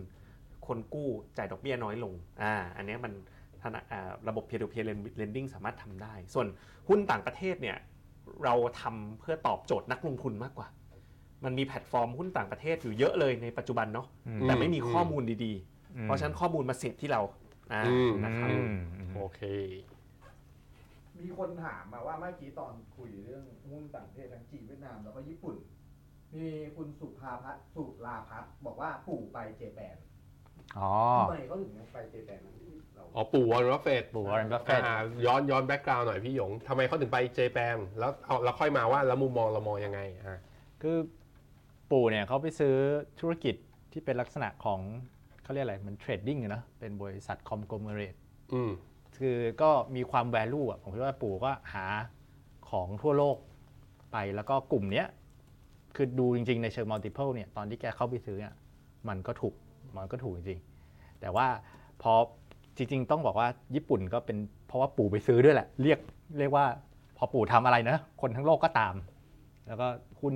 [0.70, 2.14] คนกู้จ่ายดอกเบี้ยน้อยลง
[2.44, 3.14] อ่าอันเนี้ยมัน
[3.62, 4.86] ธนาอ่าระบบ peer to peer
[5.20, 6.48] lending สามารถทำได้ ส่วน
[6.90, 7.78] หุ้นต่างประเทศเนี่ย
[8.44, 10.68] เราทำเพื่อตอบโจทย์นักลงทุนมากกว่า
[11.46, 15.54] มันมีแพลตฟอร์มหุ้นต่างประเทศอยู่เยอะเลยในปัจจุบันเนาะอืมแต่ไม่มีข้อมูลดี
[15.96, 17.22] อืๆมเพราะฉะนั้นข้อมูลมาเสียบที่เรา
[17.72, 19.42] อ่าอืมนะครับอืมอืมโอเค
[21.20, 25.56] มีคนถามมาว่าเมื่อกี้ตอนคุยเรื่องหุ้นต่างประเทศทั้งจีนเวียดนามแล้วก็ญี่ปุ่น
[26.38, 29.98] มีคุณสุภาพัฒน์สุราพัฒน์บอกว่าปู่ไป Japan
[30.78, 30.92] อ๋อ
[31.22, 32.54] ทำไมเขาถึงไป Japan นะ
[32.96, 34.96] เราอ๋อปู่ Warren Buffett ปู่ Warren Buffett อ่า
[35.26, 40.40] ย้อนย้อน background หน่อยพี่หยงทำไมเขาถึงไป Japan แล้วเอาแล้วค่อยมาว่าแล้วมุมมองเรามองยังไงอะ
[40.82, 40.98] คือ
[41.92, 42.76] ปู่เนี่ยเขาไปซื้อ
[43.20, 43.56] ธุรกิจ
[43.92, 44.80] ที่เป็นลักษณะของ
[45.44, 48.16] เขาเรียกอะไรมัน trading นะเป็นบริษัท conglomerate
[48.54, 48.72] อืม
[49.18, 51.86] คือก็มีความ value อะผมคิดว่าปู่ก็หา
[52.70, 53.38] ของทั่วโลก
[54.12, 55.08] ไปแล้วก็กลุ่มเนี้ย
[55.96, 58.54] คือดูจริงๆในเชิง multiple เนี่ยตอนที่แกเข้าไปซื้อเนี่ย
[59.08, 59.54] มันก็ถูก
[59.96, 61.48] มันก็ถูกจริงๆ แต่ว่า
[62.02, 62.14] พอ
[62.78, 64.38] จริงๆ ต้องบอกว่าญี่ปุ่นก็เป็น
[64.68, 66.00] เพราะว่าปู่ไปซื้อด้วยแหละ เรียก
[66.40, 66.66] เรียกว่า
[67.18, 68.96] พอปู่ทำอะไรนะ คนทั้งโลกก็ตาม
[69.68, 69.88] แล้วก็
[70.22, 70.36] หุ้น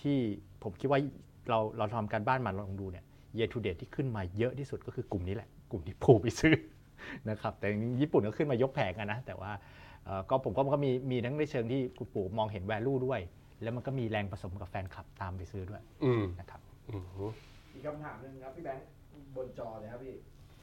[0.00, 0.18] ที่
[0.62, 1.00] ผมคิดว่า
[1.48, 3.04] เราเราทำการบ้านมาลองดูเนี่ย
[3.36, 6.54] year to date ที่ขึ้นมาเยอะที่สุดก็คือกลุ่มนี้แหละ กลุ่มที่ปู่ไปซื้อ
[7.30, 9.50] นะครับ แต่จริงๆญี่ปุ่นก็ขึ้นมายกแผงกันนะ แต่ว่า
[10.04, 13.20] เอ่อก็ผมก็มันก็มีมีทั้งในเชิงที่คุณปู่มองเห็น value ด้วย
[13.62, 16.60] แล้วมันก็มีแรงผสมกับแฟนคลับตามไปซื้อด้วยอืมนะครับ
[17.72, 18.86] อืมอีกคำถามหนึ่งครับพี่แบงค์
[19.36, 20.14] บนจอเลยครับพี่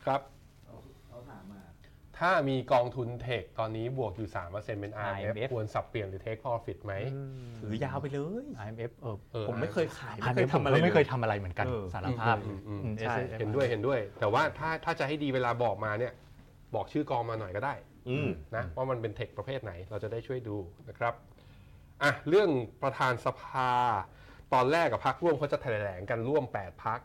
[0.06, 0.22] ครับ
[0.66, 0.76] เขา
[1.08, 1.62] เขาถามมา
[2.20, 6.94] ถ้ามีกองทุนเทคตอนนี้บวกอยู่ 3%เป็น RMF IMF ควรสับเปลี่ยนหรือ take profit ไหม
[7.60, 16.14] ถือยาวไปเลย IMF เออเออ ผมไม่เคยขายอัไม่นเคนี้ยผมทำอะไรก็ไม่เคยล ทำอะไรเหมือนกันเออ สารภาพอืมอืมอืม ใช่ SSF เห็นด้วยเห็นด้วย แต่ว่าถ้าถ้าจะให้ดีเวลาบอกมาเนี่ย
[16.76, 17.74] บอกชื่อกองมาหน่อยก็ได้
[18.10, 20.58] อืม นะว่ามันเป็นเทคประเภทไหนเราจะได้ช่วยดู
[20.90, 21.14] นะครับ
[22.04, 22.50] อะเรื่อง
[22.84, 23.72] ประธานสภา
[24.54, 27.00] ตอนแรกกับพักร่วมเขาจะแถลงกันร่วม 8 พัก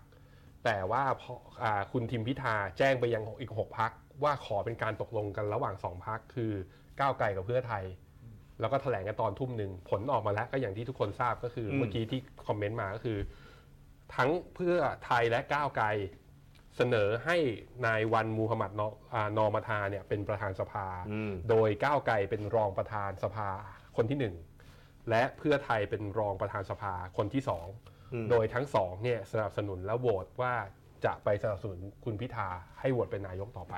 [0.64, 1.32] แต่ว่าพอ
[1.62, 3.90] อ่าคุณทิมพิธาแจ้งไปยังอีก 6 พัก
[4.22, 6.53] ว่าขอเป็นการตกลงกันระหว่าง 2 พักคือ
[7.01, 7.84] ก้าวไกลกับเพื่อไทย
[8.61, 13.18] แล้วก็แถลงกันตอนทุ่มหนึ่งผลออกมาแล้วก็อย่างที่ทุกคนทราบก็คืออมเมื่อกี้ที่คอมเมนต์มาก็คือ
[14.16, 15.86] ทั้งเพื่อไทยและก้าวไกล
[16.76, 17.36] เสนอให้
[17.86, 23.49] นายวันมูฮัมหมัดนออ่านอมาทาเนี่ยเป็นประธานสภา อืม โดยก้าวไกลเป็นรองประธานสภา
[23.97, 24.34] คนที่หนึ่ง
[25.11, 27.66] และเพื่อไทยเป็นรองประธานสภาคนที่สอง
[28.12, 30.55] อืมโดยทั้งสองเนี่ยสนับสนุนและโหวตว่า
[31.05, 32.48] จะไปสนับสนุนคุณพิธา
[32.80, 33.74] ให้โหวตเป็นนายกต่อไป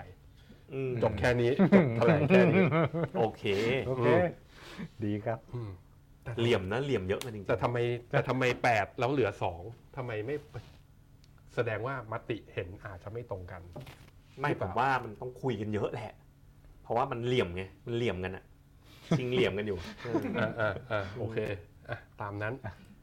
[0.75, 2.63] อืมจบแค่นี้จบแถลงแค่นี้
[3.19, 3.45] โอเค
[3.87, 4.09] โอเค
[5.05, 5.71] ดีครับอืม
[6.23, 7.79] แต่เหลี่ยมนะเหลี่ยมเยอะกันจริงแต่ทำไม
[8.11, 9.61] แต่ทำไมแปดแล้วเหลือสอง
[9.97, 10.37] ทำไมไม่
[11.55, 16.13] แสดงว่ามติเห็นอาจจะไม่ตรงกันๆไม่ผมว่ามันต้องคุยกันเยอะแหละ
[16.83, 18.45] เพราะว่ามันเหลี่ยมไงมันเหลี่ยมกันอะ
[19.17, 21.39] ชิงเหลี่ยมกันอยู่เอออ่าอ่าอ่าโอเค
[21.89, 22.55] อะตามนั้น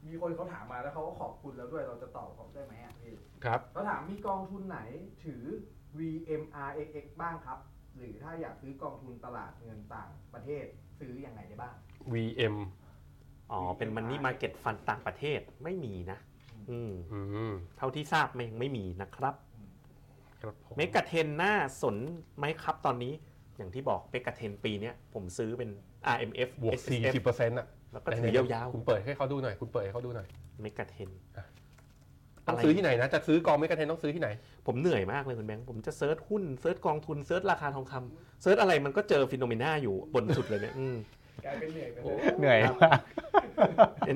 [0.06, 4.78] มีคนเขาถามมาแล้วเขาก็ขอบคุณแล้วด้วยเราจะตอบเขาได้ไหมอะพี่ครับเขาถามมีกองทุนไหน
[5.24, 5.42] ถือ
[5.98, 7.58] VMRXX บ้างครับ
[7.96, 10.64] หรือถ้าอยากซื้อกองทุนตลาดเงินต่างประเทศ
[11.00, 11.74] ซื้อยังไงได้บ้าง
[12.12, 12.56] VM
[13.52, 16.18] อ๋อ เป็นมันนี่มาเก็ตฟันต่างประเทศไม่มีนะ
[16.70, 19.34] อืมอืมเท่าที่ทราบไม่ยังไม่มีนะครับ
[20.42, 21.96] ครับผม MEGA10 น่าสน
[22.36, 23.12] ไหมครับตอนนี้
[23.62, 25.70] อย่างที่บอก MEGA10 ปีเนี้ยผมซื้อเป็น
[26.14, 31.10] RMF บวก SSF 40เปอร์เซ็นต์อะแล้วก็ถือยาวคุณเปิดให้เขาดูหน่อย คุณเปิดให้เขาดูหน่อยๆ MEGA10
[32.46, 34.28] ต้องซื้อที่ไหนนะ จะซื้อกอง MEGA10 ต้องซื้อที่ไหน
[34.66, 40.96] ผมเหนื่อยมากเลยคุณแบงค์ผมจะ search หุ้น search กองทุน search ราคาทองคำ search อะไรมันก็เจอ FINNOMENA อยู่บนสุดเลยเนี่ยอืม
[41.44, 42.98] กลายเป็นเหนื่อยไปเลโอ้ยเหนื่อยมาก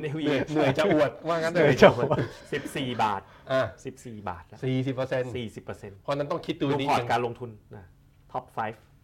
[0.01, 2.09] NAV เหนื่อยเหนื่อยจะอวดว่างั้นเหเลนื่อยยจะอวด
[2.55, 3.21] 14บาท
[3.53, 3.63] อะ
[3.97, 7.85] 14บาทแล้ว40เปอร์เซ็นต์40เปอร์เซ็นต์เพราะฉะนั้นต้องคิดดูดูนิดพอร์ตนึงการลงทุนนะ
[8.33, 8.96] top 5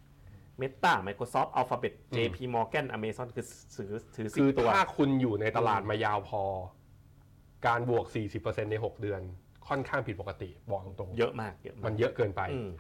[0.63, 3.47] Meta Microsoft Alphabet อืม JP Morgan Amazon คือ
[3.77, 6.43] ถือถือสิคือตัว ถ้าคุณอยู่ในตลาดมายาวพอ
[7.67, 8.07] การบวก
[8.39, 9.21] 40%ใน 6 เดือน
[9.69, 12.71] ค่อนข้างผิดปกติบอกตรงๆเยอะมากเยอะมากมันเยอะเกินไป อืม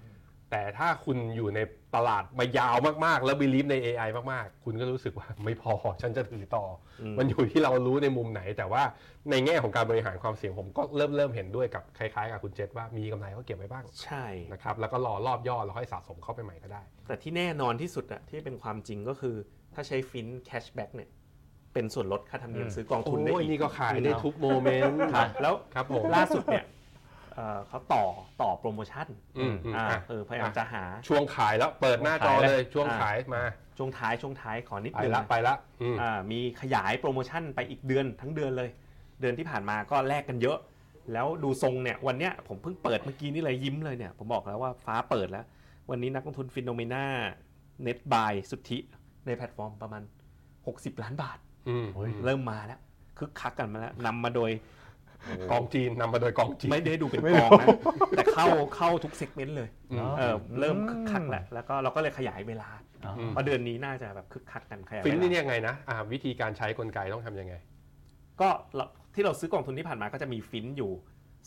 [0.52, 1.60] แต่ถ้าคุณอยู่ใน
[1.96, 6.64] ตลาดมายาวมากๆ แล้ว believe ใน AI มากๆ คุณก็รู้สึกว่าไม่พอฉันจะถือต่อ
[7.00, 8.82] อืมมันอยู่ที่เรารู้ในมุมไหน แต่ว่า
[9.30, 19.36] ในแง่ของการบริหารความเสี่ยงผมก็เริ่มเริ่มเห็นด้วยกับคล้ายๆกับคุณเจษว่ามีกำไรก็เก็บไว้บ้างใช่นะครับแล้วก็รอรอบย่อแล้วค่อยสะสมเข้าไปใหม่ก็ได้ แต่ที่แน่นอนที่สุดอะที่เป็นความจริงก็คือ
[19.74, 21.10] ถ้าใช้ฟิน cashback เนี่ย
[21.74, 26.64] เป็นส่วนลดค่าธรรมเนียมอืมซื้อกองทุนได้โอ้ยอีกนี่ก็ขายได้ทุก moment ครับแล้วครับผมล่าสุดเนี่ย
[27.34, 28.04] เอ่อเขาต่อ
[28.42, 29.06] ต่อโปรโมชั่น
[29.38, 33.42] อืมอืมอ่าอะเออพยายามจะหาช่วงขายแล้วเปิดหน้าจอเลยช่วงขายมา
[33.78, 38.70] ช่วงท้ายช่วงท้ายขอนิดไปนึงละนะไปละอืมอ่ามีขยายโปรโมชั่นไปอีกเดือนทั้งเดือนเลย
[39.20, 40.58] เดือนที่ผ่านมาก็แลกกันเยอะ
[41.12, 45.44] แล้วดูทรงเนี่ยวันเนี้ยผมเพิ่งเปิดเมื่อกี้นี่เลยยิ้มเลยเนี่ยผมบอกแล้วว่าฟ้าเปิดแล้ว
[45.90, 48.78] วันนี้นักลงทุน FINNOMENA net buy สุทธิ
[49.26, 50.02] ในแพลตฟอร์มประมาณ
[50.52, 51.86] 60 ล้านบาทอืม
[52.24, 52.80] เริ่มมาแล้ว
[53.18, 54.50] คึกคักกันมาแล้วนำมาโดย
[55.50, 57.66] กองจีนนำมาโดยกองจีน ไม่ได้ดูเป็นไม่รู้องนะ
[58.16, 58.46] แต่เข้า
[58.76, 62.68] เข้าทุก segment เลยอืม เออเริ่มคึกคักแล้วแล้วก็เราก็เลยขยายเวลา
[63.04, 67.54] อ๋ออืมเพราะเดือนนี้น่าจะแบบคึกคักกันขยายฟินเวลานี่ยังไงนะอ่าวิธีการใช้กลไกต้องทำยังไง
[68.40, 70.92] ก็เราที่เราซื้อกองทุนที่ผ่านมาก็จะมีฟินอยู่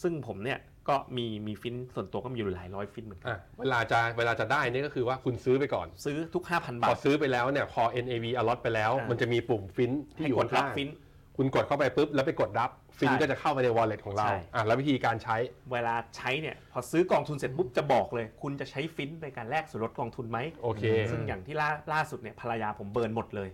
[0.01, 0.59] ซึ่งผมเนี่ย
[0.89, 12.69] ก็มีมีฟินส่วนตัวก็มีอยู่หลายร้อยฟินเหมือนกันอะเวลาจะเวลาจะได้นี่ก็คือว่าคุณซื้อไปก่อน ซื้อทุก 5,000 บาท พอ ซื้อไปแล้วเนี่ยพอ NAV allot ไปแล้ว อ่ามั มันจะมีปุ่มฟินที่ให้อยู่กดรับข้างฟินๆคุณกดเข้าไปปุ๊บแล้วไปกดรับ
[12.99, 15.35] ฟินใช่ก็จะเข้าไปใน wallet ของเราใช่ อะแล้ววิธีการใช้
[15.71, 23.49] เวลาใช้เนี่ยพอซื้อกองทุนเสร็จปุ๊บจะบอกเลย คุณจะใช้ฟินในการแลกส่วนลดกองทุนไหมโอเค ซึ่งอย่างที่ล่าล่าสุดเนี่ยภรรยาผม burn หมดเลย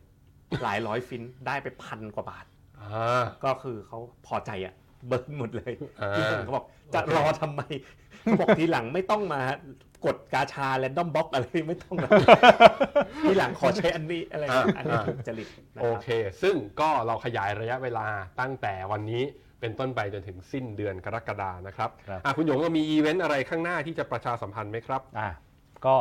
[0.64, 2.46] หลายร้อยฟินได้ไปพันกว่าบาท
[2.80, 4.74] อ่า ก็คือเขาพอใจอะ
[5.08, 7.62] burn หมดเลยอ่า ที่ผมก็บอกจะรอทำไม
[8.40, 9.42] บอกทีหลังไม่ต้องมา
[10.06, 12.10] กดกาชา random box อะไรไม่ต้องนะ
[13.24, 16.08] ทีหลังขอใช้อันนี้อะไรนะอันนี้ถูกจริตนะโอเคครับ
[16.42, 18.06] ซึ่งก็เราขยายระยะเวลา
[18.40, 19.24] ตั้งแต่วันนี้
[19.60, 25.30] เป็นต้นไปจนถึงสิ้นเดือนกรกฎานะครับครับ อะคุณหยงเรามีอีเวนต์อะไรข้างหน้าที่จะประชาสัมพันธ์ไหมครับ อะ
[25.86, 25.96] ก็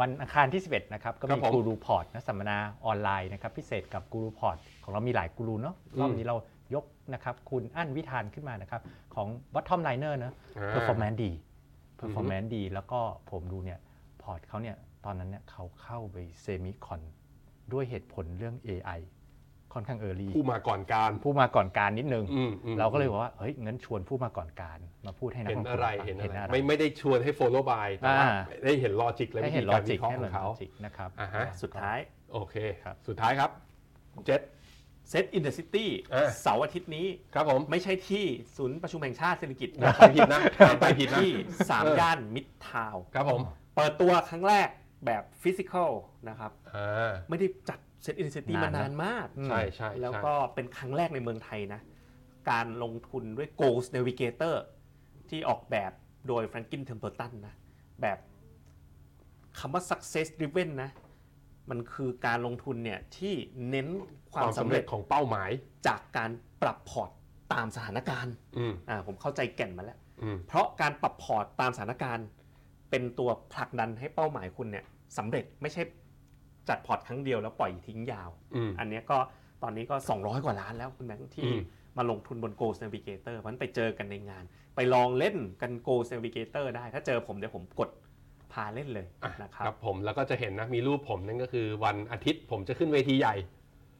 [0.00, 6.36] วันอังคารที่ 11 นะครับ ก็มีครับผมกูรูพอร์ตนะสัมมนาออนไลน์นะครับ พิเศษกับกูรูพอร์ตของเรามีหลายกูรูเนาะรอบนี้เรา
[6.74, 8.80] ยกนะครับ คุณอั้นวิธานขึ้นมานะครับ
[9.14, 11.30] ของ BottomLiner นะอ่า performance ดี
[11.96, 13.78] performance ดี แล้วก็ผมดูเนี่ย
[14.22, 17.00] พอร์ตเขาเนี่ยตอนนั้นเนี่ยเขาเข้าไป semicon
[17.72, 19.00] ด้วยเหตุผลเรื่อง AI
[19.72, 31.98] ค่อนข้างเออร์ลีผู้มาก่อนการผู้มาก่อนการนิดนึงอืมอืมเราก็เลยบอกว่าเฮ้ยงั้นชวนผู้มาก่อนการ มาพูดให้นักเห็นลงทุนอะไรฟังเห็นเห็นอะอะไรไรไม่ไม่ได้ชวนให้ follow by แต่ว่าอ่าได้เห็นลอจิกและให้วิเห็ธีนลกาอรจิวิกเคราะห์ให้ขเหมืออนงเขาลอจิกนะครับอ่าฮะสุดท้าย
[32.32, 33.50] โอเคครับสุดท้ายครับ
[34.26, 34.40] เจ็ด
[35.10, 38.24] เซตอินเดอะซิตี้เออเสาร์อาทิตย์นี้ครับผม ไม่ใช่ที่
[38.56, 39.68] ศูนย์ประชุมแห่งชาติเศรษฐกิจ
[39.98, 40.40] ไปผิดนะ
[40.80, 41.30] ไปผิดนะ ที่
[41.70, 43.40] สามเออย่านมิดทาวน์ครับผม
[43.76, 44.68] เปิดตัวครั้งแรก
[45.06, 45.90] แบบ physical
[46.28, 51.80] นะครับ อ่าไม่ได้จัด SET in the City มานานมากใช่ใช่แล้วใช่ก็เป็นครั้งแรกในเมืองไทยนะ
[52.50, 54.54] การลงทุนด้วย Goals Navigator
[55.28, 55.92] ที่ออกแบบ
[56.28, 57.54] โดย Franklin Templeton นะ
[58.02, 58.18] แบบ
[59.58, 60.90] คำว่า success driven นะ
[61.70, 63.34] มันคือการลงทุนเนี่ยที่
[63.70, 63.88] เน้น
[64.32, 65.50] ความสำเร็จของเป้าหมาย
[65.86, 66.30] จากการ
[66.62, 67.10] ปรับพอร์ต
[67.52, 72.26] ตามสถานการณ์อืมอ่าผมเข้าใจแก่นมาแล้วอืมเพราะการปรับพอร์ตตามสถานการณ์
[72.90, 74.84] เป็นตัวผลักดันให้เป้าหมายคุณเนี่ย
[75.18, 75.82] สำเร็จไม่ใช่
[76.68, 79.18] จัดพอร์ตครั้งเดียวแล้วปล่อยทิ้งยาวอืมอันเนี้ยก็
[79.62, 81.62] ตอนนี้ก็ 200 กว่าล้านแล้วคุณแบงค์ที่อืม
[81.96, 84.44] มาลงทุนบน Goals Navigator เพราะฉะนั้นไปเจอกันในงาน
[84.74, 93.34] ไปลองเล่นกัน Goals Navigator ได้ ถ้าเจอผมเดี๋ยวผมกดพาเล่นเลยอะนะครับครับผมแล้วก็จะเห็นนะมีรูปผมนั่นก็คือวันอาทิตย์ผมจะขึ้นเวทีใหญ่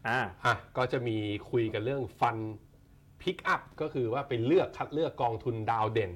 [0.08, 1.16] อ่าอะก็จะมี
[1.50, 2.36] คุยกันเรื่อง fund
[3.22, 6.12] pick up ก็คือว่าไปเลือกคัดเลือกกองทุนดาวเด่น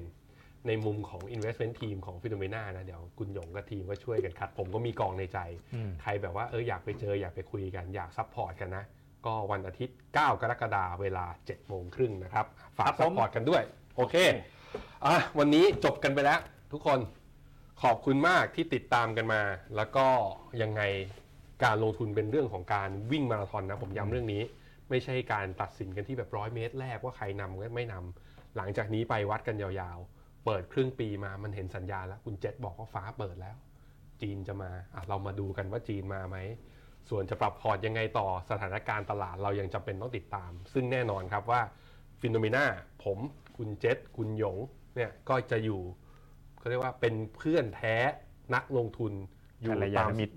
[0.67, 5.39] ในมุมของ Investment Team ของ FINNOMENA นะเดี๋ยวคุณหยงกับทีมก็ช่วยกันคัด ผมก็มีกองในใจ
[5.75, 8.83] อืมใครแบบว่าเอออยากไปเจออยากไปคุยกันอยาก support กันนะ
[9.25, 12.45] ก็วันอาทิตย์ 9 กรกฎาคมเวลา 7 โมงครึ่งนะครับ
[12.77, 13.63] ฝากครับผมซัพพอร์ตกันด้วย
[13.97, 14.15] โอเค
[15.05, 16.39] อะวันนี้จบกันไปแล้ว
[16.71, 16.99] ทุกคน
[17.85, 19.41] ขอบคุณมากที่ติดตามกันมา
[19.75, 20.07] แล้วก็
[20.61, 20.81] ยังไง
[21.63, 24.43] การลงทุนเป็นเรื่องของการวิ่งมาราธอนนะผมย้ำเรื่องนี้
[24.89, 27.95] ไม่ใช่การตัดสินกันที่แบบร้อยเมตรแรกว่าใครนำไม่น
[28.25, 33.55] หลังจากนี้ไปวัดกันยาวๆ เปิดครึ่งปีมามันเห็นสัญญาณแล้ว คุณเจษบอกว่าฟ้าเปิดแล้ว
[34.21, 36.37] จีนจะมาอะเรามาดูกันว่าจีนมาไหม
[37.09, 41.61] ส่วนจะปรับพอร์ตยังไงต่อสถานการณ์ตลาดเรายังจำเป็นต้องติดตาม ซึ่งแน่นอนครับว่า
[42.21, 42.65] FINNOMENA
[43.03, 43.17] ผม
[43.57, 44.57] คุณเจษคุณหยง
[44.95, 45.81] เนี่ยก็จะอยู่
[46.61, 47.95] เขาเรียกว่าเป็นเพื่อนแท้
[48.55, 49.13] นักลงทุน
[49.61, 50.33] อยู่กัลยาตามณมิตร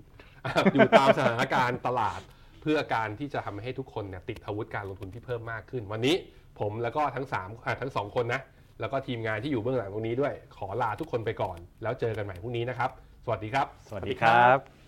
[0.73, 2.21] อยู่ตามสถานการณ์ตลาด
[2.61, 6.15] เพื่อการที่จะทำให้ทุกคนเนี่ยติดอาวุธการลงทุนที่เพิ่มมากขึ้น วันนี้
[6.59, 8.41] ผมแล้วก็ทั้ง3อะทั้งสองคนนะ
[8.79, 12.89] แล้วก็ทีมงานที่อยู่เบื้องหลังตรงนี้ด้วย ขอลาทุกคนไปก่อน แล้วเจอกันใหม่พรุ่งนี้นะครับ
[13.25, 14.84] สวัสดีครับ สวัสดีครับ